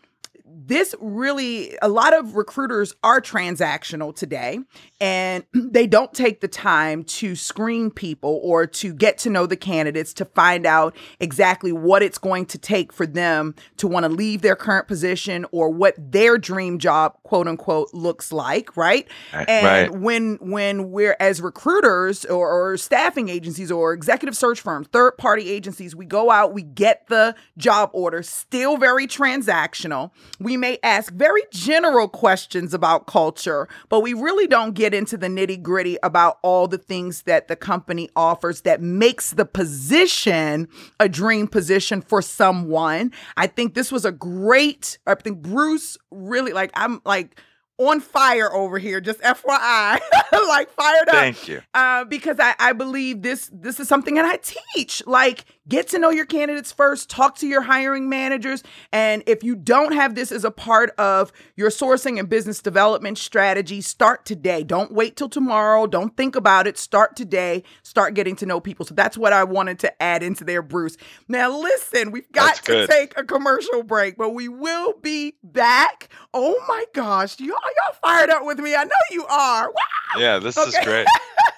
this 0.53 0.93
really 0.99 1.77
a 1.81 1.87
lot 1.87 2.13
of 2.13 2.35
recruiters 2.35 2.93
are 3.03 3.21
transactional 3.21 4.15
today 4.15 4.59
and 5.01 5.43
they 5.53 5.87
don't 5.87 6.13
take 6.13 6.39
the 6.39 6.47
time 6.47 7.03
to 7.03 7.35
screen 7.35 7.89
people 7.91 8.39
or 8.43 8.67
to 8.67 8.93
get 8.93 9.17
to 9.17 9.29
know 9.29 9.45
the 9.45 9.57
candidates 9.57 10.13
to 10.13 10.23
find 10.23 10.65
out 10.65 10.95
exactly 11.19 11.73
what 11.73 12.03
it's 12.03 12.19
going 12.19 12.45
to 12.45 12.57
take 12.57 12.93
for 12.93 13.05
them 13.05 13.55
to 13.77 13.87
want 13.87 14.05
to 14.05 14.09
leave 14.09 14.41
their 14.41 14.55
current 14.55 14.87
position 14.87 15.45
or 15.51 15.69
what 15.69 15.95
their 15.97 16.37
dream 16.37 16.77
job 16.77 17.17
quote 17.23 17.47
unquote 17.47 17.93
looks 17.93 18.31
like 18.31 18.77
right, 18.77 19.07
and 19.33 19.65
right. 19.65 19.99
when 19.99 20.37
when 20.39 20.91
we're 20.91 21.17
as 21.19 21.41
recruiters 21.41 22.23
or, 22.25 22.47
or 22.47 22.77
staffing 22.77 23.27
agencies 23.27 23.71
or 23.71 23.93
executive 23.93 24.37
search 24.37 24.61
firms 24.61 24.87
third 24.93 25.17
party 25.17 25.49
agencies 25.49 25.95
we 25.95 26.05
go 26.05 26.29
out 26.29 26.53
we 26.53 26.61
get 26.61 27.07
the 27.07 27.33
job 27.57 27.89
order 27.93 28.21
still 28.21 28.77
very 28.77 29.07
transactional. 29.07 30.11
We 30.39 30.57
may 30.57 30.77
ask 30.83 31.11
very 31.13 31.41
general 31.51 32.07
questions 32.07 32.73
about 32.73 33.07
culture 33.07 33.67
but 33.89 34.01
we 34.01 34.13
really 34.13 34.45
don't 34.45 34.73
get 34.75 34.90
get 34.91 34.97
into 34.97 35.17
the 35.17 35.27
nitty 35.27 35.62
gritty 35.62 35.97
about 36.04 36.38
all 36.41 36.67
the 36.67 36.77
things 36.77 37.23
that 37.23 37.47
the 37.47 37.56
company 37.56 38.10
offers 38.15 38.62
that 38.62 38.82
makes 38.82 39.32
the 39.32 39.45
position 39.45 40.67
a 40.99 41.08
dream 41.08 41.47
position 41.47 42.01
for 42.01 42.21
someone. 42.21 43.12
I 43.38 43.47
think 43.47 43.73
this 43.73 43.91
was 43.91 44.06
a 44.06 44.12
great, 44.12 44.99
I 45.08 45.15
think 45.15 45.41
Bruce 45.41 45.97
really 46.12 46.51
like, 46.51 46.71
I'm 46.73 47.01
like, 47.06 47.39
on 47.77 47.99
fire 47.99 48.54
over 48.54 48.77
here, 48.77 49.01
just 49.01 49.19
FYI, 49.21 49.99
like 50.32 50.69
fired 50.69 51.10
up. 51.10 51.15
Thank 51.15 51.47
you. 51.47 51.62
Uh, 51.73 52.06
because 52.06 52.39
I, 52.39 52.54
I 52.60 52.73
believe 52.73 53.23
this 53.23 53.49
this 53.51 53.80
is 53.80 53.88
something 53.88 54.15
that 54.15 54.25
I 54.25 54.38
teach. 54.75 55.01
Like 55.08 55.45
Get 55.67 55.89
to 55.89 56.00
know 56.00 56.10
your 56.10 56.26
candidates 56.26 56.71
first, 56.71 57.08
talk 57.08 57.36
to 57.38 57.47
your 57.47 57.62
hiring 57.62 58.10
managers. 58.10 58.63
And 58.91 59.21
if 59.28 59.43
you 59.43 59.56
don't 59.56 59.93
have 59.93 60.15
this 60.15 60.32
as 60.32 60.43
a 60.43 60.50
part 60.50 60.89
of 60.97 61.32
your 61.56 61.69
sourcing 61.69 62.17
and 62.17 62.28
business 62.28 62.62
development 62.63 63.19
strategy, 63.19 63.80
start 63.82 64.26
today. 64.26 64.63
Don't 64.63 64.91
wait 64.91 65.15
till 65.15 65.30
tomorrow. 65.30 65.86
Don't 65.86 66.17
think 66.17 66.36
about 66.36 66.65
it. 66.65 66.80
Start 66.80 67.15
today. 67.15 67.63
Start 67.84 68.15
getting 68.15 68.36
to 68.38 68.47
know 68.47 68.60
people. 68.60 68.88
So 68.88 68.95
that's 68.95 69.19
what 69.19 69.34
I 69.34 69.43
wanted 69.43 69.78
to 69.80 70.02
add 70.02 70.24
into 70.24 70.43
there, 70.43 70.63
Bruce. 70.63 70.97
Now, 71.28 71.56
listen, 71.56 72.10
we've 72.10 72.32
got 72.32 72.47
that's 72.47 72.62
to 72.62 72.71
good. 72.71 72.89
take 72.89 73.13
a 73.15 73.24
commercial 73.24 73.84
break, 73.84 74.17
but 74.17 74.32
we 74.32 74.47
will 74.47 74.93
be 74.93 75.36
back. 75.43 76.10
Oh 76.34 76.60
my 76.67 76.86
gosh, 76.93 77.39
y'all, 77.39 77.50
y'all 77.50 77.95
fired 78.02 78.32
up 78.32 78.43
with 78.45 78.58
me. 78.58 78.74
I 78.74 78.84
know 78.86 78.91
you 79.12 79.26
are. 79.28 79.67
Wow. 79.67 80.19
Yeah, 80.19 80.39
this 80.39 80.58
okay. 80.58 80.69
is 80.69 80.86
great. 80.86 81.08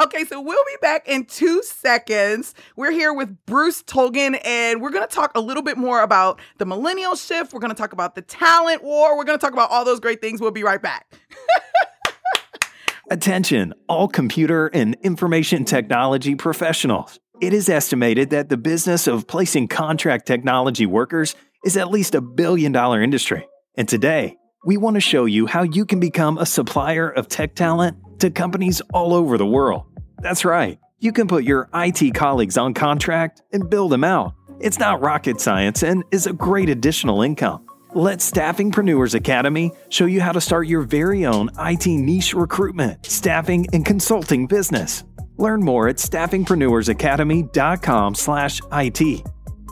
okay, 0.00 0.24
so 0.24 0.40
we'll 0.40 0.64
be 0.66 0.76
back 0.80 1.08
in 1.08 1.24
two 1.24 1.62
seconds. 1.62 2.54
We're 2.76 2.90
here 2.90 3.12
with 3.12 3.44
Bruce 3.46 3.82
Tulgan, 3.82 4.40
and 4.44 4.80
we're 4.80 4.90
going 4.90 5.06
to 5.06 5.14
talk 5.14 5.32
a 5.34 5.40
little 5.40 5.62
bit 5.62 5.76
more 5.76 6.02
about 6.02 6.40
the 6.58 6.66
millennial 6.66 7.16
shift. 7.16 7.52
We're 7.52 7.60
going 7.60 7.72
to 7.72 7.76
talk 7.76 7.92
about 7.92 8.14
the 8.14 8.22
talent 8.22 8.82
war. 8.82 9.16
We're 9.16 9.24
going 9.24 9.38
to 9.38 9.42
talk 9.44 9.52
about 9.52 9.70
all 9.70 9.84
those 9.84 10.00
great 10.00 10.20
things. 10.20 10.40
We'll 10.40 10.50
be 10.50 10.64
right 10.64 10.82
back. 10.82 11.14
Attention, 13.10 13.74
all 13.88 14.08
computer 14.08 14.68
and 14.68 14.96
information 15.02 15.64
technology 15.64 16.34
professionals. 16.34 17.18
It 17.40 17.52
is 17.52 17.68
estimated 17.68 18.30
that 18.30 18.48
the 18.48 18.56
business 18.56 19.06
of 19.06 19.26
placing 19.26 19.68
contract 19.68 20.26
technology 20.26 20.86
workers 20.86 21.34
is 21.64 21.76
at 21.76 21.90
least 21.90 22.14
a 22.14 22.20
billion 22.20 22.72
dollar 22.72 23.02
industry. 23.02 23.46
And 23.76 23.88
today, 23.88 24.36
we 24.64 24.76
want 24.76 24.94
to 24.94 25.00
show 25.00 25.24
you 25.26 25.46
how 25.46 25.62
you 25.62 25.84
can 25.84 26.00
become 26.00 26.38
a 26.38 26.46
supplier 26.46 27.10
of 27.10 27.28
tech 27.28 27.54
talent 27.54 27.98
to 28.18 28.30
companies 28.30 28.80
all 28.92 29.14
over 29.14 29.38
the 29.38 29.46
world. 29.46 29.84
That's 30.20 30.44
right, 30.44 30.78
you 31.00 31.12
can 31.12 31.28
put 31.28 31.44
your 31.44 31.68
IT 31.74 32.14
colleagues 32.14 32.56
on 32.56 32.74
contract 32.74 33.42
and 33.52 33.68
build 33.68 33.92
them 33.92 34.04
out. 34.04 34.34
It's 34.60 34.78
not 34.78 35.00
rocket 35.00 35.40
science 35.40 35.82
and 35.82 36.04
is 36.10 36.26
a 36.26 36.32
great 36.32 36.68
additional 36.68 37.22
income. 37.22 37.66
Let 37.94 38.18
Staffingpreneurs 38.18 39.14
Academy 39.14 39.70
show 39.88 40.06
you 40.06 40.20
how 40.20 40.32
to 40.32 40.40
start 40.40 40.66
your 40.66 40.82
very 40.82 41.26
own 41.26 41.50
IT 41.58 41.86
niche 41.86 42.34
recruitment, 42.34 43.06
staffing, 43.06 43.68
and 43.72 43.86
consulting 43.86 44.48
business. 44.48 45.04
Learn 45.36 45.62
more 45.62 45.88
at 45.88 45.96
staffingpreneursacademy.com 45.96 48.14
slash 48.14 48.60
IT. 48.72 49.22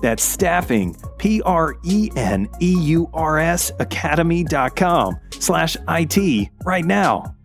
That's 0.03 0.23
staffing, 0.23 0.95
P-R-E-N-E-U-R-S 1.19 1.73
academy.com 3.79 5.21
slash 5.39 5.77
IT 5.89 6.49
right 6.65 6.85
now. 6.85 7.37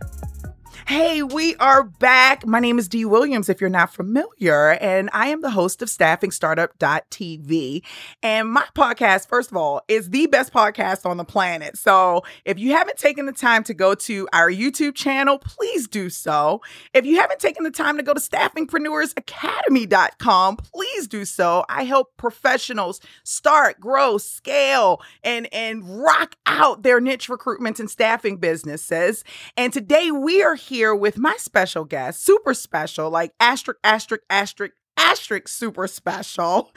Hey, 0.87 1.21
we 1.21 1.55
are 1.57 1.83
back. 1.83 2.47
My 2.47 2.61
name 2.61 2.79
is 2.79 2.87
Dee 2.87 3.03
Williams, 3.03 3.49
if 3.49 3.59
you're 3.59 3.69
not 3.69 3.93
familiar, 3.93 4.71
and 4.75 5.09
I 5.11 5.27
am 5.27 5.41
the 5.41 5.49
host 5.49 5.81
of 5.81 5.89
StaffingStartup.tv. 5.89 7.81
And 8.23 8.49
my 8.49 8.63
podcast, 8.73 9.27
first 9.27 9.51
of 9.51 9.57
all, 9.57 9.81
is 9.89 10.11
the 10.11 10.27
best 10.27 10.53
podcast 10.53 11.05
on 11.05 11.17
the 11.17 11.25
planet. 11.25 11.77
So 11.77 12.23
if 12.45 12.57
you 12.57 12.71
haven't 12.71 12.97
taken 12.97 13.25
the 13.25 13.33
time 13.33 13.65
to 13.65 13.73
go 13.73 13.95
to 13.95 14.29
our 14.31 14.49
YouTube 14.49 14.95
channel, 14.95 15.39
please 15.39 15.89
do 15.89 16.09
so. 16.09 16.61
If 16.93 17.05
you 17.05 17.19
haven't 17.19 17.41
taken 17.41 17.65
the 17.65 17.71
time 17.71 17.97
to 17.97 18.03
go 18.03 18.13
to 18.13 18.21
StaffingpreneursAcademy.com, 18.21 20.55
please 20.55 21.07
do 21.09 21.25
so. 21.25 21.65
I 21.67 21.83
help 21.83 22.15
professionals 22.15 23.01
start, 23.25 23.81
grow, 23.81 24.17
scale, 24.17 25.01
and, 25.21 25.53
and 25.53 25.83
rock 26.01 26.37
out 26.45 26.83
their 26.83 27.01
niche 27.01 27.27
recruitment 27.27 27.81
and 27.81 27.91
staffing 27.91 28.37
businesses. 28.37 29.25
And 29.57 29.73
today 29.73 30.11
we 30.11 30.41
are 30.41 30.55
here 30.55 30.76
here 30.77 30.93
with 30.93 31.17
my 31.17 31.35
special 31.39 31.85
guest, 31.85 32.23
super 32.23 32.53
special, 32.53 33.09
like 33.09 33.33
asterisk, 33.39 33.79
asterisk, 33.83 34.23
asterisk, 34.29 34.75
asterisk, 34.95 35.47
super 35.47 35.87
special. 35.87 36.71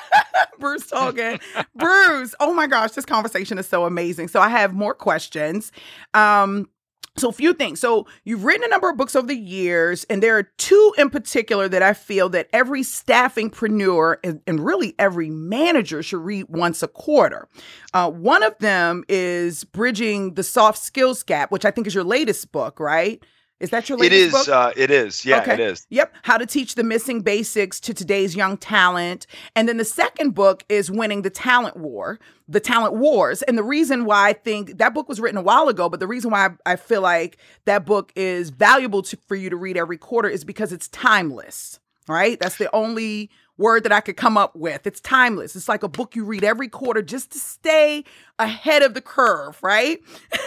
Bruce 0.60 0.90
Tulgan. 0.90 1.40
Bruce, 1.74 2.34
oh 2.40 2.52
my 2.52 2.66
gosh, 2.66 2.90
this 2.90 3.06
conversation 3.06 3.56
is 3.56 3.66
so 3.66 3.86
amazing. 3.86 4.28
So 4.28 4.38
I 4.38 4.50
have 4.50 4.74
more 4.74 4.92
questions. 4.92 5.72
Um, 6.12 6.68
so, 7.16 7.30
a 7.30 7.32
few 7.32 7.52
things. 7.52 7.80
So, 7.80 8.06
you've 8.24 8.44
written 8.44 8.62
a 8.62 8.68
number 8.68 8.88
of 8.88 8.96
books 8.96 9.16
over 9.16 9.26
the 9.26 9.34
years, 9.34 10.04
and 10.04 10.22
there 10.22 10.38
are 10.38 10.44
two 10.56 10.94
in 10.98 11.10
particular 11.10 11.68
that 11.68 11.82
I 11.82 11.92
feel 11.92 12.28
that 12.28 12.48
every 12.52 12.82
staffingpreneur 12.82 14.18
and, 14.22 14.40
and 14.46 14.64
really 14.64 14.94
every 15.00 15.28
manager 15.28 16.00
should 16.00 16.20
read 16.20 16.46
once 16.48 16.80
a 16.80 16.86
quarter. 16.86 17.48
Uh, 17.92 18.08
one 18.08 18.44
of 18.44 18.56
them 18.58 19.02
is 19.08 19.64
Bridging 19.64 20.34
the 20.34 20.44
Soft 20.44 20.78
Skills 20.78 21.24
Gap, 21.24 21.50
which 21.50 21.64
I 21.64 21.72
think 21.72 21.88
is 21.88 21.94
your 21.94 22.04
latest 22.04 22.52
book, 22.52 22.78
right? 22.78 23.20
Is 23.60 23.70
that 23.70 23.88
your 23.88 23.98
latest 23.98 24.20
It 24.20 24.24
is. 24.26 24.32
book? 24.32 24.48
Uh, 24.48 24.72
it 24.76 24.90
is. 24.90 25.24
Yeah, 25.24 25.40
Okay. 25.40 25.54
it 25.54 25.60
is. 25.60 25.84
Yep. 25.90 26.14
How 26.22 26.38
to 26.38 26.46
teach 26.46 26.76
the 26.76 26.84
missing 26.84 27.22
basics 27.22 27.80
to 27.80 27.92
today's 27.92 28.36
young 28.36 28.56
talent. 28.56 29.26
And 29.56 29.68
then 29.68 29.78
the 29.78 29.84
second 29.84 30.34
book 30.34 30.64
is 30.68 30.90
Winning 30.92 31.22
the 31.22 31.30
Talent 31.30 31.76
War, 31.76 32.20
the 32.46 32.60
Talent 32.60 32.94
Wars. 32.94 33.42
And 33.42 33.58
the 33.58 33.64
reason 33.64 34.04
why 34.04 34.28
I 34.28 34.32
think 34.32 34.78
that 34.78 34.94
book 34.94 35.08
was 35.08 35.20
written 35.20 35.38
a 35.38 35.42
while 35.42 35.68
ago, 35.68 35.88
but 35.88 35.98
the 35.98 36.06
reason 36.06 36.30
why 36.30 36.46
I, 36.66 36.72
I 36.72 36.76
feel 36.76 37.00
like 37.00 37.38
that 37.64 37.84
book 37.84 38.12
is 38.14 38.50
valuable 38.50 39.02
to, 39.02 39.16
for 39.26 39.34
you 39.34 39.50
to 39.50 39.56
read 39.56 39.76
every 39.76 39.98
quarter 39.98 40.28
is 40.28 40.44
because 40.44 40.72
it's 40.72 40.86
timeless, 40.88 41.80
right? 42.06 42.38
That's 42.38 42.58
the 42.58 42.72
only 42.74 43.28
word 43.58 43.82
that 43.82 43.92
I 43.92 44.00
could 44.00 44.16
come 44.16 44.36
up 44.36 44.56
with. 44.56 44.86
It's 44.86 45.00
timeless. 45.00 45.54
It's 45.54 45.68
like 45.68 45.82
a 45.82 45.88
book 45.88 46.16
you 46.16 46.24
read 46.24 46.44
every 46.44 46.68
quarter 46.68 47.02
just 47.02 47.32
to 47.32 47.38
stay 47.38 48.04
ahead 48.38 48.82
of 48.82 48.94
the 48.94 49.00
curve, 49.00 49.58
right? 49.62 50.00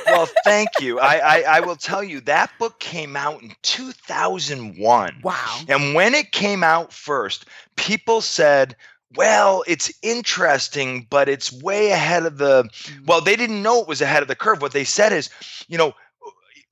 Well, 0.07 0.27
thank 0.43 0.69
you. 0.79 0.99
I, 0.99 1.17
I 1.17 1.41
I 1.41 1.59
will 1.59 1.75
tell 1.75 2.03
you 2.03 2.21
that 2.21 2.51
book 2.57 2.79
came 2.79 3.15
out 3.15 3.43
in 3.43 3.53
2001. 3.61 5.19
Wow. 5.23 5.59
And 5.67 5.93
when 5.93 6.15
it 6.15 6.31
came 6.31 6.63
out 6.63 6.93
first, 6.93 7.45
people 7.75 8.21
said, 8.21 8.75
well, 9.15 9.63
it's 9.67 9.91
interesting, 10.01 11.05
but 11.09 11.27
it's 11.27 11.51
way 11.51 11.91
ahead 11.91 12.25
of 12.25 12.37
the. 12.37 12.63
Mm. 12.63 13.07
Well, 13.07 13.21
they 13.21 13.35
didn't 13.35 13.61
know 13.61 13.81
it 13.81 13.87
was 13.87 14.01
ahead 14.01 14.21
of 14.21 14.27
the 14.27 14.35
curve. 14.35 14.61
What 14.61 14.71
they 14.71 14.85
said 14.85 15.11
is, 15.11 15.29
you 15.67 15.77
know, 15.77 15.93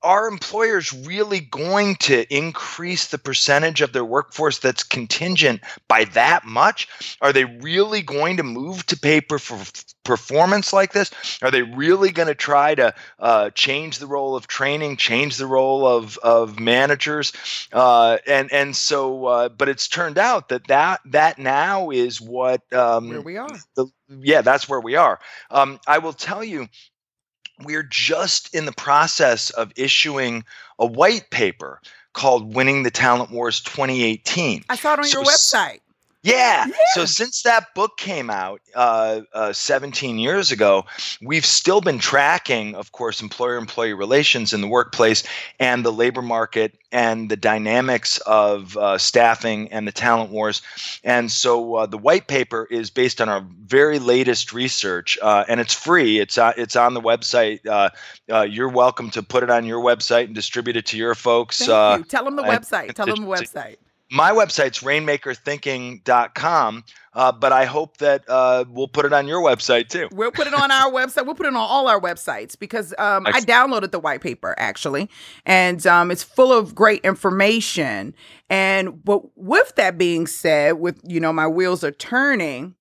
are 0.02 0.28
employers 0.28 0.92
really 0.92 1.40
going 1.40 1.96
to 1.96 2.24
increase 2.34 3.08
the 3.08 3.18
percentage 3.18 3.80
of 3.80 3.92
their 3.92 4.04
workforce 4.04 4.58
that's 4.58 4.82
contingent 4.82 5.60
by 5.88 6.04
that 6.04 6.44
much? 6.44 6.88
Are 7.20 7.32
they 7.32 7.44
really 7.44 8.02
going 8.02 8.38
to 8.38 8.42
move 8.42 8.86
to 8.86 8.98
paper 8.98 9.38
for 9.38 9.58
performance 10.04 10.72
like 10.72 10.92
this? 10.92 11.10
Are 11.42 11.50
they 11.50 11.62
really 11.62 12.10
going 12.10 12.28
to 12.28 12.34
try 12.34 12.74
to 12.74 12.94
uh, 13.18 13.50
change 13.50 13.98
the 13.98 14.06
role 14.06 14.36
of 14.36 14.46
training, 14.46 14.96
change 14.96 15.36
the 15.36 15.46
role 15.46 15.86
of 15.86 16.16
of 16.18 16.58
managers? 16.58 17.32
Uh, 17.72 18.18
and 18.26 18.50
and 18.52 18.74
so, 18.74 19.26
uh, 19.26 19.48
but 19.48 19.68
it's 19.68 19.88
turned 19.88 20.18
out 20.18 20.48
that 20.48 20.66
that 20.68 21.00
that 21.06 21.38
now 21.38 21.90
is 21.90 22.20
what 22.20 22.60
um, 22.72 23.08
Where 23.08 23.20
we 23.20 23.36
are. 23.36 23.48
the, 23.76 23.86
yeah, 24.08 24.42
that's 24.42 24.68
where 24.68 24.80
we 24.80 24.96
are. 24.96 25.20
Um, 25.50 25.78
I 25.86 25.98
will 25.98 26.12
tell 26.12 26.42
you, 26.42 26.68
we're 27.64 27.82
just 27.82 28.54
in 28.54 28.64
the 28.64 28.72
process 28.72 29.50
of 29.50 29.72
issuing 29.76 30.44
a 30.78 30.86
white 30.86 31.30
paper 31.30 31.80
called 32.12 32.54
Winning 32.54 32.82
the 32.82 32.90
Talent 32.90 33.30
Wars 33.30 33.60
2018. 33.60 34.64
I 34.68 34.76
saw 34.76 34.94
it 34.94 34.98
on 35.00 35.04
So 35.04 35.20
your 35.20 35.26
website. 35.26 35.80
Yeah. 36.22 36.66
Yeah. 36.66 36.74
So 36.94 37.06
since 37.06 37.42
that 37.42 37.74
book 37.74 37.96
came 37.96 38.28
out 38.28 38.60
uh, 38.74 39.22
uh, 39.32 39.52
17 39.54 40.18
years 40.18 40.50
ago, 40.50 40.84
we've 41.22 41.46
still 41.46 41.80
been 41.80 41.98
tracking, 41.98 42.74
of 42.74 42.92
course, 42.92 43.22
employer-employee 43.22 43.94
relations 43.94 44.52
in 44.52 44.60
the 44.60 44.68
workplace 44.68 45.22
and 45.58 45.84
the 45.84 45.92
labor 45.92 46.20
market 46.20 46.76
and 46.92 47.30
the 47.30 47.36
dynamics 47.36 48.18
of 48.26 48.76
uh, 48.76 48.98
staffing 48.98 49.72
and 49.72 49.88
the 49.88 49.92
talent 49.92 50.30
wars. 50.30 50.60
And 51.04 51.32
so 51.32 51.76
uh, 51.76 51.86
the 51.86 51.96
white 51.98 52.26
paper 52.26 52.66
is 52.70 52.90
based 52.90 53.20
on 53.22 53.30
our 53.30 53.42
very 53.64 53.98
latest 53.98 54.52
research, 54.52 55.18
uh, 55.22 55.44
and 55.48 55.58
it's 55.60 55.72
free. 55.74 56.18
It's 56.18 56.36
on 56.36 56.52
it's 56.56 56.76
on 56.76 56.92
the 56.94 57.00
website. 57.00 57.64
Uh, 57.66 57.90
uh, 58.30 58.42
you're 58.42 58.68
welcome 58.68 59.10
to 59.10 59.22
put 59.22 59.42
it 59.42 59.50
on 59.50 59.64
your 59.64 59.82
website 59.82 60.24
and 60.24 60.34
distribute 60.34 60.76
it 60.76 60.86
to 60.86 60.98
your 60.98 61.14
folks. 61.14 61.58
Thank 61.58 61.70
Uh, 61.70 61.96
you. 61.98 62.04
Tell 62.04 62.24
them 62.24 62.36
the 62.36 62.42
website. 62.42 62.92
Tell 62.94 63.06
them 63.06 63.22
the 63.22 63.30
website. 63.30 63.76
My 64.10 64.32
website's 64.32 64.80
rainmakerthinking.com, 64.80 66.84
uh, 67.12 67.32
but 67.32 67.52
I 67.52 67.64
hope 67.64 67.96
that 67.98 68.24
uh, 68.28 68.64
we'll 68.68 68.88
put 68.88 69.04
it 69.04 69.12
on 69.12 69.28
your 69.28 69.40
website 69.40 69.88
too. 69.88 70.08
We'll 70.12 70.32
put 70.32 70.46
it 70.46 70.54
on 70.54 70.70
our 70.70 70.90
website. 70.92 71.26
We'll 71.26 71.34
put 71.34 71.46
it 71.46 71.50
on 71.50 71.56
all 71.56 71.88
our 71.88 72.00
websites 72.00 72.58
because 72.58 72.92
um, 72.98 73.26
I 73.26 73.40
downloaded 73.40 73.92
the 73.92 74.00
white 74.00 74.20
paper 74.20 74.54
actually, 74.58 75.08
and 75.46 75.86
um, 75.86 76.10
it's 76.10 76.24
full 76.24 76.52
of 76.52 76.74
great 76.74 77.04
information. 77.04 78.14
And 78.48 79.04
but 79.04 79.22
with 79.36 79.74
that 79.76 79.96
being 79.96 80.26
said, 80.26 80.80
with 80.80 81.00
you 81.06 81.20
know 81.20 81.32
my 81.32 81.46
wheels 81.46 81.84
are 81.84 81.92
turning. 81.92 82.74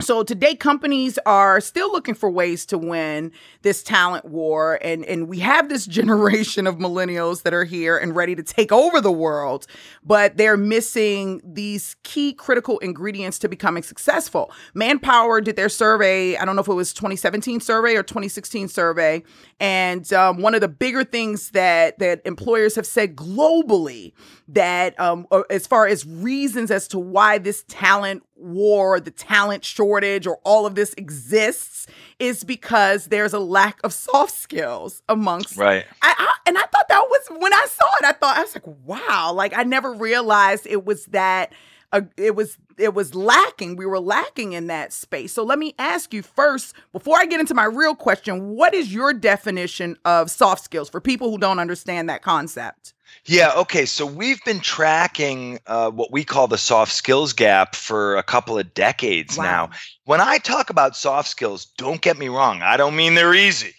So 0.00 0.22
today 0.22 0.54
companies 0.54 1.18
are 1.26 1.60
still 1.60 1.92
looking 1.92 2.14
for 2.14 2.30
ways 2.30 2.64
to 2.66 2.78
win 2.78 3.32
this 3.60 3.82
talent 3.82 4.24
war 4.24 4.78
and 4.80 5.04
and 5.04 5.28
we 5.28 5.40
have 5.40 5.68
this 5.68 5.86
generation 6.00 6.66
of 6.66 6.76
millennials 6.76 7.42
that 7.42 7.52
are 7.52 7.64
here 7.64 7.98
and 7.98 8.16
ready 8.16 8.34
to 8.34 8.42
take 8.42 8.72
over 8.72 9.00
the 9.00 9.12
world, 9.12 9.66
but 10.02 10.38
they're 10.38 10.56
missing 10.56 11.42
these 11.44 11.96
key 12.02 12.32
critical 12.32 12.78
ingredients 12.78 13.38
to 13.40 13.48
becoming 13.48 13.82
successful. 13.82 14.50
Manpower 14.72 15.42
did 15.42 15.56
their 15.56 15.68
survey, 15.68 16.36
I 16.36 16.46
don't 16.46 16.56
know 16.56 16.62
if 16.62 16.68
it 16.68 16.74
was 16.74 16.94
2017 16.94 17.60
survey 17.60 17.94
or 17.94 18.02
2016 18.02 18.68
survey, 18.68 19.22
and 19.58 20.10
um, 20.14 20.40
one 20.40 20.54
of 20.54 20.62
the 20.62 20.68
bigger 20.68 21.04
things 21.04 21.50
that 21.50 21.98
that 21.98 22.22
employers 22.24 22.74
have 22.74 22.86
said 22.86 23.16
globally 23.16 24.12
that 24.48 24.98
um, 24.98 25.26
uh, 25.30 25.42
as 25.50 25.66
far 25.66 25.86
as 25.86 26.06
reasons 26.06 26.70
as 26.70 26.88
to 26.88 26.98
why 26.98 27.36
this 27.36 27.64
talent 27.68 28.22
war, 28.40 29.00
the 29.00 29.10
talent 29.10 29.64
shortage, 29.64 30.26
or 30.26 30.38
all 30.44 30.66
of 30.66 30.74
this 30.74 30.94
exists 30.94 31.86
is 32.18 32.44
because 32.44 33.06
there's 33.06 33.32
a 33.32 33.38
lack 33.38 33.78
of 33.84 33.92
soft 33.92 34.34
skills 34.34 35.02
amongst. 35.08 35.56
Right. 35.56 35.84
I, 36.02 36.14
I 36.18 36.36
and 36.46 36.58
I 36.58 36.62
thought 36.62 36.88
that 36.88 37.04
was 37.08 37.28
when 37.40 37.52
I 37.52 37.66
saw 37.68 37.86
it. 38.00 38.04
I 38.06 38.12
thought 38.12 38.36
I 38.36 38.42
was 38.42 38.54
like, 38.54 38.66
wow! 38.84 39.32
Like 39.34 39.56
I 39.56 39.62
never 39.62 39.92
realized 39.92 40.66
it 40.66 40.84
was 40.84 41.06
that. 41.06 41.52
Uh, 41.92 42.02
it 42.16 42.36
was 42.36 42.56
it 42.78 42.94
was 42.94 43.16
lacking. 43.16 43.76
We 43.76 43.84
were 43.84 43.98
lacking 43.98 44.52
in 44.52 44.68
that 44.68 44.92
space. 44.92 45.32
So 45.32 45.42
let 45.42 45.58
me 45.58 45.74
ask 45.78 46.14
you 46.14 46.22
first, 46.22 46.74
before 46.92 47.18
I 47.18 47.26
get 47.26 47.40
into 47.40 47.52
my 47.52 47.64
real 47.64 47.96
question, 47.96 48.50
what 48.50 48.74
is 48.74 48.94
your 48.94 49.12
definition 49.12 49.96
of 50.04 50.30
soft 50.30 50.62
skills 50.62 50.88
for 50.88 51.00
people 51.00 51.30
who 51.30 51.38
don't 51.38 51.58
understand 51.58 52.08
that 52.08 52.22
concept? 52.22 52.94
Yeah. 53.26 53.52
Okay. 53.56 53.86
So 53.86 54.06
we've 54.06 54.42
been 54.44 54.60
tracking 54.60 55.58
uh, 55.66 55.90
what 55.90 56.12
we 56.12 56.24
call 56.24 56.48
the 56.48 56.58
soft 56.58 56.92
skills 56.92 57.32
gap 57.32 57.74
for 57.74 58.16
a 58.16 58.22
couple 58.22 58.58
of 58.58 58.74
decades 58.74 59.36
Wow. 59.36 59.44
now. 59.44 59.70
When 60.04 60.20
I 60.20 60.38
talk 60.38 60.70
about 60.70 60.96
soft 60.96 61.28
skills, 61.28 61.66
don't 61.76 62.00
get 62.00 62.18
me 62.18 62.28
wrong. 62.28 62.62
I 62.62 62.76
don't 62.76 62.96
mean 62.96 63.14
they're 63.14 63.34
easy, 63.34 63.74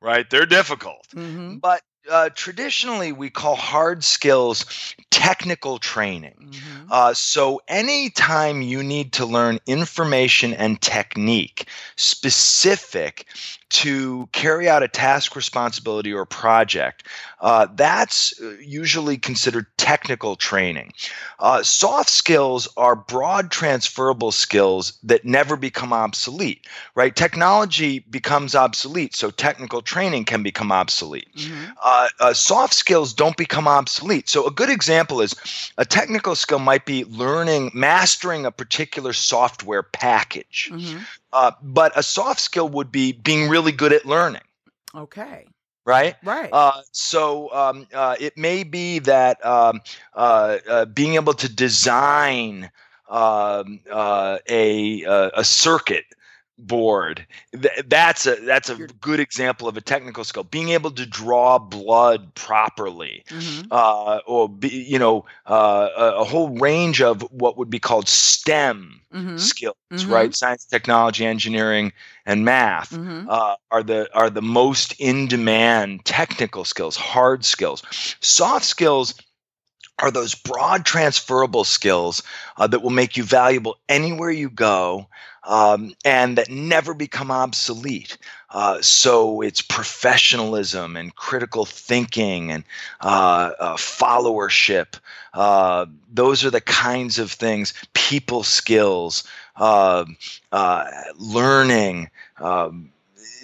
right? 0.00 0.28
They're 0.28 0.46
difficult. 0.46 1.06
Mm-hmm. 1.14 1.58
But 1.58 1.82
uh, 2.10 2.30
traditionally 2.34 3.12
we 3.12 3.30
call 3.30 3.54
hard 3.54 4.02
skills 4.02 4.64
technical 5.10 5.78
training. 5.78 6.50
Mm-hmm. 6.50 6.86
Uh, 6.90 7.14
so 7.14 7.60
anytime 7.68 8.60
you 8.62 8.82
need 8.82 9.12
to 9.12 9.26
learn 9.26 9.60
information 9.66 10.52
and 10.54 10.80
technique 10.80 11.68
specific 11.96 13.26
to 13.72 14.28
carry 14.32 14.68
out 14.68 14.82
a 14.82 14.88
task 14.88 15.34
responsibility 15.34 16.12
or 16.12 16.26
project, 16.26 17.06
uh, 17.40 17.66
that's 17.74 18.38
uh, 18.40 18.50
usually 18.60 19.16
considered 19.16 19.66
technical 19.78 20.36
training. 20.36 20.92
Uh, 21.40 21.62
soft 21.62 22.10
skills 22.10 22.68
are 22.76 22.94
broad 22.94 23.50
transferable 23.50 24.30
skills 24.30 24.92
that 25.02 25.24
never 25.24 25.56
become 25.56 25.92
obsolete, 25.92 26.66
right? 26.94 27.16
Technology 27.16 28.00
becomes 28.10 28.54
obsolete, 28.54 29.16
so 29.16 29.30
technical 29.30 29.80
training 29.80 30.24
can 30.24 30.42
become 30.42 30.70
obsolete. 30.70 31.34
Mm-hmm. 31.34 31.72
Uh, 31.82 32.08
uh, 32.20 32.34
soft 32.34 32.74
skills 32.74 33.14
don't 33.14 33.36
become 33.38 33.66
obsolete. 33.66 34.28
So, 34.28 34.46
a 34.46 34.50
good 34.50 34.70
example 34.70 35.22
is 35.22 35.34
a 35.78 35.84
technical 35.84 36.34
skill 36.34 36.58
might 36.58 36.84
be 36.84 37.04
learning, 37.06 37.70
mastering 37.72 38.44
a 38.44 38.50
particular 38.50 39.14
software 39.14 39.82
package. 39.82 40.70
Mm-hmm. 40.70 40.98
Uh, 41.32 41.52
but 41.62 41.92
a 41.96 42.02
soft 42.02 42.40
skill 42.40 42.68
would 42.68 42.90
be 42.92 43.12
being 43.12 43.48
really 43.48 43.72
good 43.72 43.92
at 43.92 44.04
learning. 44.04 44.42
Okay. 44.94 45.46
Right. 45.84 46.16
Right. 46.22 46.50
Uh, 46.52 46.82
so 46.92 47.52
um, 47.52 47.86
uh, 47.92 48.16
it 48.20 48.36
may 48.36 48.62
be 48.62 48.98
that 49.00 49.44
um, 49.44 49.80
uh, 50.14 50.58
uh, 50.68 50.84
being 50.86 51.14
able 51.14 51.34
to 51.34 51.52
design 51.52 52.70
um, 53.08 53.80
uh, 53.90 54.38
a 54.48 55.02
a 55.34 55.44
circuit 55.44 56.04
board 56.66 57.26
that's 57.86 58.26
a 58.26 58.36
that's 58.36 58.70
a 58.70 58.76
good 59.00 59.20
example 59.20 59.68
of 59.68 59.76
a 59.76 59.80
technical 59.80 60.24
skill 60.24 60.44
being 60.44 60.70
able 60.70 60.90
to 60.90 61.04
draw 61.04 61.58
blood 61.58 62.34
properly 62.34 63.24
mm-hmm. 63.28 63.66
uh, 63.70 64.18
or 64.26 64.48
be, 64.48 64.68
you 64.68 64.98
know 64.98 65.24
uh, 65.46 65.88
a, 65.96 66.04
a, 66.20 66.24
whole 66.24 66.50
range 66.58 67.02
of 67.02 67.22
what 67.32 67.58
would 67.58 67.68
be 67.68 67.78
called 67.78 68.08
stem 68.08 69.00
mm-hmm. 69.12 69.36
skills 69.36 69.76
mm-hmm. 69.92 70.12
right 70.12 70.34
science 70.34 70.64
technology 70.64 71.26
engineering 71.26 71.92
and 72.26 72.44
math 72.44 72.90
mm-hmm. 72.90 73.28
uh, 73.28 73.54
are 73.70 73.82
the 73.82 74.08
are 74.14 74.30
the 74.30 74.42
most 74.42 74.94
in 74.98 75.26
demand 75.26 76.04
technical 76.04 76.64
skills 76.64 76.96
hard 76.96 77.44
skills 77.44 77.82
soft 78.20 78.64
skills 78.64 79.14
are 79.98 80.10
those 80.10 80.34
broad 80.34 80.84
transferable 80.84 81.64
skills 81.64 82.22
uh, 82.56 82.66
that 82.66 82.82
will 82.82 82.90
make 82.90 83.16
you 83.16 83.22
valuable 83.22 83.78
anywhere 83.88 84.30
you 84.30 84.50
go 84.50 85.06
um, 85.44 85.94
and 86.04 86.38
that 86.38 86.50
never 86.50 86.94
become 86.94 87.30
obsolete. 87.30 88.16
Uh, 88.50 88.80
so 88.80 89.40
it's 89.40 89.62
professionalism 89.62 90.96
and 90.96 91.14
critical 91.16 91.64
thinking 91.64 92.50
and 92.50 92.64
uh, 93.00 93.52
uh, 93.58 93.76
followership. 93.76 94.98
Uh, 95.34 95.86
those 96.12 96.44
are 96.44 96.50
the 96.50 96.60
kinds 96.60 97.18
of 97.18 97.30
things, 97.32 97.72
people 97.94 98.42
skills, 98.42 99.24
um, 99.56 100.16
uh, 100.52 100.84
learning, 101.18 102.10
um, 102.38 102.90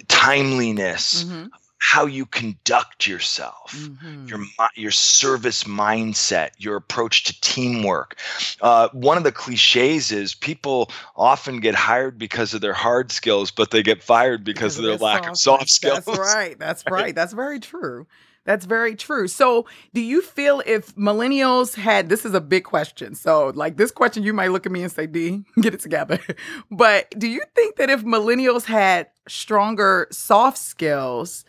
timeliness, 0.07 1.23
mm-hmm 1.23 1.47
how 1.79 2.05
you 2.05 2.25
conduct 2.25 3.07
yourself, 3.07 3.73
mm-hmm. 3.75 4.27
your 4.27 4.39
your 4.75 4.91
service 4.91 5.63
mindset, 5.63 6.49
your 6.57 6.75
approach 6.75 7.23
to 7.23 7.41
teamwork. 7.41 8.17
Uh, 8.61 8.89
one 8.91 9.17
of 9.17 9.23
the 9.23 9.31
cliches 9.31 10.11
is 10.11 10.35
people 10.35 10.91
often 11.15 11.59
get 11.59 11.75
hired 11.75 12.19
because 12.19 12.53
of 12.53 12.61
their 12.61 12.73
hard 12.73 13.11
skills, 13.11 13.49
but 13.49 13.71
they 13.71 13.81
get 13.81 14.03
fired 14.03 14.43
because, 14.43 14.75
because 14.75 14.77
of 14.77 14.83
their, 14.83 14.97
their 14.97 15.05
lack 15.05 15.27
of 15.27 15.37
soft 15.37 15.69
skills. 15.69 16.05
That's 16.05 16.19
right. 16.19 16.59
That's 16.59 16.83
right. 16.89 17.15
That's 17.15 17.33
very 17.33 17.59
true. 17.59 18.05
That's 18.45 18.65
very 18.65 18.95
true. 18.95 19.27
So, 19.27 19.67
do 19.93 20.01
you 20.01 20.21
feel 20.21 20.63
if 20.65 20.95
millennials 20.95 21.75
had 21.75 22.09
this 22.09 22.25
is 22.25 22.33
a 22.33 22.41
big 22.41 22.63
question. 22.63 23.13
So, 23.15 23.51
like 23.53 23.77
this 23.77 23.91
question, 23.91 24.23
you 24.23 24.33
might 24.33 24.51
look 24.51 24.65
at 24.65 24.71
me 24.71 24.81
and 24.81 24.91
say, 24.91 25.07
D, 25.07 25.43
get 25.61 25.73
it 25.73 25.81
together. 25.81 26.19
but 26.71 27.09
do 27.17 27.27
you 27.27 27.43
think 27.55 27.75
that 27.75 27.89
if 27.89 28.03
millennials 28.03 28.65
had 28.65 29.07
stronger 29.27 30.07
soft 30.11 30.57
skills, 30.57 31.45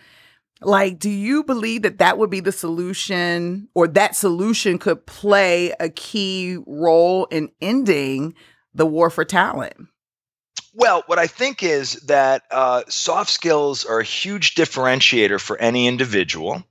like, 0.62 0.98
do 0.98 1.10
you 1.10 1.42
believe 1.44 1.82
that 1.82 1.98
that 1.98 2.18
would 2.18 2.30
be 2.30 2.40
the 2.40 2.52
solution 2.52 3.68
or 3.74 3.88
that 3.88 4.14
solution 4.14 4.78
could 4.78 5.06
play 5.06 5.72
a 5.80 5.88
key 5.88 6.58
role 6.66 7.26
in 7.26 7.50
ending 7.60 8.34
the 8.74 8.86
war 8.86 9.10
for 9.10 9.24
talent? 9.24 9.74
Well, 10.74 11.02
what 11.06 11.18
I 11.18 11.26
think 11.26 11.62
is 11.62 11.94
that 12.02 12.42
uh, 12.50 12.82
soft 12.88 13.30
skills 13.30 13.84
are 13.84 14.00
a 14.00 14.04
huge 14.04 14.54
differentiator 14.54 15.40
for 15.40 15.58
any 15.58 15.88
individual. 15.88 16.62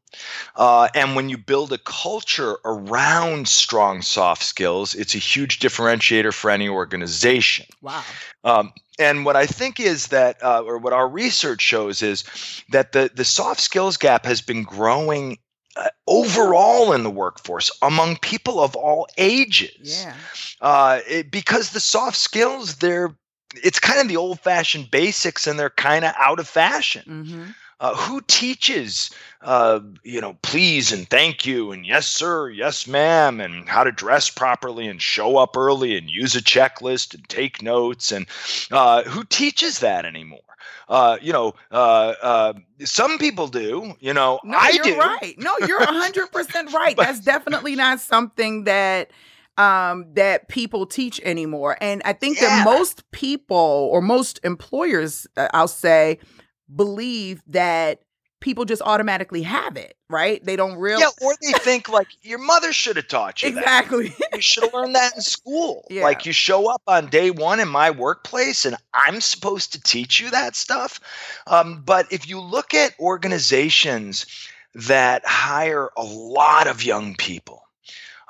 Uh, 0.55 0.87
and 0.95 1.15
when 1.15 1.29
you 1.29 1.37
build 1.37 1.73
a 1.73 1.77
culture 1.77 2.57
around 2.65 3.47
strong 3.47 4.01
soft 4.01 4.43
skills, 4.43 4.95
it's 4.95 5.15
a 5.15 5.19
huge 5.19 5.59
differentiator 5.59 6.33
for 6.33 6.49
any 6.49 6.69
organization. 6.69 7.65
Wow. 7.81 8.03
Um, 8.43 8.73
and 8.99 9.25
what 9.25 9.35
I 9.35 9.45
think 9.45 9.79
is 9.79 10.07
that, 10.07 10.43
uh, 10.43 10.61
or 10.61 10.77
what 10.77 10.93
our 10.93 11.07
research 11.07 11.61
shows 11.61 12.03
is 12.03 12.23
that 12.71 12.91
the, 12.91 13.09
the 13.13 13.25
soft 13.25 13.61
skills 13.61 13.97
gap 13.97 14.25
has 14.25 14.41
been 14.41 14.63
growing 14.63 15.37
uh, 15.77 15.87
overall 16.07 16.91
in 16.91 17.03
the 17.03 17.09
workforce 17.09 17.71
among 17.81 18.17
people 18.17 18.59
of 18.59 18.75
all 18.75 19.07
ages. 19.17 20.03
Yeah. 20.03 20.15
Uh, 20.61 20.99
it, 21.07 21.31
because 21.31 21.71
the 21.71 21.79
soft 21.79 22.17
skills, 22.17 22.75
they're 22.75 23.15
it's 23.55 23.79
kind 23.79 23.99
of 23.99 24.07
the 24.07 24.17
old 24.17 24.39
fashioned 24.39 24.91
basics 24.91 25.47
and 25.47 25.57
they're 25.57 25.71
kind 25.71 26.05
of 26.05 26.13
out 26.17 26.39
of 26.39 26.47
fashion. 26.47 27.03
Mm-hmm. 27.07 27.43
Uh, 27.81 27.95
who 27.95 28.19
teaches, 28.27 29.09
uh, 29.41 29.79
you 30.03 30.19
know, 30.19 30.35
please 30.41 30.91
and 30.91 31.09
thank 31.09 31.45
you 31.45 31.71
and 31.71 31.85
yes, 31.85 32.07
sir, 32.07 32.49
yes, 32.49 32.87
ma'am, 32.87 33.39
and 33.39 33.69
how 33.69 33.85
to 33.85 33.91
dress 33.91 34.29
properly 34.29 34.85
and 34.87 35.01
show 35.01 35.37
up 35.37 35.55
early 35.55 35.97
and 35.97 36.09
use 36.09 36.35
a 36.35 36.41
checklist 36.41 37.13
and 37.13 37.27
take 37.29 37.61
notes? 37.61 38.11
And 38.11 38.25
uh, 38.71 39.03
who 39.03 39.23
teaches 39.23 39.79
that 39.79 40.05
anymore? 40.05 40.41
Uh, 40.89 41.17
you 41.21 41.31
know, 41.31 41.53
uh, 41.71 42.13
uh, 42.21 42.53
some 42.83 43.17
people 43.17 43.47
do. 43.47 43.93
You 43.99 44.13
know, 44.13 44.39
no, 44.43 44.57
I 44.57 44.71
you're 44.73 44.83
do. 44.83 44.97
Right? 44.97 45.35
No, 45.37 45.55
you're 45.67 45.85
hundred 45.85 46.31
percent 46.31 46.73
right. 46.73 46.95
but, 46.95 47.05
That's 47.05 47.19
definitely 47.19 47.75
not 47.75 47.99
something 47.99 48.63
that 48.63 49.11
um, 49.59 50.05
that 50.13 50.47
people 50.47 50.85
teach 50.85 51.19
anymore. 51.21 51.77
And 51.79 52.01
I 52.05 52.13
think 52.13 52.41
yeah. 52.41 52.47
that 52.47 52.65
most 52.65 53.09
people 53.11 53.55
or 53.91 54.01
most 54.01 54.39
employers, 54.43 55.27
uh, 55.37 55.49
I'll 55.53 55.67
say, 55.67 56.19
believe 56.73 57.41
that 57.47 58.01
people 58.39 58.65
just 58.65 58.81
automatically 58.81 59.41
have 59.41 59.75
it, 59.75 59.95
right? 60.09 60.43
They 60.43 60.55
don't 60.55 60.77
realize. 60.77 61.11
Yeah, 61.21 61.27
or 61.27 61.35
they 61.41 61.57
think 61.59 61.89
like 61.89 62.07
your 62.21 62.39
mother 62.39 62.71
should 62.71 62.95
have 62.95 63.07
taught 63.07 63.43
you. 63.43 63.49
Exactly. 63.49 64.13
you 64.33 64.41
should 64.41 64.63
have 64.63 64.73
learned 64.73 64.95
that 64.95 65.15
in 65.15 65.21
school. 65.21 65.85
Yeah. 65.89 66.03
Like 66.03 66.25
you 66.25 66.33
show 66.33 66.69
up 66.71 66.81
on 66.87 67.07
day 67.07 67.31
one 67.31 67.59
in 67.59 67.67
my 67.67 67.89
workplace, 67.89 68.65
and 68.65 68.75
I'm 68.93 69.21
supposed 69.21 69.73
to 69.73 69.81
teach 69.81 70.19
you 70.19 70.29
that 70.29 70.55
stuff. 70.55 70.99
Um, 71.47 71.81
but 71.83 72.05
if 72.11 72.29
you 72.29 72.39
look 72.39 72.73
at 72.73 72.93
organizations 72.99 74.25
that 74.75 75.23
hire 75.25 75.89
a 75.97 76.03
lot 76.03 76.67
of 76.67 76.83
young 76.83 77.15
people, 77.15 77.63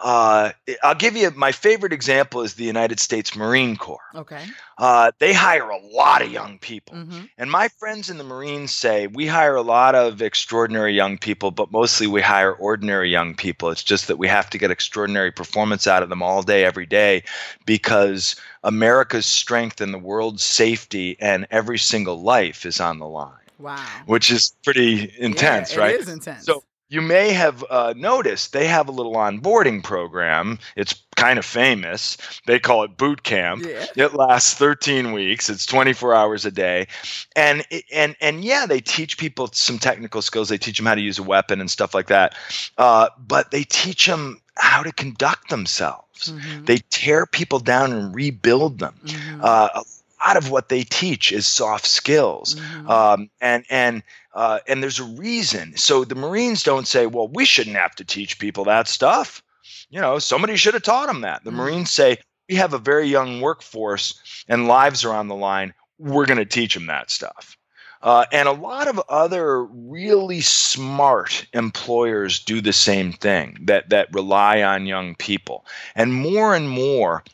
uh, 0.01 0.51
I'll 0.81 0.95
give 0.95 1.17
you 1.17 1.31
my 1.31 1.51
favorite 1.51 1.91
example 1.91 2.41
is 2.41 2.53
the 2.53 2.63
United 2.63 2.99
States 2.99 3.35
Marine 3.35 3.75
Corps. 3.75 3.99
Okay. 4.15 4.43
Uh, 4.77 5.11
they 5.19 5.33
hire 5.33 5.69
a 5.69 5.79
lot 5.87 6.21
of 6.21 6.31
young 6.31 6.57
people. 6.57 6.95
Mm-hmm. 6.95 7.21
And 7.37 7.51
my 7.51 7.67
friends 7.67 8.09
in 8.09 8.17
the 8.17 8.23
Marines 8.23 8.71
say 8.71 9.07
we 9.07 9.27
hire 9.27 9.55
a 9.55 9.61
lot 9.61 9.95
of 9.95 10.21
extraordinary 10.21 10.93
young 10.93 11.17
people, 11.17 11.51
but 11.51 11.71
mostly 11.71 12.07
we 12.07 12.21
hire 12.21 12.53
ordinary 12.53 13.09
young 13.09 13.35
people. 13.35 13.69
It's 13.71 13.83
just 13.83 14.07
that 14.07 14.17
we 14.17 14.27
have 14.27 14.49
to 14.51 14.57
get 14.57 14.71
extraordinary 14.71 15.31
performance 15.31 15.85
out 15.85 16.01
of 16.01 16.09
them 16.09 16.23
all 16.23 16.43
day, 16.43 16.63
every 16.63 16.85
day, 16.85 17.23
because 17.65 18.37
America's 18.63 19.25
strength 19.25 19.81
and 19.81 19.93
the 19.93 19.99
world's 19.99 20.43
safety 20.43 21.17
and 21.19 21.45
every 21.51 21.77
single 21.77 22.21
life 22.21 22.65
is 22.65 22.79
on 22.79 22.99
the 22.99 23.07
line. 23.07 23.33
Wow. 23.57 23.85
Which 24.05 24.31
is 24.31 24.55
pretty 24.63 25.13
intense, 25.17 25.73
yeah, 25.73 25.79
right? 25.79 25.95
It 25.95 26.01
is 26.01 26.07
intense. 26.07 26.45
So 26.45 26.63
you 26.89 27.01
may 27.01 27.31
have 27.31 27.63
uh, 27.69 27.93
noticed 27.95 28.51
they 28.51 28.67
have 28.67 28.89
a 28.89 28.91
little 28.91 29.13
onboarding 29.13 29.83
program. 29.83 30.57
It's 30.75 30.95
kind 31.15 31.37
of 31.37 31.45
famous. 31.45 32.17
They 32.47 32.59
call 32.59 32.83
it 32.83 32.97
boot 32.97 33.23
camp. 33.23 33.63
Yeah. 33.63 33.85
It 33.95 34.13
lasts 34.15 34.55
13 34.55 35.11
weeks. 35.11 35.49
It's 35.49 35.67
24 35.67 36.15
hours 36.15 36.45
a 36.45 36.51
day, 36.51 36.87
and 37.35 37.63
and 37.93 38.15
and 38.19 38.43
yeah, 38.43 38.65
they 38.65 38.79
teach 38.79 39.17
people 39.17 39.49
some 39.53 39.77
technical 39.77 40.21
skills. 40.21 40.49
They 40.49 40.57
teach 40.57 40.77
them 40.77 40.87
how 40.87 40.95
to 40.95 41.01
use 41.01 41.19
a 41.19 41.23
weapon 41.23 41.61
and 41.61 41.69
stuff 41.69 41.93
like 41.93 42.07
that. 42.07 42.35
Uh, 42.77 43.09
but 43.19 43.51
they 43.51 43.63
teach 43.63 44.07
them 44.07 44.41
how 44.55 44.81
to 44.81 44.91
conduct 44.91 45.49
themselves. 45.49 46.31
Mm-hmm. 46.31 46.65
They 46.65 46.79
tear 46.89 47.25
people 47.25 47.59
down 47.59 47.93
and 47.93 48.13
rebuild 48.13 48.79
them. 48.79 48.95
Mm-hmm. 49.05 49.41
Uh, 49.43 49.83
lot 50.25 50.37
of 50.37 50.49
what 50.49 50.69
they 50.69 50.83
teach 50.83 51.31
is 51.31 51.45
soft 51.47 51.85
skills, 51.85 52.55
mm-hmm. 52.55 52.89
um, 52.89 53.29
and 53.41 53.65
and 53.69 54.03
uh, 54.33 54.59
and 54.67 54.81
there's 54.83 54.99
a 54.99 55.03
reason. 55.03 55.75
So 55.77 56.03
the 56.03 56.15
Marines 56.15 56.63
don't 56.63 56.87
say, 56.87 57.05
"Well, 57.05 57.27
we 57.27 57.45
shouldn't 57.45 57.75
have 57.75 57.95
to 57.95 58.05
teach 58.05 58.39
people 58.39 58.63
that 58.65 58.87
stuff." 58.87 59.43
You 59.89 60.01
know, 60.01 60.19
somebody 60.19 60.55
should 60.55 60.73
have 60.73 60.83
taught 60.83 61.07
them 61.07 61.21
that. 61.21 61.43
The 61.43 61.49
mm-hmm. 61.51 61.59
Marines 61.59 61.91
say, 61.91 62.19
"We 62.47 62.55
have 62.55 62.73
a 62.73 62.79
very 62.79 63.07
young 63.07 63.41
workforce, 63.41 64.19
and 64.47 64.67
lives 64.67 65.05
are 65.05 65.13
on 65.13 65.27
the 65.27 65.35
line. 65.35 65.73
We're 65.97 66.25
going 66.25 66.37
to 66.37 66.45
teach 66.45 66.73
them 66.73 66.87
that 66.87 67.11
stuff." 67.11 67.57
Uh, 68.01 68.25
and 68.31 68.47
a 68.47 68.53
lot 68.53 68.87
of 68.87 69.01
other 69.09 69.65
really 69.65 70.39
smart 70.39 71.45
employers 71.53 72.39
do 72.39 72.61
the 72.61 72.71
same 72.71 73.11
thing 73.11 73.57
that, 73.61 73.89
that 73.89 74.13
rely 74.13 74.61
on 74.61 74.85
young 74.85 75.15
people. 75.15 75.65
And 75.95 76.13
more 76.13 76.55
and 76.55 76.69
more, 76.69 77.25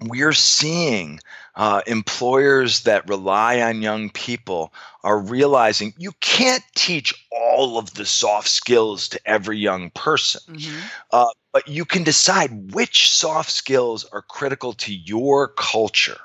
we're 0.00 0.32
seeing 0.32 1.20
uh, 1.54 1.80
employers 1.86 2.82
that 2.82 3.08
rely 3.08 3.60
on 3.62 3.80
young 3.80 4.10
people 4.10 4.72
are 5.02 5.18
realizing 5.18 5.94
you 5.96 6.12
can't 6.20 6.62
teach 6.74 7.14
all 7.30 7.78
of 7.78 7.94
the 7.94 8.04
soft 8.04 8.48
skills 8.48 9.08
to 9.08 9.20
every 9.24 9.56
young 9.56 9.90
person. 9.90 10.54
Mm-hmm. 10.54 10.86
Uh, 11.12 11.28
but 11.52 11.66
you 11.66 11.84
can 11.84 12.02
decide 12.02 12.74
which 12.74 13.10
soft 13.10 13.50
skills 13.50 14.04
are 14.12 14.22
critical 14.22 14.74
to 14.74 14.94
your 14.94 15.48
culture 15.48 16.20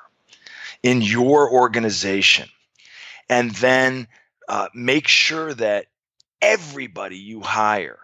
in 0.84 1.02
your 1.02 1.50
organization 1.52 2.50
and 3.30 3.52
then 3.52 4.08
uh, 4.50 4.68
make 4.74 5.08
sure 5.08 5.54
that 5.54 5.86
everybody 6.42 7.18
you 7.18 7.40
hire 7.40 8.00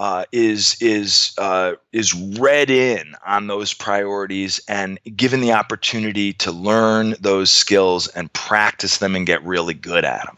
uh, 0.00 0.24
is 0.32 0.76
is 0.80 1.32
uh, 1.36 1.74
is 1.92 2.14
read 2.14 2.70
in 2.70 3.14
on 3.26 3.48
those 3.48 3.74
priorities 3.74 4.58
and 4.66 4.98
given 5.14 5.42
the 5.42 5.52
opportunity 5.52 6.32
to 6.32 6.50
learn 6.50 7.14
those 7.20 7.50
skills 7.50 8.08
and 8.08 8.32
practice 8.32 8.96
them 8.96 9.14
and 9.14 9.26
get 9.26 9.44
really 9.44 9.74
good 9.74 10.06
at 10.06 10.24
them. 10.24 10.36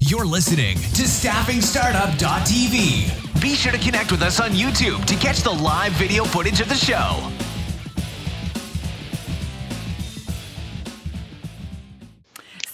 You're 0.00 0.26
listening 0.26 0.76
to 0.76 1.04
StaffingStartup.tv. 1.04 3.40
Be 3.40 3.54
sure 3.54 3.72
to 3.72 3.78
connect 3.78 4.10
with 4.10 4.20
us 4.20 4.38
on 4.38 4.50
YouTube 4.50 5.06
to 5.06 5.16
catch 5.16 5.40
the 5.40 5.50
live 5.50 5.92
video 5.92 6.24
footage 6.24 6.60
of 6.60 6.68
the 6.68 6.74
show. 6.74 7.32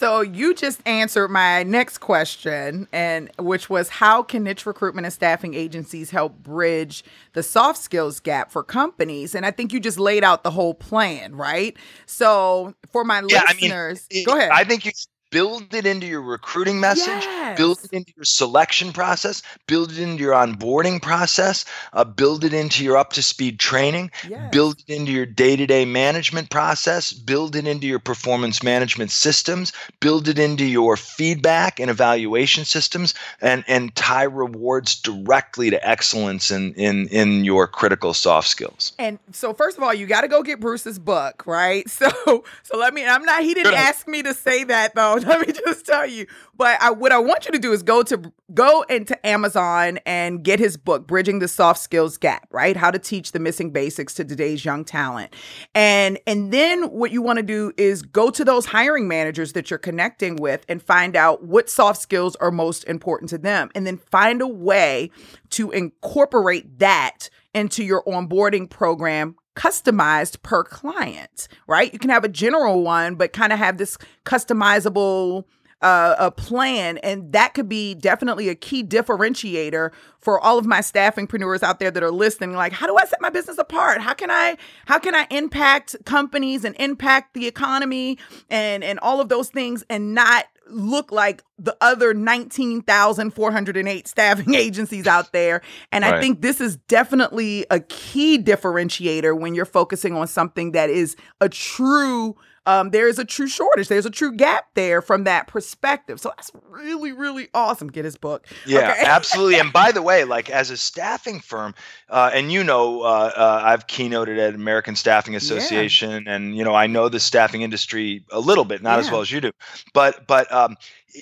So 0.05 0.21
you 0.21 0.53
just 0.53 0.87
answered 0.87 1.29
my 1.31 1.63
next 1.63 1.97
question, 1.97 2.87
and 2.93 3.31
which 3.39 3.71
was 3.71 3.89
how 3.89 4.23
can 4.23 4.43
niche 4.45 4.67
recruitment 4.67 5.07
and 5.07 5.15
staffing 5.15 5.55
agencies 5.55 6.11
help 6.11 6.37
bridge 6.43 7.03
the 7.33 7.43
soft 7.43 7.79
skills 7.79 8.21
gap 8.21 8.53
for 8.53 8.63
companies? 8.63 9.35
And 9.35 9.47
I 9.47 9.51
think 9.51 9.73
you 9.73 9.81
just 9.81 9.99
laid 9.99 10.23
out 10.23 10.43
the 10.43 10.51
whole 10.51 10.75
plan, 10.75 11.35
right? 11.35 11.75
So 12.05 12.75
for 12.93 13.03
my 13.03 13.23
yeah, 13.29 13.45
listeners, 13.45 14.07
I 14.13 14.15
mean, 14.15 14.25
go 14.27 14.37
ahead. 14.37 14.51
I 14.53 14.65
think 14.65 14.85
you 14.85 14.93
build 15.35 15.75
it 15.75 15.85
into 15.85 16.07
your 16.07 16.23
recruiting 16.23 16.79
message, 16.79 17.25
yes. 17.25 17.59
build 17.59 17.77
it 17.83 17.93
into 17.93 18.13
your 18.15 18.25
selection 18.25 18.93
process, 18.93 19.43
build 19.67 19.91
it 19.91 19.99
into 19.99 20.23
your 20.23 20.33
onboarding 20.33 21.03
process, 21.03 21.65
uh, 21.93 22.05
build 22.05 22.45
it 22.45 22.55
into 22.55 22.85
your 22.85 22.97
up 22.97 23.13
to 23.13 23.21
speed 23.21 23.59
training, 23.59 24.13
yes. 24.29 24.49
build 24.53 24.79
it 24.87 24.95
into 24.95 25.11
your 25.11 25.27
day 25.27 25.57
to 25.57 25.67
day 25.67 25.85
management 25.85 26.51
process, 26.51 27.13
build 27.13 27.57
it 27.57 27.67
into 27.67 27.85
your 27.85 27.99
performance 27.99 28.63
management 28.63 29.11
systems, 29.11 29.73
build 29.99 30.29
it 30.29 30.39
into 30.39 30.65
your 30.65 30.97
feedback 30.97 31.81
and 31.81 31.91
evaluation 31.91 32.65
systems, 32.65 33.13
and, 33.41 33.65
and 33.67 33.93
tie 33.97 34.23
rewards 34.23 34.95
directly 34.95 35.69
to 35.69 35.85
excellence 35.85 36.53
in, 36.53 36.73
in, 36.75 37.09
in 37.09 37.45
your 37.45 37.67
critical 37.67 38.15
soft 38.15 38.47
skills. 38.47 38.93
And 39.01 39.19
so, 39.33 39.53
first 39.53 39.79
of 39.79 39.83
all, 39.83 39.93
you 39.93 40.07
got 40.07 40.21
to 40.21 40.29
go 40.29 40.45
get 40.45 40.61
Bruce's 40.61 41.01
book, 41.01 41.45
right? 41.45 41.85
So, 41.95 42.45
so 42.65 42.77
let 42.77 42.93
me, 42.93 43.07
I'm 43.07 43.25
not, 43.25 43.43
he 43.43 43.55
didn't 43.55 43.75
ask 43.75 44.07
me 44.09 44.23
to 44.25 44.35
say 44.35 44.65
that 44.65 44.95
though. 44.95 45.24
let 45.29 45.47
me 45.47 45.53
just 45.53 45.87
tell 45.87 46.07
you. 46.07 46.27
But 46.57 46.81
I, 46.81 46.91
what 46.91 47.13
I 47.13 47.19
want 47.19 47.47
you 47.47 47.53
to 47.53 47.59
do 47.59 47.73
is 47.73 47.83
go 47.83 48.03
to 48.03 48.33
go 48.53 48.83
into 48.83 49.27
Amazon 49.27 49.99
and 50.05 50.43
get 50.43 50.59
his 50.59 50.77
book, 50.77 51.07
Bridging 51.07 51.39
the 51.39 51.49
Soft 51.49 51.81
Skills 51.81 52.19
Gap, 52.19 52.47
right? 52.51 52.77
How 52.77 52.91
to 52.91 52.99
teach 52.99 53.33
the 53.33 53.39
missing 53.39 53.71
basics 53.71 54.15
to 54.15 54.25
today's 54.25 54.65
young 54.65 54.85
talent. 54.85 55.35
And 55.75 56.19
and 56.27 56.53
then 56.53 56.85
what 56.85 57.11
you 57.11 57.23
want 57.23 57.39
to 57.39 57.43
do 57.43 57.73
is 57.77 58.03
go 58.03 58.31
to 58.31 58.45
those 58.45 58.67
hiring 58.67 59.09
managers 59.09 59.53
that 59.55 59.71
you're 59.71 59.79
connecting 59.79 60.37
with 60.37 60.65
and 60.69 60.83
find 60.83 61.17
out 61.17 61.45
what 61.45 61.71
soft 61.71 62.01
skills 62.01 62.37
are 62.37 62.51
most 62.51 62.85
important 62.85 63.31
to 63.31 63.39
them. 63.39 63.71
And 63.75 63.87
then 63.87 63.97
find 63.97 64.43
a 64.43 64.49
way 64.49 65.11
to 65.51 65.71
incorporate 65.71 66.79
that 66.79 67.31
into 67.55 67.85
your 67.85 68.03
onboarding 68.05 68.69
program 68.69 69.37
customized 69.55 70.43
per 70.43 70.65
client, 70.65 71.49
right? 71.67 71.93
You 71.93 71.99
can 71.99 72.11
have 72.11 72.25
a 72.25 72.29
general 72.29 72.83
one, 72.83 73.15
but 73.15 73.33
kind 73.33 73.53
of 73.53 73.59
have 73.59 73.79
this 73.79 73.97
customizable 74.25 75.45
uh, 75.85 76.17
a 76.19 76.31
plan, 76.31 76.97
and 76.99 77.31
that 77.33 77.53
could 77.53 77.69
be 77.69 77.95
definitely 77.95 78.49
a 78.49 78.55
key 78.55 78.83
differentiator 78.83 79.91
for 80.19 80.41
all 80.41 80.59
of 80.59 80.65
my 80.65 80.79
staffingpreneurs 80.79 81.63
out 81.63 81.79
there 81.79 81.91
that 81.91 82.03
are 82.03 82.11
listening. 82.11 82.55
Like, 82.55 82.73
how 82.73 82.87
do 82.87 82.97
I 82.97 83.05
set 83.05 83.21
my 83.21 83.29
business 83.29 83.59
apart? 83.59 84.01
How 84.01 84.15
can 84.15 84.31
I 84.31 84.57
how 84.87 84.99
can 84.99 85.15
I 85.15 85.27
impact 85.31 85.97
companies 86.07 86.65
and 86.65 86.75
impact 86.79 87.35
the 87.35 87.47
economy 87.47 88.19
and 88.49 88.83
and 88.83 88.99
all 89.01 89.21
of 89.21 89.29
those 89.29 89.51
things 89.51 89.85
and 89.91 90.15
not 90.15 90.47
look 90.69 91.13
like 91.13 91.43
the 91.59 91.77
other 91.81 92.15
19,408 92.15 94.09
staffing 94.09 94.55
agencies 94.57 95.07
out 95.07 95.33
there. 95.33 95.63
And 95.93 96.05
right. 96.05 96.15
I 96.15 96.21
think 96.21 96.41
this 96.41 96.61
is 96.61 96.77
definitely 96.77 97.67
a 97.71 97.81
key 97.81 98.39
differentiator 98.43 99.39
when 99.39 99.55
you're 99.55 99.65
focusing 99.65 100.15
on 100.15 100.27
something 100.27 100.73
that 100.73 100.91
is 100.91 101.17
a 101.41 101.49
true 101.49 102.37
um, 102.67 102.91
there 102.91 103.09
is 103.09 103.19
a 103.19 103.25
true 103.25 103.49
shortage. 103.49 103.89
There's 103.89 104.07
a 104.07 104.11
true 104.11 104.33
gap 104.33 104.69
there 104.75 105.03
from 105.03 105.25
that 105.25 105.47
perspective. 105.47 106.21
So 106.21 106.31
that's 106.37 106.51
really, 106.71 107.13
really 107.13 107.49
awesome. 107.53 107.89
Get 107.89 108.05
his 108.05 108.17
book. 108.17 108.47
Yeah, 108.67 108.93
okay. 108.93 109.03
absolutely. 109.07 109.59
And 109.59 109.73
by 109.73 109.93
the 109.93 110.03
way, 110.03 110.25
like 110.25 110.49
as 110.51 110.71
a 110.71 110.77
staffing 110.77 111.41
firm, 111.41 111.75
uh, 112.09 112.31
and 112.33 112.51
you 112.51 112.65
know, 112.65 113.03
uh, 113.03 113.33
uh, 113.37 113.61
I've 113.65 113.87
keynoted 113.87 114.39
at 114.39 114.55
American 114.55 114.97
Staffing 114.97 115.37
Association, 115.37 116.25
yeah. 116.25 116.35
and 116.35 116.57
you 116.57 116.65
know, 116.65 116.75
I 116.75 116.87
know 116.87 117.09
the 117.09 117.21
staffing 117.21 117.63
industry 117.63 118.25
a 118.31 118.41
little 118.41 118.65
bit, 118.65 118.83
not 118.83 118.95
yeah. 118.95 119.01
as 119.01 119.11
well 119.11 119.21
as 119.21 119.31
you 119.31 119.41
do, 119.41 119.53
but 119.93 120.27
but 120.27 120.51
um, 120.53 120.77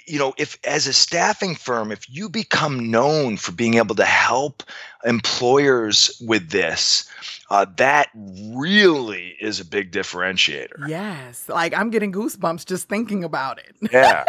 you 0.06 0.18
know, 0.18 0.32
if 0.38 0.58
as 0.64 0.86
a 0.86 0.92
staffing 0.92 1.54
firm, 1.54 1.92
if 1.92 2.08
you 2.08 2.28
become 2.28 2.90
known 2.90 3.36
for 3.36 3.52
being 3.52 3.74
able 3.74 3.94
to 3.96 4.04
help 4.04 4.62
employers 5.04 6.22
with 6.26 6.50
this, 6.50 7.08
uh, 7.50 7.66
that 7.76 8.08
really 8.14 9.36
is 9.40 9.60
a 9.60 9.64
big 9.64 9.92
differentiator. 9.92 10.88
Yes. 10.88 11.48
Like 11.48 11.74
I'm 11.74 11.90
getting 11.90 12.12
goosebumps 12.12 12.64
just 12.64 12.88
thinking 12.88 13.24
about 13.24 13.58
it. 13.58 13.76
Yeah. 13.92 14.24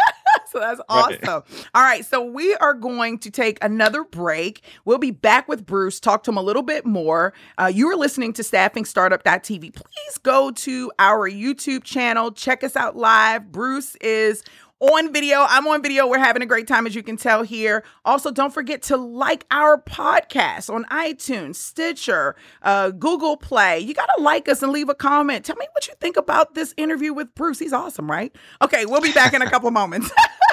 so 0.50 0.58
that's 0.58 0.80
awesome. 0.88 1.18
Right. 1.22 1.68
All 1.74 1.82
right. 1.82 2.04
So 2.04 2.22
we 2.22 2.54
are 2.56 2.74
going 2.74 3.18
to 3.20 3.30
take 3.30 3.62
another 3.64 4.04
break. 4.04 4.62
We'll 4.84 4.98
be 4.98 5.10
back 5.10 5.48
with 5.48 5.64
Bruce, 5.64 5.98
talk 6.00 6.22
to 6.24 6.30
him 6.30 6.36
a 6.36 6.42
little 6.42 6.62
bit 6.62 6.84
more. 6.84 7.32
Uh, 7.56 7.70
you 7.72 7.88
are 7.88 7.96
listening 7.96 8.34
to 8.34 8.42
staffingstartup.tv. 8.42 9.74
Please 9.74 10.18
go 10.22 10.50
to 10.50 10.92
our 10.98 11.30
YouTube 11.30 11.82
channel, 11.82 12.30
check 12.30 12.62
us 12.62 12.76
out 12.76 12.94
live. 12.94 13.50
Bruce 13.50 13.96
is 13.96 14.44
on 14.92 15.12
video. 15.12 15.46
I'm 15.48 15.66
on 15.66 15.82
video. 15.82 16.06
We're 16.06 16.18
having 16.18 16.42
a 16.42 16.46
great 16.46 16.66
time, 16.66 16.86
as 16.86 16.94
you 16.94 17.02
can 17.02 17.16
tell 17.16 17.42
here. 17.42 17.84
Also, 18.04 18.30
don't 18.30 18.52
forget 18.52 18.82
to 18.82 18.96
like 18.96 19.46
our 19.50 19.80
podcast 19.80 20.72
on 20.72 20.84
iTunes, 20.84 21.56
Stitcher, 21.56 22.36
uh, 22.62 22.90
Google 22.90 23.36
Play. 23.36 23.80
You 23.80 23.94
got 23.94 24.08
to 24.16 24.22
like 24.22 24.48
us 24.48 24.62
and 24.62 24.72
leave 24.72 24.88
a 24.88 24.94
comment. 24.94 25.44
Tell 25.44 25.56
me 25.56 25.66
what 25.72 25.88
you 25.88 25.94
think 26.00 26.16
about 26.16 26.54
this 26.54 26.74
interview 26.76 27.12
with 27.12 27.34
Bruce. 27.34 27.58
He's 27.58 27.72
awesome, 27.72 28.10
right? 28.10 28.34
Okay, 28.62 28.84
we'll 28.84 29.00
be 29.00 29.12
back 29.12 29.32
in 29.32 29.42
a 29.42 29.50
couple 29.50 29.70
moments. 29.70 30.10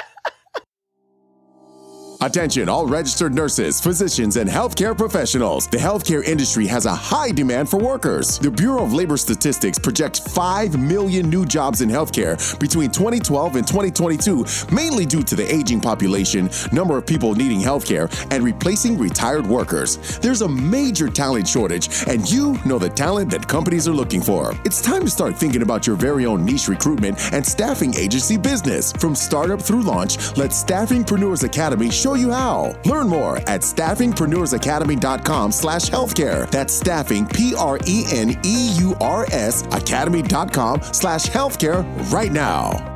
Attention, 2.22 2.68
all 2.68 2.86
registered 2.86 3.34
nurses, 3.34 3.80
physicians, 3.80 4.36
and 4.36 4.48
healthcare 4.48 4.96
professionals. 4.96 5.66
The 5.66 5.76
healthcare 5.76 6.22
industry 6.22 6.68
has 6.68 6.86
a 6.86 6.94
high 6.94 7.32
demand 7.32 7.68
for 7.68 7.78
workers. 7.78 8.38
The 8.38 8.48
Bureau 8.48 8.84
of 8.84 8.92
Labor 8.92 9.16
Statistics 9.16 9.76
projects 9.76 10.20
5 10.20 10.78
million 10.78 11.28
new 11.28 11.44
jobs 11.44 11.80
in 11.80 11.88
healthcare 11.88 12.38
between 12.60 12.92
2012 12.92 13.56
and 13.56 13.66
2022, 13.66 14.46
mainly 14.70 15.04
due 15.04 15.24
to 15.24 15.34
the 15.34 15.52
aging 15.52 15.80
population, 15.80 16.48
number 16.70 16.96
of 16.96 17.04
people 17.04 17.34
needing 17.34 17.58
healthcare, 17.58 18.08
and 18.30 18.44
replacing 18.44 18.96
retired 18.96 19.44
workers. 19.44 20.20
There's 20.20 20.42
a 20.42 20.48
major 20.48 21.08
talent 21.08 21.48
shortage, 21.48 22.06
and 22.06 22.30
you 22.30 22.56
know 22.64 22.78
the 22.78 22.90
talent 22.90 23.32
that 23.32 23.48
companies 23.48 23.88
are 23.88 23.94
looking 23.94 24.22
for. 24.22 24.54
It's 24.64 24.80
time 24.80 25.02
to 25.02 25.10
start 25.10 25.36
thinking 25.36 25.62
about 25.62 25.88
your 25.88 25.96
very 25.96 26.24
own 26.24 26.44
niche 26.44 26.68
recruitment 26.68 27.18
and 27.32 27.44
staffing 27.44 27.96
agency 27.96 28.38
business. 28.38 28.92
From 28.92 29.16
startup 29.16 29.60
through 29.60 29.82
launch, 29.82 30.36
let 30.36 30.50
Staffingpreneurs 30.52 31.42
Academy 31.42 31.90
show 31.90 32.11
show 32.12 32.18
you 32.18 32.30
how. 32.30 32.74
Learn 32.84 33.08
more 33.08 33.38
at 33.48 33.62
staffingpreneursacademy.com 33.62 35.52
slash 35.52 35.88
healthcare. 35.90 36.50
That's 36.50 36.74
staffing, 36.74 37.26
P-R-E-N-E-U-R-S 37.26 37.62
academy.com 39.72 40.82
slash 40.92 41.24
healthcare 41.26 42.12
right 42.12 42.32
now. 42.32 42.91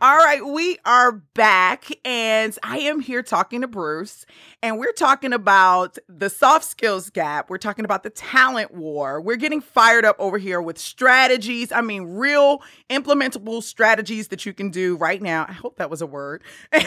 All 0.00 0.16
right, 0.16 0.46
we 0.46 0.78
are 0.84 1.10
back, 1.10 1.86
and 2.04 2.56
I 2.62 2.78
am 2.78 3.00
here 3.00 3.20
talking 3.20 3.62
to 3.62 3.66
Bruce, 3.66 4.26
and 4.62 4.78
we're 4.78 4.92
talking 4.92 5.32
about 5.32 5.98
the 6.08 6.30
soft 6.30 6.66
skills 6.66 7.10
gap. 7.10 7.50
We're 7.50 7.58
talking 7.58 7.84
about 7.84 8.04
the 8.04 8.10
talent 8.10 8.72
war. 8.72 9.20
We're 9.20 9.34
getting 9.34 9.60
fired 9.60 10.04
up 10.04 10.14
over 10.20 10.38
here 10.38 10.62
with 10.62 10.78
strategies. 10.78 11.72
I 11.72 11.80
mean, 11.80 12.04
real 12.04 12.62
implementable 12.88 13.60
strategies 13.60 14.28
that 14.28 14.46
you 14.46 14.52
can 14.52 14.70
do 14.70 14.96
right 14.96 15.20
now. 15.20 15.46
I 15.48 15.52
hope 15.52 15.78
that 15.78 15.90
was 15.90 16.00
a 16.00 16.06
word. 16.06 16.44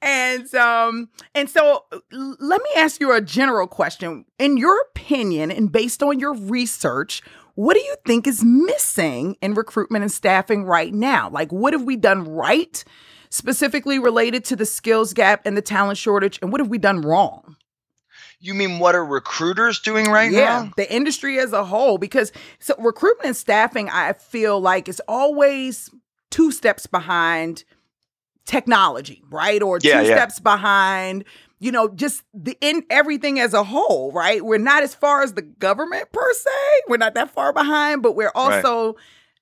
and 0.00 0.54
um 0.54 1.08
and 1.34 1.50
so 1.50 1.84
let 2.12 2.62
me 2.62 2.70
ask 2.76 3.00
you 3.00 3.12
a 3.12 3.20
general 3.20 3.66
question 3.66 4.24
in 4.38 4.56
your 4.56 4.80
opinion 4.90 5.50
and 5.50 5.72
based 5.72 6.02
on 6.02 6.20
your 6.20 6.34
research 6.34 7.22
what 7.58 7.74
do 7.74 7.80
you 7.80 7.96
think 8.06 8.28
is 8.28 8.44
missing 8.44 9.36
in 9.42 9.54
recruitment 9.54 10.02
and 10.02 10.12
staffing 10.12 10.62
right 10.62 10.94
now? 10.94 11.28
Like, 11.28 11.50
what 11.50 11.72
have 11.72 11.82
we 11.82 11.96
done 11.96 12.22
right, 12.22 12.84
specifically 13.30 13.98
related 13.98 14.44
to 14.44 14.54
the 14.54 14.64
skills 14.64 15.12
gap 15.12 15.44
and 15.44 15.56
the 15.56 15.60
talent 15.60 15.98
shortage? 15.98 16.38
And 16.40 16.52
what 16.52 16.60
have 16.60 16.68
we 16.68 16.78
done 16.78 17.00
wrong? 17.00 17.56
You 18.38 18.54
mean 18.54 18.78
what 18.78 18.94
are 18.94 19.04
recruiters 19.04 19.80
doing 19.80 20.06
right 20.08 20.30
now? 20.30 20.38
yeah, 20.38 20.62
now? 20.62 20.72
the 20.76 20.94
industry 20.94 21.40
as 21.40 21.52
a 21.52 21.64
whole. 21.64 21.98
Because 21.98 22.30
so 22.60 22.76
recruitment 22.78 23.26
and 23.26 23.36
staffing, 23.36 23.88
I 23.90 24.12
feel 24.12 24.60
like 24.60 24.88
is 24.88 25.02
always 25.08 25.90
two 26.30 26.52
steps 26.52 26.86
behind 26.86 27.64
technology, 28.46 29.24
right? 29.30 29.60
Or 29.64 29.80
Yeah, 29.82 30.02
two 30.02 30.06
yeah. 30.06 30.14
steps 30.14 30.38
behind, 30.38 31.24
you 31.60 31.72
know, 31.72 31.88
just 31.88 32.22
the 32.34 32.56
in 32.60 32.84
everything 32.90 33.38
as 33.40 33.54
a 33.54 33.64
whole, 33.64 34.12
right? 34.12 34.44
We're 34.44 34.58
not 34.58 34.82
as 34.82 34.94
far 34.94 35.22
as 35.22 35.34
the 35.34 35.42
government 35.42 36.12
per 36.12 36.32
se. 36.32 36.50
We're 36.88 36.96
not 36.98 37.14
that 37.14 37.30
far 37.30 37.52
behind, 37.52 38.02
but 38.02 38.14
we're 38.16 38.32
Right. 38.34 38.64
also 38.64 38.96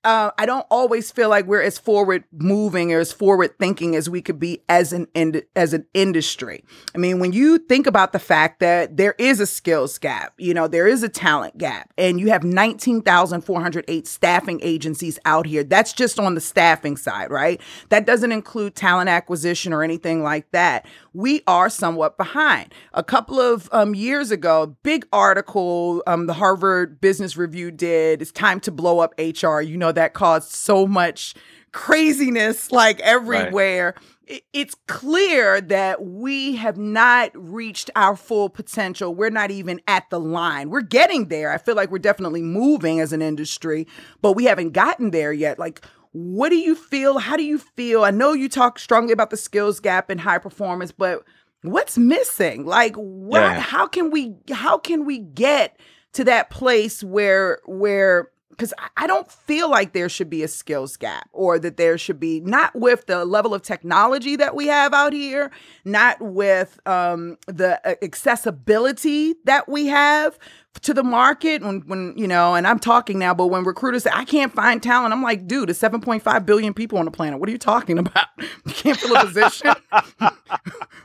uh, 0.05 0.31
I 0.39 0.47
don't 0.47 0.67
always 0.71 1.11
feel 1.11 1.29
like 1.29 1.47
we're 1.47 1.63
as 1.63 1.79
forward 1.79 2.23
moving 2.33 2.93
or 2.93 3.01
as 3.01 3.11
forward 3.11 3.59
thinking 3.59 3.97
as 3.97 4.09
we 4.09 4.23
could 4.23 4.39
be 4.39 4.63
as 4.69 4.93
an 4.93 5.09
ind- 5.17 5.43
as 5.57 5.73
an 5.73 5.85
industry. 5.95 6.63
I 6.95 6.99
mean, 6.99 7.19
when 7.19 7.33
you 7.33 7.59
think 7.59 7.89
about 7.89 8.13
the 8.13 8.21
fact 8.21 8.61
that 8.61 8.97
there 8.97 9.17
is 9.19 9.41
a 9.41 9.47
skills 9.47 9.99
gap, 9.99 10.33
you 10.39 10.55
know, 10.55 10.69
there 10.69 10.87
is 10.87 11.03
a 11.03 11.09
talent 11.09 11.59
gap, 11.59 11.93
and 11.99 12.21
you 12.21 12.29
have 12.31 12.45
19,408 12.45 14.07
staffing 14.07 14.61
agencies 14.63 15.19
out 15.25 15.45
here. 15.47 15.65
That's 15.65 15.93
just 15.93 16.21
on 16.21 16.37
the 16.37 16.41
staffing 16.41 16.97
side, 16.97 17.31
right? 17.33 17.61
That 17.89 18.07
doesn't 18.07 18.31
include 18.31 18.77
talent 18.77 19.09
acquisition 19.09 19.73
or 19.73 19.83
anything 19.83 20.23
like 20.23 20.51
that. 20.53 20.87
We 21.17 21.43
are 21.47 21.71
somewhat 21.71 22.19
behind. 22.19 22.75
A 22.93 23.03
couple 23.03 23.41
of 23.41 23.69
um, 23.73 23.95
years 23.95 24.31
ago, 24.31 24.63
a 24.63 24.67
big 24.67 25.07
article 25.13 26.03
um, 26.07 26.27
the 26.27 26.35
Harvard 26.35 27.01
Business 27.01 27.37
Review 27.39 27.71
did, 27.71 28.21
It's 28.21 28.31
Time 28.33 28.61
to 28.61 28.71
Blow 28.71 28.99
Up 28.99 29.15
HR. 29.19 29.61
You 29.61 29.79
know, 29.79 29.93
that 29.93 30.13
caused 30.13 30.51
so 30.51 30.87
much 30.87 31.35
craziness 31.73 32.71
like 32.73 33.01
everywhere. 33.01 33.95
I- 34.29 34.43
It's 34.53 34.75
clear 34.89 35.61
that 35.61 36.05
we 36.05 36.57
have 36.57 36.77
not 36.77 37.31
reached 37.35 37.91
our 37.95 38.17
full 38.17 38.49
potential. 38.49 39.15
We're 39.15 39.31
not 39.31 39.51
even 39.53 39.81
at 39.87 40.11
the 40.11 40.19
line. 40.19 40.69
We're 40.69 40.81
getting 40.81 41.29
there. 41.29 41.53
I 41.53 41.59
feel 41.59 41.77
like 41.77 41.91
we're 41.93 41.99
definitely 41.99 42.43
moving 42.43 42.99
as 42.99 43.13
an 43.13 43.23
industry, 43.23 43.87
but 44.23 44.33
we 44.33 44.45
haven't 44.47 44.73
gotten 44.73 45.13
there 45.13 45.33
yet. 45.33 45.59
Like, 45.61 45.81
what 46.17 46.49
do 46.49 46.57
you 46.57 46.75
feel? 46.75 47.19
How 47.19 47.37
do 47.37 47.43
you 47.43 47.59
feel? 47.59 48.03
I 48.03 48.11
know 48.11 48.33
you 48.33 48.49
talk 48.49 48.79
strongly 48.79 49.13
about 49.13 49.29
the 49.29 49.37
skills 49.37 49.81
gap 49.81 50.09
and 50.09 50.19
high 50.19 50.39
performance, 50.39 50.91
but 50.91 51.23
what's 51.61 51.99
missing? 51.99 52.65
Like, 52.65 52.97
what? 52.97 53.41
Yeah. 53.41 53.61
How 53.61 53.87
can 53.87 54.11
we? 54.11 54.35
How 54.51 54.79
can 54.79 55.05
we 55.05 55.19
get 55.19 55.79
to 56.15 56.25
that 56.25 56.49
place 56.49 57.05
where 57.05 57.61
where? 57.67 58.31
Because 58.49 58.73
I 58.97 59.07
don't 59.07 59.31
feel 59.31 59.69
like 59.69 59.93
there 59.93 60.09
should 60.09 60.31
be 60.31 60.43
a 60.43 60.49
skills 60.49 60.97
gap, 60.97 61.29
or 61.35 61.59
that 61.59 61.77
there 61.77 61.99
should 61.99 62.19
be 62.19 62.41
not 62.41 62.75
with 62.75 63.05
the 63.05 63.27
level 63.27 63.53
of 63.53 63.61
technology 63.61 64.37
that 64.37 64.55
we 64.57 64.69
have 64.69 64.95
out 64.95 65.13
here, 65.13 65.51
not 65.85 66.17
with 66.23 66.81
um, 66.87 67.37
the 67.47 67.79
uh, 67.87 67.97
accessibility 68.01 69.35
that 69.45 69.69
we 69.69 69.89
have 69.89 70.39
to 70.83 70.95
the 70.95 71.03
market 71.03 71.63
when 71.63 71.81
when 71.87 72.13
you 72.17 72.27
know 72.27 72.55
and 72.55 72.67
i'm 72.67 72.79
talking 72.79 73.19
now 73.19 73.33
but 73.35 73.47
when 73.49 73.65
recruiters 73.65 74.03
say 74.05 74.11
i 74.13 74.25
can't 74.25 74.53
find 74.53 74.83
talent 74.83 75.13
i'm 75.13 75.23
like 75.23 75.47
dude 75.47 75.69
there's 75.69 75.79
7.5 75.81 76.47
billion 76.47 76.75
people 76.75 76.99
on 76.99 77.05
the 77.05 77.11
planet. 77.11 77.39
What 77.41 77.49
are 77.49 77.53
you 77.53 77.59
talking 77.59 77.99
about? 77.99 78.27
You 78.67 78.73
can't 78.75 78.99
fill 78.99 79.17
a 79.17 79.21
position. 79.21 79.75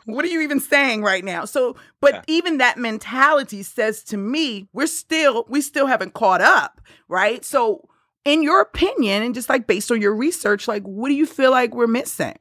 What 0.05 0.25
are 0.25 0.29
you 0.29 0.41
even 0.41 0.59
saying 0.59 1.03
right 1.03 1.23
now? 1.23 1.45
So 1.45 1.75
but 1.99 2.13
Yeah. 2.15 2.21
even 2.27 2.57
that 2.57 2.77
mentality 2.77 3.63
says 3.63 4.03
to 4.05 4.17
me 4.17 4.67
we're 4.73 4.87
still 4.87 5.45
we 5.47 5.61
still 5.61 5.87
haven't 5.87 6.13
caught 6.13 6.41
up 6.41 6.81
right? 7.07 7.43
So 7.45 7.87
in 8.25 8.43
your 8.43 8.61
opinion 8.61 9.23
and 9.23 9.33
just 9.35 9.49
like 9.49 9.67
based 9.67 9.91
on 9.91 10.01
your 10.01 10.13
research 10.15 10.67
like 10.67 10.83
what 10.83 11.09
do 11.09 11.15
you 11.15 11.25
feel 11.25 11.51
like 11.51 11.73
we're 11.73 11.87
missing 11.87 12.35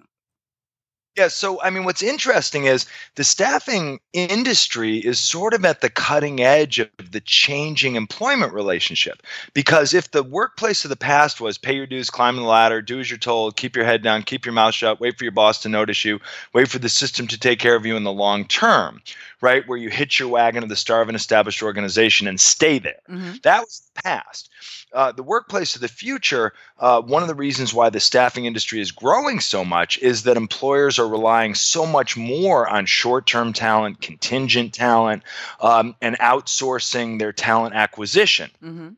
Yeah, 1.16 1.26
so 1.26 1.60
I 1.60 1.70
mean, 1.70 1.84
what's 1.84 2.02
interesting 2.02 2.64
is 2.64 2.86
the 3.16 3.24
staffing 3.24 3.98
industry 4.12 4.98
is 4.98 5.18
sort 5.18 5.54
of 5.54 5.64
at 5.64 5.80
the 5.80 5.90
cutting 5.90 6.40
edge 6.40 6.78
of 6.78 6.88
the 7.10 7.20
changing 7.20 7.96
employment 7.96 8.52
relationship. 8.52 9.22
Because 9.52 9.92
if 9.92 10.12
the 10.12 10.22
workplace 10.22 10.84
of 10.84 10.88
the 10.88 10.96
past 10.96 11.40
was 11.40 11.58
pay 11.58 11.74
your 11.74 11.86
dues, 11.86 12.10
climb 12.10 12.36
the 12.36 12.42
ladder, 12.42 12.80
do 12.80 13.00
as 13.00 13.10
you're 13.10 13.18
told, 13.18 13.56
keep 13.56 13.74
your 13.74 13.84
head 13.84 14.02
down, 14.02 14.22
keep 14.22 14.46
your 14.46 14.52
mouth 14.52 14.74
shut, 14.74 15.00
wait 15.00 15.18
for 15.18 15.24
your 15.24 15.32
boss 15.32 15.60
to 15.62 15.68
notice 15.68 16.04
you, 16.04 16.20
wait 16.54 16.68
for 16.68 16.78
the 16.78 16.88
system 16.88 17.26
to 17.26 17.38
take 17.38 17.58
care 17.58 17.74
of 17.74 17.84
you 17.84 17.96
in 17.96 18.04
the 18.04 18.12
long 18.12 18.46
term, 18.46 19.02
right? 19.40 19.66
Where 19.66 19.78
you 19.78 19.90
hitch 19.90 20.18
your 20.18 20.28
wagon 20.28 20.62
to 20.62 20.68
the 20.68 20.76
star 20.76 21.02
of 21.02 21.08
an 21.08 21.14
established 21.14 21.62
organization 21.62 22.26
and 22.26 22.40
stay 22.40 22.78
there. 22.78 23.00
That 23.42 23.60
was 23.60 23.90
the 23.94 24.02
past. 24.02 24.50
Uh, 24.92 25.12
the 25.12 25.22
workplace 25.22 25.74
of 25.76 25.80
the 25.80 25.88
future, 25.88 26.52
uh, 26.78 27.00
one 27.00 27.22
of 27.22 27.28
the 27.28 27.34
reasons 27.34 27.72
why 27.72 27.90
the 27.90 28.00
staffing 28.00 28.44
industry 28.44 28.80
is 28.80 28.90
growing 28.90 29.38
so 29.38 29.64
much 29.64 29.98
is 29.98 30.24
that 30.24 30.36
employers 30.36 30.98
are 30.98 31.08
relying 31.08 31.54
so 31.54 31.86
much 31.86 32.16
more 32.16 32.68
on 32.68 32.86
short 32.86 33.26
term 33.26 33.52
talent, 33.52 34.00
contingent 34.00 34.74
talent, 34.74 35.22
um, 35.60 35.94
and 36.02 36.18
outsourcing 36.18 37.18
their 37.18 37.32
talent 37.32 37.74
acquisition. 37.74 38.50
mm-hmm. 38.62 38.88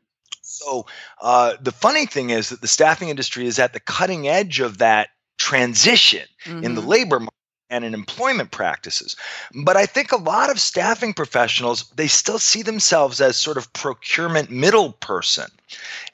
So 0.41 0.85
uh, 1.21 1.53
the 1.61 1.71
funny 1.71 2.05
thing 2.05 2.29
is 2.29 2.49
that 2.49 2.61
the 2.61 2.67
staffing 2.67 3.09
industry 3.09 3.47
is 3.47 3.59
at 3.59 3.73
the 3.73 3.79
cutting 3.79 4.27
edge 4.27 4.59
of 4.59 4.77
that 4.79 5.09
transition 5.37 6.27
in 6.45 6.75
the 6.75 6.81
labor 6.81 7.19
market 7.19 7.42
and 7.73 7.83
in 7.83 7.93
employment 7.93 8.51
practices. 8.51 9.15
But 9.65 9.75
I 9.75 9.85
think 9.87 10.11
a 10.11 10.17
lot 10.17 10.51
of 10.51 10.59
staffing 10.61 11.13
professionals, 11.13 11.89
they 11.95 12.07
still 12.07 12.39
see 12.39 12.61
themselves 12.61 13.19
as 13.19 13.35
sort 13.35 13.57
of 13.57 13.73
procurement 13.73 14.51
middle 14.51 14.93
person, 14.93 15.49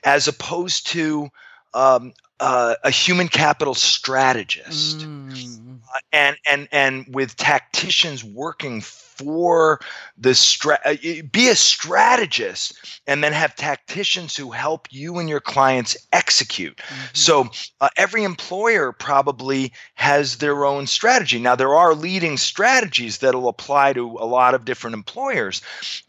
as 0.05 0.27
opposed 0.27 0.87
to 0.87 1.29
um, 1.73 2.13
uh, 2.39 2.75
a 2.83 2.89
human 2.89 3.27
capital 3.27 3.73
strategist 3.75 4.99
Mm. 4.99 5.79
and 6.13 6.37
and 6.49 6.67
and 6.71 7.05
with 7.13 7.35
tacticians 7.35 8.23
working 8.23 8.81
for 9.19 9.79
the 10.17 10.35
stra- 10.35 10.79
uh, 10.85 10.95
be 11.31 11.49
a 11.49 11.55
strategist 11.55 13.01
and 13.07 13.23
then 13.23 13.33
have 13.33 13.55
tacticians 13.55 14.35
who 14.35 14.51
help 14.51 14.87
you 14.91 15.19
and 15.19 15.29
your 15.29 15.41
clients 15.41 15.97
execute 16.13 16.77
Mm-hmm. 16.77 17.05
so 17.13 17.49
uh, 17.81 17.89
every 17.97 18.23
employer 18.23 18.91
probably 18.93 19.73
has 19.95 20.37
their 20.37 20.65
own 20.65 20.87
strategy 20.87 21.39
now 21.39 21.55
there 21.55 21.75
are 21.75 21.93
leading 21.95 22.37
strategies 22.37 23.19
that'll 23.19 23.49
apply 23.49 23.93
to 23.93 24.05
a 24.19 24.25
lot 24.25 24.53
of 24.55 24.65
different 24.65 24.95
employers 24.95 25.61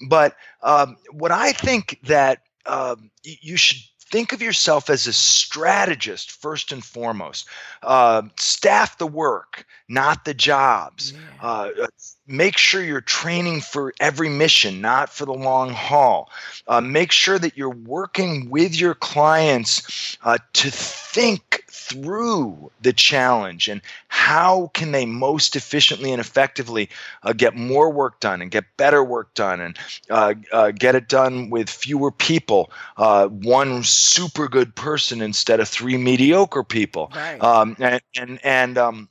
but 0.09 0.37
um, 0.63 0.97
what 1.13 1.33
i 1.33 1.53
think 1.53 1.99
that 2.05 2.39
um, 2.67 3.11
y- 3.25 3.37
you 3.41 3.57
should 3.57 3.79
think 4.11 4.33
of 4.33 4.43
yourself 4.43 4.91
as 4.91 5.07
a 5.07 5.13
strategist 5.13 6.33
first 6.33 6.73
and 6.73 6.85
foremost 6.85 7.49
uh, 7.83 8.23
staff 8.39 8.99
the 8.99 9.07
work 9.07 9.65
not 9.89 10.25
the 10.25 10.35
jobs 10.35 11.13
Yeah. 11.13 11.19
uh, 11.43 11.69
uh, 11.83 11.87
make 12.31 12.57
sure 12.57 12.83
you're 12.83 13.01
training 13.01 13.61
for 13.61 13.93
every 14.01 14.28
mission 14.28 14.81
not 14.81 15.11
for 15.11 15.26
the 15.26 15.33
long 15.33 15.70
haul 15.70 16.31
uh, 16.68 16.81
make 16.81 17.11
sure 17.11 17.39
that 17.39 17.57
you're 17.57 17.70
working 17.70 18.49
with 18.49 18.78
your 18.81 18.95
clients 18.95 20.16
uh, 20.22 20.39
to 20.53 20.70
think 20.70 21.64
through 21.68 22.70
the 22.83 22.93
challenge 22.93 23.68
and 23.68 23.81
how 24.09 24.70
can 24.74 24.93
they 24.93 25.05
most 25.05 25.57
efficiently 25.57 26.12
and 26.12 26.20
effectively 26.20 26.89
uh, 27.24 27.33
get 27.33 27.57
more 27.57 27.91
work 27.91 28.20
done 28.20 28.41
and 28.41 28.51
get 28.51 28.64
better 28.76 29.03
work 29.03 29.35
done 29.35 29.61
and 29.61 29.78
uh, 30.11 30.35
uh, 30.53 30.70
get 30.70 30.95
it 30.95 31.09
done 31.09 31.51
with 31.51 31.68
fewer 31.68 32.12
people 32.12 32.70
uh, 32.97 33.26
one 33.26 33.83
super 33.83 34.49
good 34.49 34.74
person 34.76 35.20
instead 35.20 35.59
of 35.59 35.68
three 35.68 35.97
mediocre 35.97 36.62
people 36.62 37.11
Right. 37.14 37.43
um, 37.43 37.76
and 37.81 38.01
and, 38.16 38.39
and 38.45 38.78
um, 38.78 39.09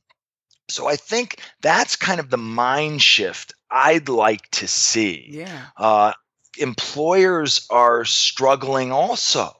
so 0.69 0.87
I 0.87 0.95
think 0.95 1.41
that's 1.61 1.95
kind 1.95 2.19
of 2.19 2.29
the 2.29 2.37
mind 2.37 3.01
shift 3.01 3.53
I'd 3.71 4.09
like 4.09 4.49
to 4.51 4.67
see. 4.67 5.27
yeah. 5.29 5.65
Uh, 5.77 6.13
employers 6.57 7.65
are 7.69 8.05
struggling 8.05 8.91
also. 8.91 9.55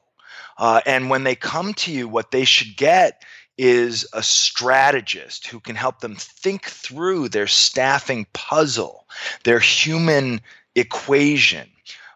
Uh, 0.58 0.82
and 0.86 1.10
when 1.10 1.24
they 1.24 1.36
come 1.36 1.74
to 1.74 1.92
you, 1.92 2.08
what 2.08 2.32
they 2.32 2.44
should 2.44 2.76
get 2.76 3.24
is 3.58 4.08
a 4.14 4.24
strategist 4.24 5.48
who 5.48 5.60
can 5.60 5.76
help 5.76 6.00
them 6.00 6.16
think 6.16 6.66
through 6.66 7.30
their 7.30 7.48
staffing 7.48 8.26
puzzle, 8.34 9.06
their 9.44 9.60
human 9.60 10.42
equation, 10.76 11.70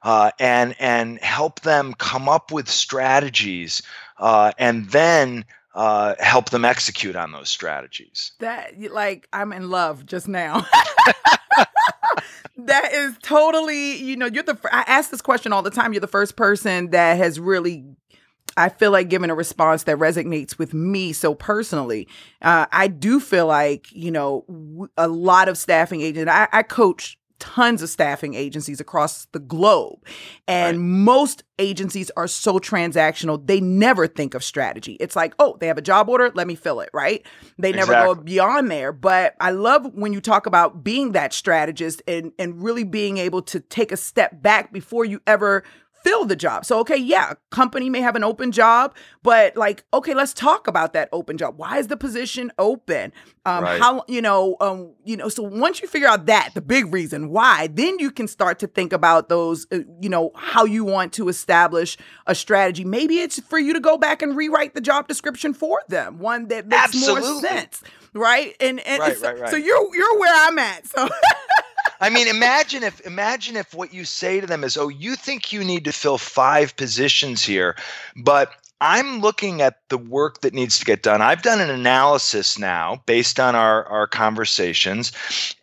uh, 0.04 0.32
and 0.40 0.76
and 0.80 1.20
help 1.20 1.62
them 1.62 1.94
come 1.94 2.28
up 2.28 2.52
with 2.52 2.70
strategies, 2.70 3.82
uh, 4.18 4.52
and 4.58 4.90
then 4.90 5.46
uh, 5.74 6.16
help 6.20 6.50
them 6.50 6.66
execute 6.66 7.16
on 7.16 7.32
those 7.32 7.50
strategies. 7.50 8.34
That 8.40 8.80
like 8.92 9.28
I'm 9.34 9.52
in 9.54 9.70
love 9.70 10.06
just 10.06 10.28
now. 10.28 10.66
that 12.58 12.94
is 12.94 13.18
totally, 13.24 13.98
you 13.98 14.16
know, 14.16 14.28
you're 14.28 14.44
the 14.44 14.58
I 14.72 14.84
ask 14.88 15.10
this 15.10 15.22
question 15.22 15.52
all 15.52 15.64
the 15.64 15.72
time. 15.72 15.94
You're 15.94 16.02
the 16.02 16.08
first 16.08 16.36
person 16.36 16.92
that 16.92 17.18
has 17.18 17.40
really 17.40 17.86
I 18.56 18.70
feel 18.70 18.92
like 18.92 19.10
given 19.10 19.30
a 19.30 19.36
response 19.36 19.84
that 19.84 19.98
resonates 19.98 20.60
with 20.60 20.74
me 20.74 21.12
so 21.12 21.34
personally. 21.34 22.08
Uh, 22.42 22.68
I 22.72 22.88
do 22.88 23.20
feel 23.20 23.48
like, 23.48 23.92
you 23.92 24.12
know, 24.12 24.90
a 24.96 25.08
lot 25.08 25.50
of 25.50 25.58
staffing 25.58 26.02
agents, 26.02 26.32
I, 26.32 26.48
I 26.52 26.62
coach 26.62 27.18
tons 27.44 27.82
of 27.82 27.90
staffing 27.90 28.36
agencies 28.36 28.80
across 28.80 29.26
the 29.34 29.40
globe. 29.40 30.00
And 30.48 30.78
right. 30.78 30.86
most 30.86 31.44
agencies 31.60 32.10
are 32.16 32.26
so 32.26 32.58
transactional, 32.58 33.46
they 33.46 33.60
never 33.60 34.08
think 34.08 34.34
of 34.34 34.46
strategy. 34.46 34.96
It's 35.02 35.14
like, 35.14 35.36
oh, 35.40 35.58
they 35.60 35.68
have 35.68 35.78
a 35.78 35.82
job 35.82 36.08
order, 36.08 36.32
let 36.34 36.48
me 36.48 36.56
fill 36.56 36.80
it, 36.80 36.90
right? 36.94 37.22
They 37.60 37.74
never 37.74 37.92
exactly. 37.92 38.16
go 38.16 38.22
beyond 38.22 38.72
there. 38.72 38.94
But 38.94 39.36
I 39.42 39.52
love 39.52 39.94
when 39.94 40.14
you 40.14 40.22
talk 40.22 40.46
about 40.46 40.86
being 40.86 41.12
that 41.12 41.34
strategist 41.34 42.02
and, 42.08 42.32
and 42.40 42.64
really 42.64 42.86
being 42.86 43.18
able 43.18 43.42
to 43.42 43.60
take 43.60 43.92
a 43.92 43.98
step 43.98 44.42
back 44.42 44.72
before 44.72 45.04
you 45.04 45.22
ever 45.28 45.66
fill 46.04 46.26
the 46.26 46.36
job. 46.36 46.66
So, 46.66 46.80
okay, 46.80 46.98
yeah, 46.98 47.34
company 47.50 47.90
may 47.90 48.02
have 48.02 48.16
an 48.16 48.24
open 48.24 48.52
job, 48.52 48.96
but 49.24 49.56
like, 49.56 49.84
okay, 49.94 50.14
let's 50.14 50.34
talk 50.34 50.68
about 50.68 50.94
that 50.94 51.10
open 51.12 51.38
job. 51.38 51.58
Why 51.58 51.78
is 51.78 51.88
the 51.88 51.98
position 51.98 52.52
open? 52.58 53.12
Um, 53.46 53.64
right. 53.64 53.82
How 53.82 54.04
you 54.08 54.22
know, 54.22 54.56
um, 54.62 54.94
you 55.04 55.18
know. 55.18 55.30
So 55.30 55.44
once 55.44 55.82
you 55.82 55.88
figure 55.88 56.08
out 56.08 56.28
that 56.28 56.52
the 56.54 56.62
big 56.62 56.94
reason 56.94 57.30
why, 57.30 57.68
then 57.68 58.00
you 58.00 58.12
can 58.12 58.28
start 58.28 58.60
to 58.60 58.68
think 58.68 58.94
about 58.94 59.30
those. 59.30 59.68
Uh, 59.72 59.80
you 60.02 60.10
know, 60.10 60.32
how 60.36 60.66
you 60.66 60.86
want 60.86 61.14
to 61.14 61.28
establish 61.28 61.98
a 62.26 62.36
strategy. 62.36 62.86
Maybe 62.86 63.20
it's 63.20 63.40
for 63.40 63.60
you 63.60 63.74
to 63.74 63.80
go 63.80 63.98
back 63.98 64.22
and 64.22 64.36
rewrite 64.36 64.76
the 64.76 64.82
job 64.82 65.08
description 65.08 65.54
for 65.54 65.82
them, 65.90 66.20
one 66.20 66.48
that 66.48 66.68
makes 66.68 66.84
Absolutely. 66.84 67.32
more 67.32 67.42
sense, 67.42 67.84
right? 68.14 68.56
And 68.60 68.80
and 68.82 69.00
right, 69.00 69.20
right, 69.22 69.40
right. 69.40 69.50
so 69.50 69.58
you're 69.58 69.96
you're 69.96 70.20
where 70.20 70.48
I'm 70.48 70.60
at. 70.60 70.88
So. 70.88 71.10
I 72.04 72.10
mean, 72.10 72.28
imagine 72.28 72.84
if 72.84 73.00
imagine 73.08 73.56
if 73.56 73.74
what 73.74 73.94
you 73.94 74.04
say 74.04 74.42
to 74.42 74.46
them 74.46 74.66
is, 74.66 74.76
"Oh, 74.76 74.90
you 74.90 75.16
think 75.16 75.54
you 75.54 75.64
need 75.64 75.86
to 75.86 75.94
fill 75.94 76.18
five 76.18 76.76
positions 76.76 77.44
here, 77.44 77.78
but 78.14 78.52
I'm 78.82 79.22
looking 79.22 79.62
at 79.62 79.78
the 79.88 79.98
work 79.98 80.42
that 80.42 80.54
needs 80.54 80.78
to 80.80 80.86
get 80.86 81.02
done. 81.02 81.22
I've 81.22 81.44
done 81.44 81.62
an 81.62 81.70
analysis 81.70 82.60
now 82.60 83.02
based 83.06 83.40
on 83.40 83.56
our 83.56 83.86
our 83.86 84.06
conversations, 84.06 85.14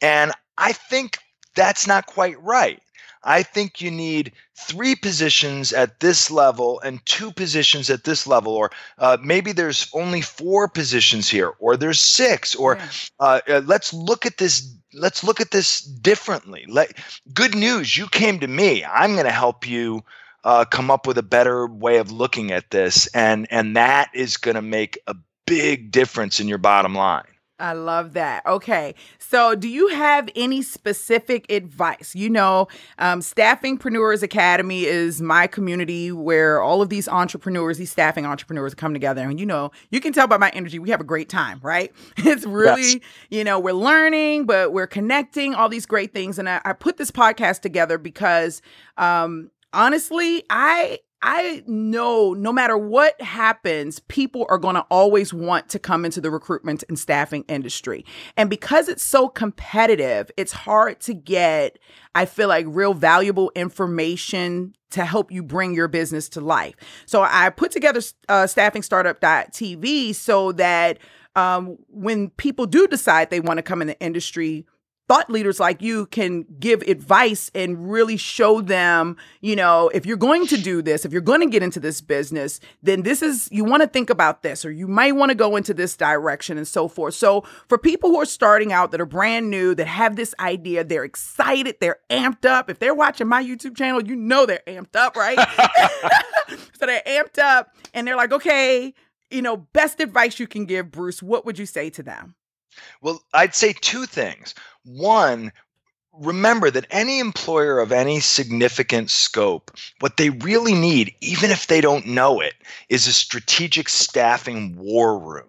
and 0.01 0.33
I 0.57 0.73
think 0.73 1.19
that's 1.55 1.87
not 1.87 2.07
quite 2.07 2.43
right. 2.43 2.81
I 3.23 3.43
think 3.43 3.83
you 3.83 3.91
need 3.91 4.33
three 4.57 4.97
positions 4.97 5.75
at 5.75 6.01
this 6.01 6.31
level 6.31 6.81
and 6.81 7.05
two 7.05 7.33
positions 7.33 7.91
at 7.91 8.05
this 8.05 8.27
level, 8.27 8.55
or 8.55 8.71
uh, 8.99 9.19
maybe 9.23 9.53
there's 9.53 9.91
only 9.93 10.23
four 10.23 10.69
positions 10.69 11.29
here, 11.29 11.53
or 11.59 11.77
there's 11.77 12.01
six, 12.01 12.55
or 12.55 12.79
uh, 13.19 13.41
uh, 13.47 13.61
let's 13.67 13.93
look 13.93 14.25
at 14.25 14.39
this 14.39 14.63
let's 14.93 15.25
look 15.25 15.41
at 15.41 15.51
this 15.51 15.81
differently. 15.81 16.65
Let, 16.69 16.93
good 17.33 17.55
news, 17.55 17.97
you 17.97 18.09
came 18.09 18.41
to 18.41 18.49
me. 18.49 18.85
I'm 18.85 19.13
going 19.15 19.27
to 19.27 19.33
help 19.33 19.67
you 19.67 20.03
uh, 20.45 20.65
come 20.65 20.91
up 20.91 21.07
with 21.07 21.19
a 21.19 21.23
better 21.23 21.67
way 21.67 21.99
of 21.99 22.11
looking 22.11 22.51
at 22.51 22.71
this, 22.71 23.07
and 23.09 23.47
and 23.51 23.77
that 23.77 24.11
is 24.15 24.37
going 24.37 24.55
to 24.55 24.63
make 24.63 24.99
a 25.07 25.15
big 25.47 25.91
difference 25.91 26.41
in 26.41 26.49
your 26.49 26.59
bottom 26.59 26.95
line. 26.95 27.25
I 27.61 27.75
love 27.75 28.15
that. 28.15 28.45
Okay. 28.47 28.95
So, 29.19 29.55
do 29.55 29.69
you 29.69 29.89
have 29.89 30.29
any 30.35 30.63
specific 30.63 31.51
advice? 31.51 32.15
You 32.15 32.31
know, 32.31 32.69
um, 32.99 33.21
Staffingpreneurs 33.21 34.23
Academy 34.23 34.85
is 34.85 35.21
my 35.21 35.47
community 35.47 36.11
where 36.11 36.63
all 36.63 36.83
of 36.83 36.89
these 36.89 37.09
entrepreneurs, 37.09 37.79
these 37.79 37.91
staffing 37.91 38.27
entrepreneurs 38.27 38.75
come 38.75 38.93
together. 38.93 39.23
And, 39.29 39.39
you 39.39 39.47
know, 39.47 39.71
you 39.91 40.01
can 40.01 40.13
tell 40.13 40.27
by 40.27 40.39
my 40.39 40.51
energy, 40.51 40.79
we 40.79 40.91
have 40.91 41.01
a 41.01 41.05
great 41.05 41.29
time, 41.29 41.61
right? 41.63 41.93
It's 42.31 42.47
really, 42.47 42.83
yes. 42.83 43.01
you 43.31 43.45
know, 43.45 43.59
we're 43.59 43.73
learning, 43.73 44.47
but 44.47 44.73
we're 44.73 44.87
connecting, 44.87 45.55
all 45.55 45.69
these 45.69 45.87
great 45.87 46.15
things. 46.15 46.39
And 46.39 46.49
I, 46.49 46.61
I 46.65 46.73
put 46.73 46.97
this 46.97 47.11
podcast 47.11 47.61
together 47.61 47.99
because, 47.99 48.63
um, 48.99 49.51
honestly, 49.73 50.45
I 50.49 51.01
I 51.23 51.63
know 51.67 52.33
no 52.33 52.53
matter 52.53 52.79
what 52.79 53.21
happens, 53.21 53.99
people 54.01 54.47
are 54.49 54.57
going 54.57 54.75
to 54.77 54.87
always 54.91 55.35
want 55.35 55.69
to 55.71 55.79
come 55.79 56.05
into 56.05 56.21
the 56.21 56.31
recruitment 56.31 56.83
and 56.89 56.99
staffing 56.99 57.45
industry. 57.47 58.07
And 58.37 58.49
because 58.49 58.89
it's 58.89 59.03
so 59.03 59.29
competitive, 59.29 60.31
it's 60.37 60.53
hard 60.53 61.01
to 61.01 61.15
get, 61.15 61.79
I 62.15 62.25
feel 62.25 62.49
like, 62.49 62.65
real 62.69 62.95
valuable 62.95 63.53
information 63.55 64.75
to 64.91 65.05
help 65.05 65.31
you 65.31 65.43
bring 65.43 65.75
your 65.75 65.89
business 65.89 66.29
to 66.31 66.41
life. 66.41 66.75
So 67.07 67.23
I 67.23 67.51
put 67.51 67.71
together 67.71 68.01
uh, 68.29 68.45
staffingstartup.tv 68.45 70.15
so 70.15 70.53
that 70.53 70.99
um, 71.37 71.77
when 71.89 72.31
people 72.31 72.67
do 72.67 72.87
decide 72.87 73.31
they 73.31 73.41
want 73.41 73.59
to 73.59 73.63
come 73.63 73.83
in 73.83 73.89
the 73.89 74.01
industry, 74.01 74.67
thought 75.11 75.29
leaders 75.29 75.59
like 75.59 75.83
you 75.83 76.07
can 76.07 76.47
give 76.61 76.83
advice 76.83 77.51
and 77.53 77.91
really 77.91 78.17
show 78.17 78.61
them, 78.61 79.17
you 79.41 79.57
know, 79.57 79.91
if 79.93 80.07
you're 80.07 80.17
going 80.17 80.47
to 80.47 80.57
do 80.57 80.81
this, 80.81 81.05
if 81.05 81.11
you're 81.11 81.21
going 81.21 81.41
to 81.41 81.49
get 81.49 81.65
into 81.65 81.81
this 81.81 82.01
business, 82.01 82.61
then 82.81 83.03
this 83.03 83.21
is, 83.21 83.49
you 83.51 83.65
want 83.65 83.83
to 83.83 83.89
think 83.89 84.09
about 84.09 84.45
this, 84.45 84.65
or 84.65 84.71
you 84.71 84.87
might 84.87 85.17
want 85.17 85.31
to 85.31 85.35
go 85.35 85.57
into 85.57 85.75
this 85.75 85.97
direction 85.97 86.57
and 86.57 86.69
so 86.69 86.87
forth. 86.87 87.15
So 87.15 87.41
for 87.69 87.77
people 87.77 88.11
who 88.11 88.21
are 88.21 88.25
starting 88.25 88.73
out 88.73 88.93
that 88.93 89.01
are 89.01 89.05
brand 89.05 89.51
new, 89.51 89.75
that 89.75 89.89
have 89.89 90.15
this 90.15 90.33
idea, 90.39 90.85
they're 90.85 91.03
excited, 91.03 91.79
they're 91.81 91.99
amped 92.09 92.45
up. 92.45 92.71
If 92.71 92.79
they're 92.79 92.95
watching 92.95 93.27
my 93.27 93.43
YouTube 93.43 93.77
channel, 93.77 94.01
you 94.01 94.15
know 94.15 94.47
they're 94.47 94.63
amped 94.69 94.95
up, 94.95 95.17
right? 95.17 95.37
so 96.79 96.87
they're 96.87 97.03
amped 97.05 97.41
up 97.41 97.75
and 97.95 98.07
they're 98.07 98.15
like, 98.15 98.31
okay, 98.31 98.95
you 99.29 99.43
know, 99.43 99.57
best 99.57 99.99
advice 99.99 100.39
you 100.39 100.47
can 100.47 100.67
give, 100.67 100.93
Bruce, 100.93 101.21
what 101.21 101.45
would 101.45 101.59
you 101.59 101.67
say 101.67 101.91
to 101.91 102.05
them? 102.05 102.37
Well, 103.01 103.23
I'd 103.33 103.55
say 103.55 103.73
two 103.73 104.07
things. 104.07 104.55
One, 104.85 105.53
remember 106.13 106.71
that 106.71 106.87
any 106.91 107.19
employer 107.19 107.79
of 107.79 107.93
any 107.93 108.21
significant 108.21 109.11
scope, 109.11 109.71
what 110.01 110.17
they 110.17 110.31
really 110.31 110.75
need, 110.75 111.15
even 111.21 111.51
if 111.51 111.67
they 111.67 111.81
don't 111.81 112.07
know 112.07 112.41
it, 112.41 112.55
is 112.89 113.07
a 113.07 113.13
strategic 113.13 113.89
staffing 113.89 114.77
war 114.77 115.19
room. 115.19 115.49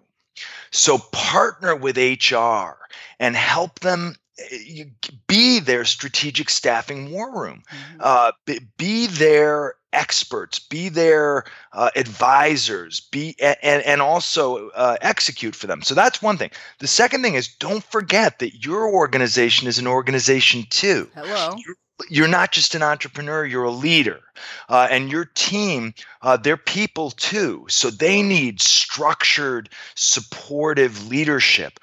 So 0.70 0.98
partner 0.98 1.76
with 1.76 1.98
HR 1.98 2.76
and 3.18 3.36
help 3.36 3.80
them 3.80 4.16
eh, 4.38 4.84
be 5.26 5.58
their 5.60 5.84
strategic 5.84 6.48
staffing 6.48 7.10
war 7.10 7.42
room. 7.42 7.62
Mm-hmm. 7.70 8.00
Uh, 8.00 8.32
be 8.78 9.06
their 9.06 9.74
experts, 9.92 10.58
be 10.58 10.88
their 10.88 11.44
uh, 11.72 11.90
advisors, 11.96 13.00
be 13.00 13.36
and 13.40 13.82
and 13.82 14.02
also 14.02 14.70
uh, 14.70 14.96
execute 15.00 15.54
for 15.54 15.66
them. 15.66 15.82
So 15.82 15.94
that's 15.94 16.22
one 16.22 16.36
thing. 16.36 16.50
The 16.78 16.86
second 16.86 17.22
thing 17.22 17.34
is 17.34 17.48
don't 17.48 17.84
forget 17.84 18.38
that 18.38 18.64
your 18.64 18.88
organization 18.88 19.68
is 19.68 19.78
an 19.78 19.86
organization 19.86 20.64
too. 20.70 21.08
Hello. 21.14 21.56
You're, 21.64 21.76
you're 22.08 22.28
not 22.28 22.52
just 22.52 22.74
an 22.74 22.82
entrepreneur 22.82 23.44
you're 23.44 23.64
a 23.64 23.70
leader 23.70 24.20
uh, 24.68 24.88
and 24.90 25.12
your 25.12 25.26
team 25.34 25.94
uh, 26.22 26.36
they're 26.36 26.56
people 26.56 27.10
too 27.12 27.64
so 27.68 27.90
they 27.90 28.22
need 28.22 28.60
structured 28.60 29.68
supportive 29.94 31.08
leadership 31.08 31.78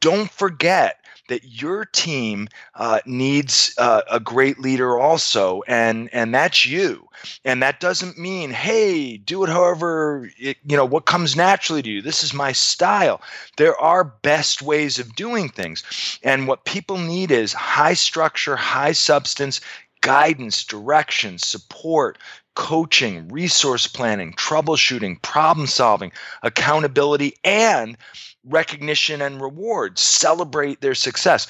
don't 0.00 0.30
forget 0.30 1.00
that 1.28 1.60
your 1.60 1.84
team 1.84 2.48
uh, 2.74 3.00
needs 3.06 3.74
uh, 3.78 4.02
a 4.10 4.20
great 4.20 4.58
leader 4.58 4.98
also, 4.98 5.62
and 5.66 6.08
and 6.12 6.34
that's 6.34 6.66
you. 6.66 7.08
And 7.44 7.62
that 7.62 7.80
doesn't 7.80 8.18
mean, 8.18 8.50
hey, 8.50 9.16
do 9.16 9.42
it 9.44 9.48
however 9.48 10.30
it, 10.38 10.58
you 10.66 10.76
know 10.76 10.84
what 10.84 11.06
comes 11.06 11.36
naturally 11.36 11.82
to 11.82 11.90
you. 11.90 12.02
This 12.02 12.22
is 12.22 12.34
my 12.34 12.52
style. 12.52 13.20
There 13.56 13.78
are 13.80 14.04
best 14.04 14.62
ways 14.62 14.98
of 14.98 15.16
doing 15.16 15.48
things, 15.48 16.18
and 16.22 16.48
what 16.48 16.64
people 16.64 16.98
need 16.98 17.30
is 17.30 17.52
high 17.52 17.94
structure, 17.94 18.56
high 18.56 18.92
substance, 18.92 19.60
guidance, 20.00 20.64
direction, 20.64 21.38
support, 21.38 22.18
coaching, 22.54 23.28
resource 23.28 23.86
planning, 23.86 24.32
troubleshooting, 24.32 25.20
problem 25.22 25.66
solving, 25.66 26.10
accountability, 26.42 27.34
and 27.44 27.96
recognition 28.46 29.22
and 29.22 29.40
rewards. 29.40 30.00
Celebrate 30.00 30.80
their 30.80 30.94
success. 30.94 31.46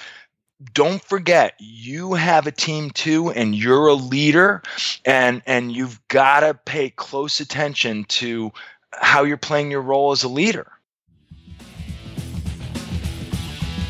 Don't 0.73 1.03
forget, 1.05 1.55
you 1.59 2.15
have 2.15 2.47
a 2.47 2.53
team 2.53 2.91
too, 2.91 3.31
and 3.31 3.55
you're 3.55 3.89
a 3.89 3.95
leader, 3.95 4.63
and 5.05 5.43
and 5.47 5.71
you've 5.73 6.01
got 6.09 6.41
to 6.41 6.55
pay 6.55 6.91
close 6.91 7.41
attention 7.41 8.05
to 8.05 8.51
how 8.93 9.25
you're 9.25 9.37
playing 9.37 9.71
your 9.71 9.83
role 9.83 10.13
as 10.13 10.23
a 10.23 10.29
leader. 10.29 10.73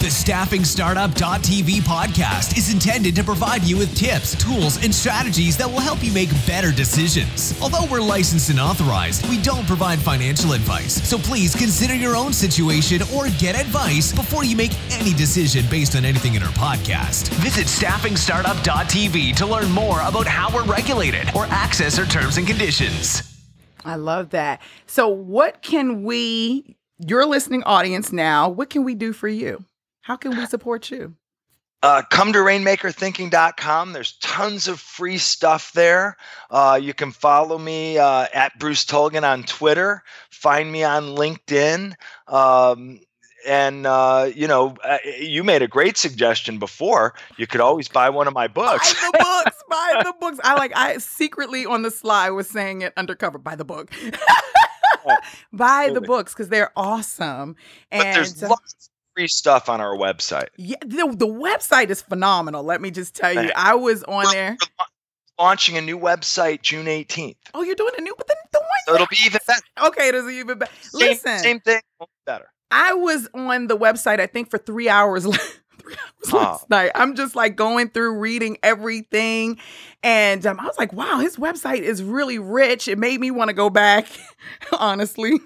The 0.06 0.12
Staffing 0.12 0.64
Startup.tv 0.64 1.80
podcast 1.80 2.56
is 2.56 2.72
intended 2.72 3.16
to 3.16 3.24
provide 3.24 3.64
you 3.64 3.76
with 3.76 3.92
tips, 3.96 4.40
tools, 4.40 4.80
and 4.84 4.94
strategies 4.94 5.56
that 5.56 5.68
will 5.68 5.80
help 5.80 6.04
you 6.04 6.12
make 6.12 6.30
better 6.46 6.70
decisions. 6.70 7.58
Although 7.60 7.90
we're 7.90 8.00
licensed 8.00 8.48
and 8.48 8.60
authorized, 8.60 9.28
we 9.28 9.42
don't 9.42 9.66
provide 9.66 9.98
financial 9.98 10.52
advice. 10.52 11.02
So 11.02 11.18
please 11.18 11.56
consider 11.56 11.92
your 11.92 12.14
own 12.14 12.32
situation 12.32 13.00
or 13.16 13.30
get 13.30 13.60
advice 13.60 14.12
before 14.12 14.44
you 14.44 14.54
make 14.54 14.70
any 14.92 15.12
decision 15.12 15.64
based 15.68 15.96
on 15.96 16.04
anything 16.04 16.36
in 16.36 16.42
our 16.44 16.52
podcast. 16.52 17.26
Visit 17.42 17.66
staffingstartup.tv 17.66 19.34
to 19.34 19.44
learn 19.44 19.72
more 19.72 20.00
about 20.02 20.28
how 20.28 20.54
we're 20.54 20.72
regulated 20.72 21.34
or 21.34 21.46
access 21.46 21.98
our 21.98 22.06
terms 22.06 22.38
and 22.38 22.46
conditions. 22.46 23.40
I 23.84 23.96
love 23.96 24.30
that. 24.30 24.62
So, 24.86 25.08
what 25.08 25.62
can 25.62 26.04
we, 26.04 26.76
your 27.04 27.26
listening 27.26 27.64
audience 27.64 28.12
now, 28.12 28.48
what 28.48 28.70
can 28.70 28.84
we 28.84 28.94
do 28.94 29.12
for 29.12 29.26
you? 29.26 29.64
How 30.06 30.14
can 30.14 30.36
we 30.36 30.46
support 30.46 30.88
you? 30.92 31.16
Uh, 31.82 32.00
come 32.10 32.32
to 32.32 32.38
rainmakerthinking.com. 32.38 33.92
There's 33.92 34.12
tons 34.18 34.68
of 34.68 34.78
free 34.78 35.18
stuff 35.18 35.72
there. 35.72 36.16
Uh, 36.48 36.78
you 36.80 36.94
can 36.94 37.10
follow 37.10 37.58
me 37.58 37.98
uh, 37.98 38.28
at 38.32 38.56
Bruce 38.60 38.84
Tulgan 38.84 39.24
on 39.24 39.42
Twitter. 39.42 40.04
Find 40.30 40.70
me 40.70 40.84
on 40.84 41.16
LinkedIn. 41.16 41.94
Um, 42.28 43.00
and 43.48 43.84
uh, 43.84 44.30
you 44.32 44.46
know, 44.46 44.76
uh, 44.84 44.98
you 45.18 45.42
made 45.42 45.62
a 45.62 45.68
great 45.68 45.96
suggestion 45.96 46.60
before. 46.60 47.14
You 47.36 47.48
could 47.48 47.60
always 47.60 47.88
buy 47.88 48.08
one 48.10 48.28
of 48.28 48.32
my 48.32 48.46
books. 48.46 48.94
Buy 48.94 49.10
the 49.12 49.18
books. 49.18 49.64
buy 49.68 50.02
the 50.04 50.14
books. 50.20 50.38
I 50.44 50.54
like. 50.54 50.70
I 50.76 50.98
secretly 50.98 51.66
on 51.66 51.82
the 51.82 51.90
sly 51.90 52.30
was 52.30 52.48
saying 52.48 52.82
it 52.82 52.92
undercover. 52.96 53.38
Buy 53.38 53.56
the 53.56 53.64
book. 53.64 53.90
buy 55.52 55.90
the 55.92 56.00
books 56.00 56.32
because 56.32 56.48
they're 56.48 56.70
awesome. 56.76 57.56
And 57.90 58.04
but 58.04 58.14
there's 58.14 58.42
lots 58.42 58.90
free 59.16 59.28
stuff 59.28 59.68
on 59.68 59.80
our 59.80 59.96
website. 59.96 60.48
Yeah, 60.56 60.76
the, 60.80 61.14
the 61.16 61.26
website 61.26 61.90
is 61.90 62.02
phenomenal. 62.02 62.62
Let 62.62 62.80
me 62.80 62.90
just 62.90 63.14
tell 63.14 63.32
you, 63.32 63.50
I 63.56 63.74
was 63.74 64.02
on 64.04 64.24
we're, 64.26 64.32
there. 64.32 64.56
We're 64.78 65.44
launching 65.44 65.76
a 65.76 65.80
new 65.80 65.98
website 65.98 66.62
June 66.62 66.86
18th. 66.86 67.36
Oh, 67.54 67.62
you're 67.62 67.74
doing 67.74 67.94
a 67.98 68.02
new, 68.02 68.14
but 68.16 68.26
then 68.28 68.36
the 68.52 68.58
one. 68.58 68.68
So 68.86 68.94
it'll 68.94 69.06
be 69.06 69.18
even 69.24 69.40
better. 69.46 69.88
Okay, 69.88 70.08
it'll 70.08 70.26
be 70.26 70.34
even 70.34 70.58
better. 70.58 70.72
Listen, 70.92 71.38
same 71.38 71.60
thing, 71.60 71.80
better. 72.26 72.46
I 72.70 72.94
was 72.94 73.28
on 73.32 73.68
the 73.68 73.76
website, 73.76 74.20
I 74.20 74.26
think, 74.26 74.50
for 74.50 74.58
three 74.58 74.88
hours. 74.88 75.26
three 75.86 75.94
hours 75.94 76.32
oh. 76.32 76.36
last 76.36 76.70
night. 76.70 76.90
I'm 76.94 77.14
just 77.14 77.36
like 77.36 77.56
going 77.56 77.90
through 77.90 78.18
reading 78.18 78.58
everything. 78.62 79.58
And 80.02 80.46
um, 80.46 80.60
I 80.60 80.64
was 80.64 80.78
like, 80.78 80.92
wow, 80.92 81.18
his 81.18 81.36
website 81.36 81.80
is 81.80 82.02
really 82.02 82.38
rich. 82.38 82.88
It 82.88 82.98
made 82.98 83.20
me 83.20 83.30
want 83.30 83.48
to 83.48 83.54
go 83.54 83.70
back, 83.70 84.06
honestly, 84.78 85.40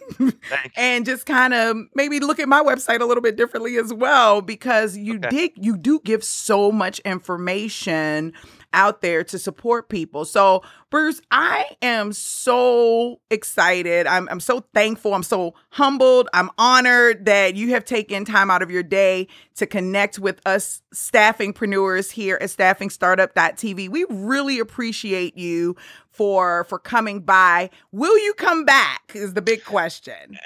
and 0.76 1.06
just 1.06 1.26
kind 1.26 1.54
of 1.54 1.76
maybe 1.94 2.20
look 2.20 2.38
at 2.38 2.48
my 2.48 2.62
website 2.62 3.00
a 3.00 3.06
little 3.06 3.22
bit 3.22 3.36
differently 3.36 3.76
as 3.76 3.92
well, 3.92 4.42
because 4.42 4.96
you 4.96 5.16
okay. 5.16 5.30
dig, 5.30 5.52
you 5.56 5.76
do 5.76 6.00
give 6.04 6.22
so 6.22 6.70
much 6.70 6.98
information 7.00 8.34
out 8.72 9.00
there 9.00 9.24
to 9.24 9.38
support 9.38 9.88
people. 9.88 10.24
So, 10.24 10.62
Bruce, 10.90 11.20
I 11.30 11.76
am 11.82 12.12
so 12.12 13.20
excited. 13.30 14.06
I'm, 14.06 14.28
I'm 14.30 14.40
so 14.40 14.64
thankful. 14.74 15.14
I'm 15.14 15.22
so 15.22 15.54
humbled. 15.70 16.28
I'm 16.34 16.50
honored 16.58 17.26
that 17.26 17.54
you 17.54 17.70
have 17.70 17.84
taken 17.84 18.24
time 18.24 18.50
out 18.50 18.62
of 18.62 18.70
your 18.70 18.82
day 18.82 19.28
to 19.56 19.66
connect 19.66 20.18
with 20.18 20.40
us 20.46 20.82
staffingpreneurs 20.94 22.10
here 22.10 22.38
at 22.40 22.48
staffingstartup.tv. 22.50 23.88
We 23.88 24.04
really 24.08 24.58
appreciate 24.58 25.36
you 25.36 25.76
for 26.10 26.64
for 26.64 26.78
coming 26.78 27.20
by. 27.20 27.70
Will 27.92 28.18
you 28.18 28.34
come 28.34 28.64
back? 28.64 29.12
Is 29.14 29.34
the 29.34 29.42
big 29.42 29.64
question. 29.64 30.38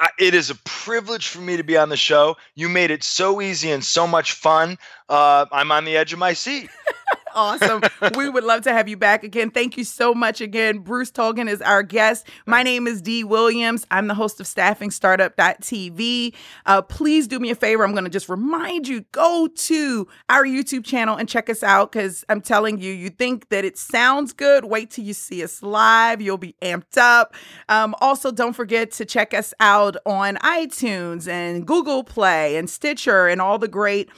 Uh, 0.00 0.08
it 0.18 0.34
is 0.34 0.50
a 0.50 0.54
privilege 0.64 1.28
for 1.28 1.40
me 1.40 1.56
to 1.56 1.62
be 1.62 1.76
on 1.76 1.88
the 1.88 1.96
show. 1.96 2.36
You 2.54 2.68
made 2.68 2.90
it 2.90 3.02
so 3.02 3.40
easy 3.40 3.70
and 3.70 3.84
so 3.84 4.06
much 4.06 4.32
fun. 4.32 4.78
Uh, 5.08 5.46
I'm 5.52 5.72
on 5.72 5.84
the 5.84 5.96
edge 5.96 6.12
of 6.12 6.18
my 6.18 6.32
seat. 6.32 6.70
awesome. 7.36 7.82
we 8.16 8.28
would 8.28 8.42
love 8.42 8.62
to 8.62 8.72
have 8.72 8.88
you 8.88 8.96
back 8.96 9.22
again. 9.22 9.50
Thank 9.50 9.76
you 9.76 9.84
so 9.84 10.14
much 10.14 10.40
again. 10.40 10.78
Bruce 10.78 11.10
Tulgan 11.10 11.48
is 11.48 11.62
our 11.62 11.82
guest. 11.82 12.26
My 12.46 12.62
name 12.62 12.86
is 12.86 13.02
Dee 13.02 13.22
Williams. 13.22 13.86
I'm 13.90 14.08
the 14.08 14.14
host 14.14 14.40
of 14.40 14.46
StaffingStartup.tv. 14.46 16.34
Uh, 16.64 16.82
please 16.82 17.28
do 17.28 17.38
me 17.38 17.50
a 17.50 17.54
favor. 17.54 17.84
I'm 17.84 17.92
going 17.92 18.04
to 18.04 18.10
just 18.10 18.28
remind 18.28 18.88
you 18.88 19.02
go 19.12 19.48
to 19.54 20.08
our 20.28 20.44
YouTube 20.44 20.84
channel 20.84 21.16
and 21.16 21.28
check 21.28 21.50
us 21.50 21.62
out 21.62 21.92
because 21.92 22.24
I'm 22.28 22.40
telling 22.40 22.78
you, 22.78 22.92
you 22.92 23.10
think 23.10 23.50
that 23.50 23.64
it 23.64 23.76
sounds 23.78 24.32
good. 24.32 24.64
Wait 24.64 24.90
till 24.90 25.04
you 25.04 25.12
see 25.12 25.44
us 25.44 25.62
live. 25.62 26.20
You'll 26.20 26.38
be 26.38 26.56
amped 26.62 26.96
up. 26.96 27.34
Um, 27.68 27.94
also, 28.00 28.32
don't 28.32 28.54
forget 28.54 28.90
to 28.92 29.04
check 29.04 29.34
us 29.34 29.52
out 29.60 29.96
on 30.06 30.36
iTunes 30.36 31.28
and 31.28 31.66
Google 31.66 32.02
Play 32.02 32.56
and 32.56 32.70
Stitcher 32.70 33.28
and 33.28 33.40
all 33.40 33.58
the 33.58 33.68
great 33.68 34.08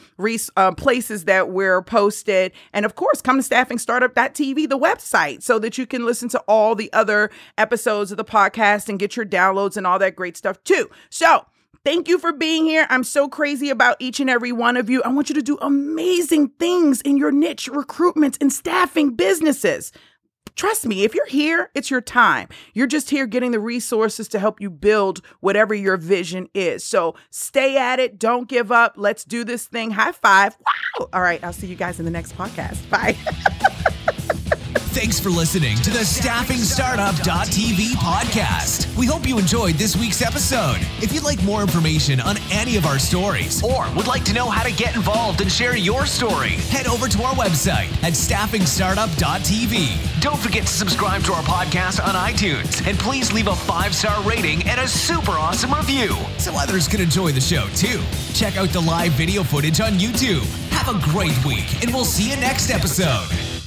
uh, 0.56 0.72
places 0.72 1.24
that 1.24 1.50
we're 1.50 1.82
posted. 1.82 2.52
And 2.72 2.84
of 2.84 2.94
course, 3.08 3.22
come 3.22 3.40
to 3.40 3.48
staffingstartup.tv, 3.48 4.68
the 4.68 4.78
website, 4.78 5.42
so 5.42 5.58
that 5.58 5.78
you 5.78 5.86
can 5.86 6.04
listen 6.04 6.28
to 6.28 6.38
all 6.40 6.74
the 6.74 6.92
other 6.92 7.30
episodes 7.56 8.10
of 8.10 8.18
the 8.18 8.24
podcast 8.24 8.88
and 8.88 8.98
get 8.98 9.16
your 9.16 9.24
downloads 9.24 9.78
and 9.78 9.86
all 9.86 9.98
that 9.98 10.14
great 10.14 10.36
stuff 10.36 10.62
too. 10.64 10.90
So, 11.10 11.46
Thank 11.84 12.08
you 12.08 12.18
for 12.18 12.32
being 12.32 12.66
here. 12.66 12.86
I'm 12.90 13.04
so 13.04 13.28
crazy 13.28 13.70
about 13.70 13.96
each 13.98 14.20
and 14.20 14.28
every 14.28 14.52
one 14.52 14.76
of 14.76 14.90
you. 14.90 15.00
I 15.04 15.08
want 15.08 15.30
you 15.30 15.34
to 15.36 15.42
do 15.42 15.56
amazing 15.62 16.48
things 16.58 17.00
in 17.00 17.16
your 17.16 17.30
niche 17.30 17.68
recruitment 17.68 18.36
and 18.42 18.52
staffing 18.52 19.14
businesses. 19.14 19.92
Trust 20.58 20.86
me, 20.86 21.04
if 21.04 21.14
you're 21.14 21.24
here, 21.26 21.70
it's 21.76 21.88
your 21.88 22.00
time. 22.00 22.48
You're 22.74 22.88
just 22.88 23.10
here 23.10 23.26
getting 23.26 23.52
the 23.52 23.60
resources 23.60 24.26
to 24.28 24.40
help 24.40 24.60
you 24.60 24.70
build 24.70 25.24
whatever 25.38 25.72
your 25.72 25.96
vision 25.96 26.48
is. 26.52 26.82
So 26.82 27.14
stay 27.30 27.76
at 27.76 28.00
it. 28.00 28.18
Don't 28.18 28.48
give 28.48 28.72
up. 28.72 28.94
Let's 28.96 29.24
do 29.24 29.44
this 29.44 29.66
thing. 29.66 29.92
High 29.92 30.10
five. 30.10 30.56
Wow. 30.98 31.08
All 31.12 31.22
right. 31.22 31.42
I'll 31.44 31.52
see 31.52 31.68
you 31.68 31.76
guys 31.76 32.00
in 32.00 32.04
the 32.04 32.10
next 32.10 32.36
podcast. 32.36 32.90
Bye. 32.90 33.16
Thanks 34.98 35.20
for 35.20 35.30
listening 35.30 35.76
to 35.76 35.90
the 35.90 36.00
StaffingStartup.tv 36.00 37.90
podcast. 37.98 38.96
We 38.96 39.06
hope 39.06 39.28
you 39.28 39.38
enjoyed 39.38 39.76
this 39.76 39.96
week's 39.96 40.22
episode. 40.22 40.78
If 41.00 41.12
you'd 41.12 41.22
like 41.22 41.40
more 41.44 41.60
information 41.60 42.18
on 42.18 42.36
any 42.50 42.76
of 42.76 42.84
our 42.84 42.98
stories 42.98 43.62
or 43.62 43.86
would 43.94 44.08
like 44.08 44.24
to 44.24 44.32
know 44.32 44.50
how 44.50 44.64
to 44.64 44.72
get 44.72 44.96
involved 44.96 45.40
and 45.40 45.52
share 45.52 45.76
your 45.76 46.04
story, 46.04 46.56
head 46.72 46.88
over 46.88 47.06
to 47.06 47.22
our 47.22 47.32
website 47.34 47.92
at 48.02 48.14
StaffingStartup.tv. 48.14 50.20
Don't 50.20 50.36
forget 50.36 50.62
to 50.62 50.72
subscribe 50.72 51.22
to 51.22 51.32
our 51.32 51.44
podcast 51.44 52.04
on 52.04 52.16
iTunes 52.16 52.84
and 52.84 52.98
please 52.98 53.32
leave 53.32 53.46
a 53.46 53.54
five 53.54 53.94
star 53.94 54.20
rating 54.28 54.66
and 54.66 54.80
a 54.80 54.88
super 54.88 55.30
awesome 55.30 55.72
review 55.72 56.12
so 56.38 56.52
others 56.56 56.88
can 56.88 57.00
enjoy 57.00 57.30
the 57.30 57.40
show 57.40 57.68
too. 57.76 58.02
Check 58.34 58.56
out 58.56 58.70
the 58.70 58.82
live 58.82 59.12
video 59.12 59.44
footage 59.44 59.80
on 59.80 59.92
YouTube. 59.92 60.44
Have 60.70 60.88
a 60.88 60.98
great 61.12 61.38
week, 61.44 61.84
and 61.84 61.94
we'll 61.94 62.04
see 62.04 62.30
you 62.30 62.36
next 62.38 62.70
episode. 62.70 63.57